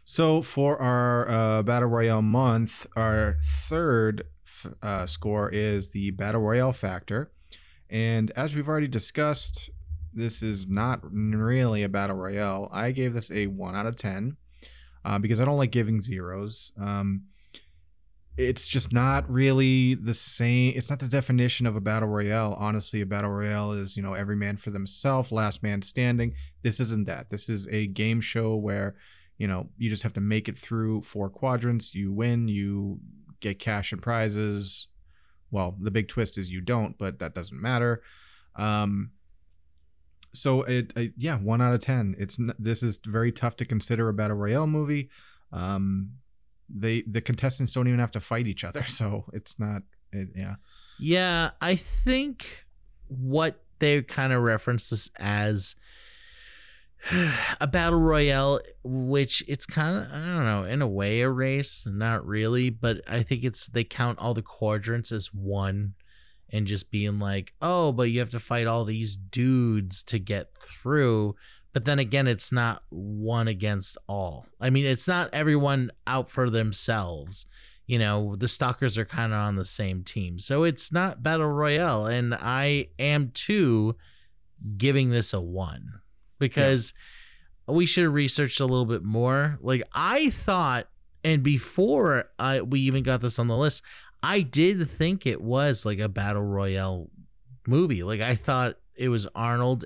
[0.06, 6.41] So for our uh, battle royale month, our third f- uh, score is the battle
[6.41, 7.31] royale factor,
[7.90, 9.69] and as we've already discussed,
[10.19, 12.69] this is not really a battle royale.
[12.71, 14.37] I gave this a one out of ten
[15.05, 16.71] uh, because I don't like giving zeros.
[16.79, 17.23] Um,
[18.37, 20.73] it's just not really the same.
[20.75, 22.55] It's not the definition of a battle royale.
[22.57, 26.33] Honestly, a battle royale is you know every man for themselves, last man standing.
[26.63, 27.29] This isn't that.
[27.29, 28.95] This is a game show where
[29.37, 31.93] you know you just have to make it through four quadrants.
[31.93, 32.99] You win, you
[33.41, 34.87] get cash and prizes.
[35.51, 38.03] Well, the big twist is you don't, but that doesn't matter.
[38.55, 39.11] Um,
[40.34, 42.15] so it, yeah, one out of ten.
[42.19, 45.10] It's this is very tough to consider a battle royale movie.
[45.51, 46.11] Um,
[46.69, 49.84] they the contestants don't even have to fight each other, so it's not.
[50.11, 50.56] It, yeah,
[50.99, 52.65] Yeah, I think
[53.07, 55.76] what they kind of reference this as
[57.61, 61.88] a battle royale, which it's kind of I don't know in a way a race,
[61.89, 65.93] not really, but I think it's they count all the quadrants as one,
[66.51, 70.55] and just being like, oh, but you have to fight all these dudes to get
[70.57, 71.35] through.
[71.73, 74.47] But then again, it's not one against all.
[74.59, 77.45] I mean, it's not everyone out for themselves
[77.89, 81.47] you know the stalkers are kind of on the same team so it's not battle
[81.47, 83.95] royale and i am too
[84.77, 85.99] giving this a one
[86.38, 86.93] because
[87.67, 90.88] we should have researched a little bit more like i thought
[91.23, 93.84] and before I, we even got this on the list
[94.23, 97.09] i did think it was like a battle royale
[97.67, 99.85] movie like i thought it was arnold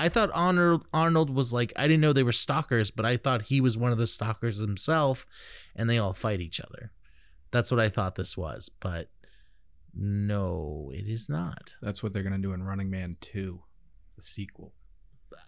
[0.00, 3.42] I thought Arnold Arnold was like I didn't know they were stalkers, but I thought
[3.42, 5.26] he was one of the stalkers himself,
[5.74, 6.92] and they all fight each other.
[7.50, 9.08] That's what I thought this was, but
[9.92, 11.74] no, it is not.
[11.82, 13.62] That's what they're gonna do in Running Man Two,
[14.16, 14.72] the sequel.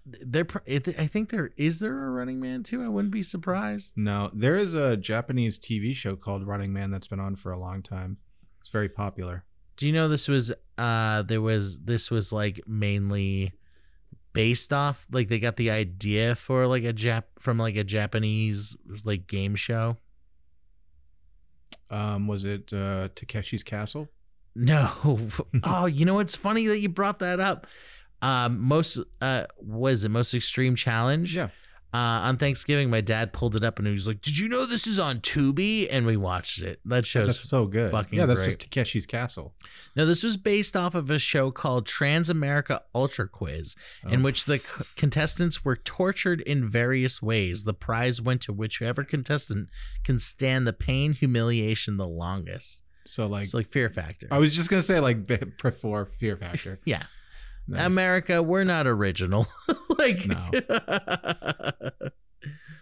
[0.04, 2.82] There, I think there is there a Running Man too.
[2.82, 3.94] I wouldn't be surprised.
[3.96, 7.58] No, there is a Japanese TV show called Running Man that's been on for a
[7.58, 8.18] long time.
[8.60, 9.44] It's very popular.
[9.76, 13.52] Do you know this was uh there was this was like mainly
[14.32, 18.76] based off like they got the idea for like a Jap from like a Japanese
[19.04, 19.96] like game show?
[21.90, 24.08] Um was it uh Takeshi's Castle?
[24.54, 25.28] No.
[25.62, 27.66] oh, you know it's funny that you brought that up.
[28.22, 31.34] Um most uh was it most extreme challenge?
[31.36, 31.48] Yeah.
[31.92, 34.64] Uh, on Thanksgiving, my dad pulled it up and he was like, "Did you know
[34.64, 36.78] this is on Tubi?" And we watched it.
[36.84, 37.90] That show's That's so good.
[37.90, 38.60] fucking yeah, that's great.
[38.60, 39.56] just Takeshi's Castle.
[39.96, 43.74] No, this was based off of a show called Trans America Ultra Quiz,
[44.08, 44.22] in Oh.
[44.22, 47.64] which the c- contestants were tortured in various ways.
[47.64, 49.68] The prize went to whichever contestant
[50.04, 52.84] can stand the pain, humiliation the longest.
[53.04, 54.28] So like, It's like Fear Factor.
[54.30, 55.26] I was just gonna say like
[55.60, 56.78] before Fear Factor.
[56.84, 57.02] yeah.
[57.70, 57.86] Nice.
[57.86, 59.46] America, we're not original.
[59.98, 60.50] like, No.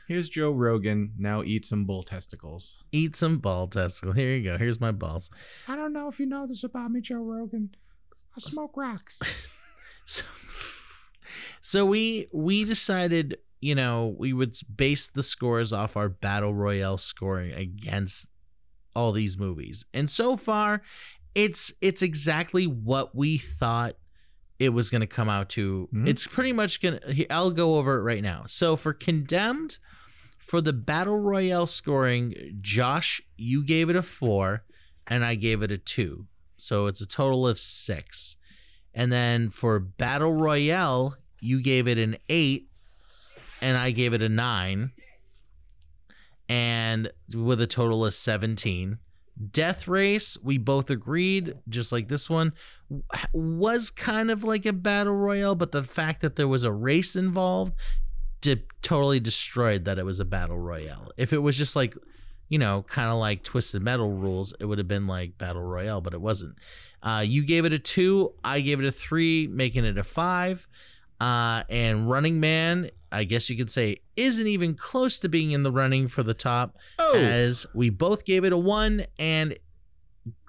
[0.09, 1.13] Here's Joe Rogan.
[1.19, 2.83] Now eat some bull testicles.
[2.93, 4.13] eat some ball testicle.
[4.15, 4.57] Here you go.
[4.57, 5.31] Here's my balls.
[5.67, 7.75] I don't know if you know this about me, Joe Rogan.
[8.35, 9.21] I smoke rocks.
[10.11, 10.25] So,
[11.61, 16.97] so we we decided, you know, we would base the scores off our battle royale
[16.97, 18.31] scoring against
[18.97, 19.85] all these movies.
[19.93, 20.81] And so far,
[21.35, 23.97] it's it's exactly what we thought
[24.59, 25.89] it was going to come out to.
[25.93, 26.09] Mhm.
[26.09, 28.45] It's pretty much going to I'll go over it right now.
[28.47, 29.79] So for Condemned
[30.39, 34.65] for the battle royale scoring, Josh, you gave it a 4
[35.07, 36.27] and I gave it a 2.
[36.57, 38.37] So it's a total of 6.
[38.95, 42.69] And then for Battle Royale, you gave it an eight,
[43.61, 44.91] and I gave it a nine,
[46.49, 48.99] and with a total of 17.
[49.53, 52.53] Death Race, we both agreed, just like this one,
[53.33, 57.15] was kind of like a battle royale, but the fact that there was a race
[57.15, 57.75] involved
[58.41, 61.11] did, totally destroyed that it was a battle royale.
[61.17, 61.95] If it was just like,
[62.49, 66.01] you know, kind of like Twisted Metal rules, it would have been like battle royale,
[66.01, 66.57] but it wasn't.
[67.03, 68.33] Uh, you gave it a two.
[68.43, 70.67] I gave it a three, making it a five.
[71.21, 75.63] Uh, and Running Man, I guess you could say, isn't even close to being in
[75.63, 77.15] the running for the top, Oh.
[77.17, 79.57] as we both gave it a one, and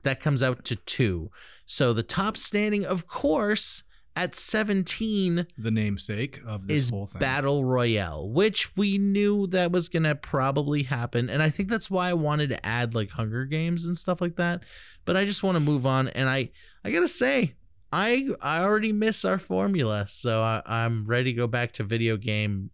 [0.03, 1.31] that comes out to two.
[1.65, 3.83] So the top standing, of course,
[4.15, 7.19] at 17 the namesake of this is whole thing.
[7.19, 11.29] Battle Royale, which we knew that was going to probably happen.
[11.29, 14.35] And I think that's why I wanted to add like Hunger Games and stuff like
[14.35, 14.63] that.
[15.05, 16.09] But I just want to move on.
[16.09, 16.49] And I,
[16.83, 17.55] I got to say,
[17.91, 20.05] I, I already miss our formula.
[20.07, 22.69] So I, I'm ready to go back to video game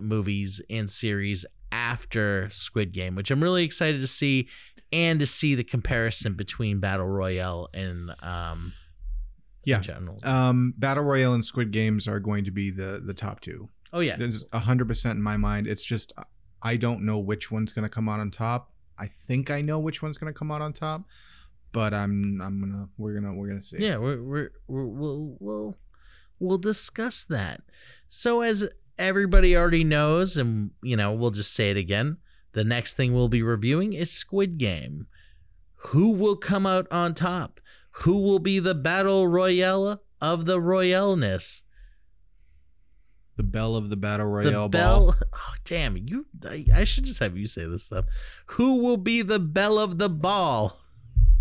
[0.00, 4.48] movies and series after Squid Game, which I'm really excited to see
[4.92, 8.72] and to see the comparison between Battle Royale and, um,
[9.64, 9.80] Yeah.
[9.80, 10.18] general.
[10.24, 13.68] Um, Battle Royale and Squid Games are going to be the the top two.
[13.92, 14.16] oh, yeah.
[14.16, 15.66] There's hundred percent in my mind.
[15.66, 16.12] It's just
[16.62, 18.72] I don't know which one's gonna come out on top.
[18.98, 21.02] I think I know which one's gonna come out on top,
[21.74, 23.78] but I'm I'm gonna we're gonna we're gonna see.
[23.80, 25.78] Yeah, we're, we're, we're we'll we'll
[26.38, 27.60] we'll discuss that.
[28.08, 32.18] So as everybody already knows, and you know, we'll just say it again.
[32.52, 35.08] The next thing we'll be reviewing is Squid Game.
[35.88, 37.60] Who will come out on top?
[38.02, 41.62] Who will be the battle royale of the royalness?
[43.36, 45.00] The bell of the battle royale The bell.
[45.06, 45.14] ball.
[45.34, 46.26] Oh, damn you!
[46.48, 48.04] I, I should just have you say this stuff.
[48.46, 50.83] Who will be the bell of the ball?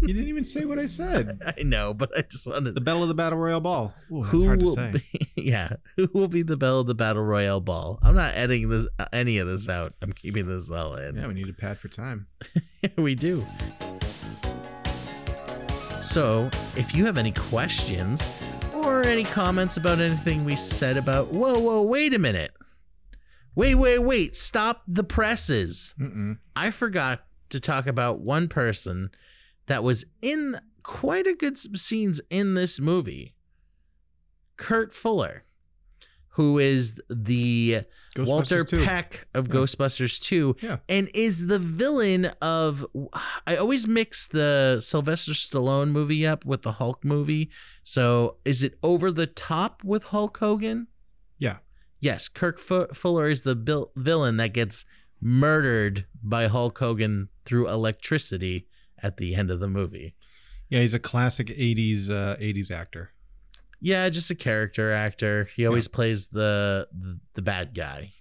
[0.02, 1.40] You didn't even say what I said.
[1.58, 3.94] I know, but I just wanted The bell of the battle royale ball.
[4.12, 4.92] Ooh, that's who hard to will say.
[4.92, 8.70] be yeah who will be the bell of the battle royale ball i'm not editing
[8.70, 11.54] this uh, any of this out i'm keeping this all in Yeah, we need a
[11.54, 12.28] pad for time.
[12.98, 13.46] we do
[16.02, 18.30] so if you have any questions
[18.74, 22.52] or any comments about anything we said about whoa whoa wait a minute
[23.56, 26.38] wait wait wait stop the presses Mm-mm.
[26.56, 29.10] I forgot to talk about one person
[29.68, 33.36] that was in quite a good scenes in this movie.
[34.58, 35.44] Kurt Fuller,
[36.30, 37.82] who is the
[38.18, 38.84] Walter 2.
[38.84, 39.54] Peck of Yeah.
[39.54, 40.78] Ghostbusters 2 Yeah.
[40.88, 42.86] and is the villain of
[43.48, 47.50] I always mix the Sylvester Stallone movie up with the Hulk movie.
[47.84, 50.88] So, is it over the top with Hulk Hogan?
[51.40, 51.58] Yeah.
[52.00, 54.86] Yes, Kirk Fu- Fuller is the villain that gets
[55.22, 58.68] murdered by Hulk Hogan through electricity
[59.04, 60.16] at the end of the movie.
[60.70, 63.12] Yeah, he's a classic '80s uh, '80s actor.
[63.80, 65.50] Yeah, just a character actor.
[65.56, 68.14] He always plays the, the the bad guy.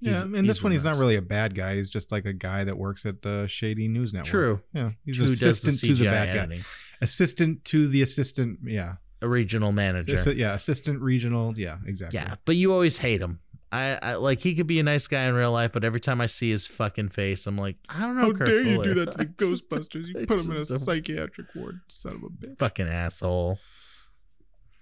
[0.00, 1.76] Yeah, and this one he's not really a bad guy.
[1.76, 4.30] He's just like a guy that works at the shady news network.
[4.30, 4.60] True.
[4.72, 6.60] Yeah, he's Who does the to the bad guy.
[7.02, 8.60] Assistant to the assistant.
[8.64, 10.32] Yeah, A regional manager.
[10.32, 11.58] Yeah, assistant regional.
[11.58, 12.18] Yeah, exactly.
[12.18, 13.40] Yeah, but you always hate him.
[13.72, 16.20] I, I like he could be a nice guy in real life, but every time
[16.20, 18.22] I see his fucking face, I'm like, I don't know.
[18.22, 20.08] How Kurt dare you do that to the Ghostbusters?
[20.08, 22.58] You put him in a psychiatric ward, son of a bitch.
[22.58, 23.58] fucking asshole.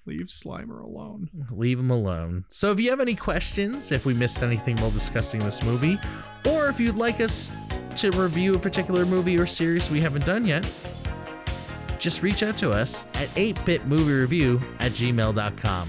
[0.07, 1.29] Leave Slimer alone.
[1.51, 2.47] Leave him alone.
[2.49, 5.99] So if you have any questions, if we missed anything while discussing this movie,
[6.49, 7.55] or if you'd like us
[7.99, 10.63] to review a particular movie or series we haven't done yet,
[11.99, 15.89] just reach out to us at 8bitmoviereview at gmail.com.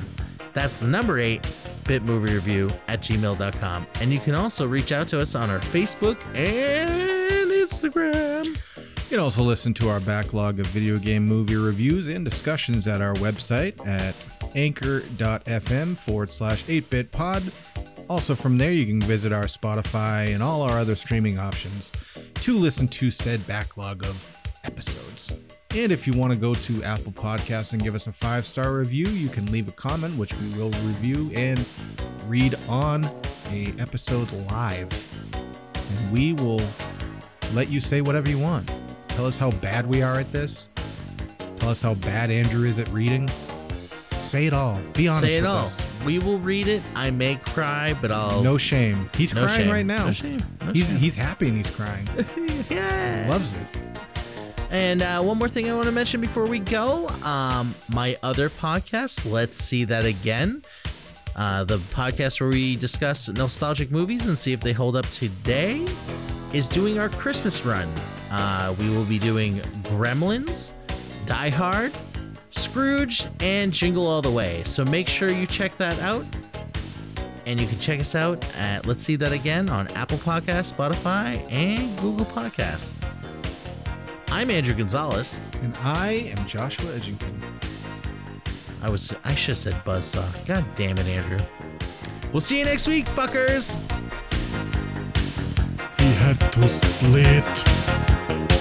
[0.53, 1.45] That's the number 8
[1.89, 3.87] bitmoviereview at gmail.com.
[3.99, 8.45] And you can also reach out to us on our Facebook and Instagram.
[8.45, 13.01] You can also listen to our backlog of video game movie reviews and discussions at
[13.01, 14.15] our website at
[14.55, 17.41] anchor.fm forward slash 8bit pod.
[18.07, 21.91] Also, from there, you can visit our Spotify and all our other streaming options
[22.35, 25.48] to listen to said backlog of episodes.
[25.75, 28.73] And if you want to go to Apple Podcasts and give us a five star
[28.73, 31.63] review, you can leave a comment, which we will review and
[32.27, 33.05] read on
[33.51, 34.89] a episode live.
[35.75, 36.59] And we will
[37.53, 38.71] let you say whatever you want.
[39.09, 40.69] Tell us how bad we are at this.
[41.59, 43.27] Tell us how bad Andrew is at reading.
[44.11, 44.79] Say it all.
[44.93, 45.63] Be honest Say it with all.
[45.65, 46.03] us.
[46.03, 46.81] We will read it.
[46.95, 48.41] I may cry, but I'll.
[48.41, 49.07] No shame.
[49.15, 49.71] He's No crying shame.
[49.71, 50.07] right now.
[50.07, 50.41] No shame.
[50.65, 50.97] No he's shame.
[50.97, 52.07] he's happy and he's crying.
[52.69, 53.27] yeah.
[53.29, 53.81] Loves it.
[54.71, 58.49] And uh, one more thing I want to mention before we go um, my other
[58.49, 60.61] podcast, Let's See That Again.
[61.35, 65.85] Uh, the podcast where we discuss nostalgic movies and see if they hold up today
[66.53, 67.87] is doing our Christmas run.
[68.31, 70.73] Uh, we will be doing Gremlins,
[71.25, 71.91] Die Hard,
[72.51, 74.63] Scrooge, and Jingle All the Way.
[74.65, 76.25] So make sure you check that out.
[77.45, 81.39] And you can check us out at Let's See That Again on Apple Podcasts, Spotify,
[81.51, 82.93] and Google Podcasts.
[84.31, 85.39] I'm Andrew Gonzalez.
[85.63, 87.41] And I am Joshua Edgington.
[88.83, 90.47] I was I should have said Buzzsaw.
[90.47, 91.39] God damn it, Andrew.
[92.31, 93.71] We'll see you next week, fuckers.
[95.99, 98.58] He had to split.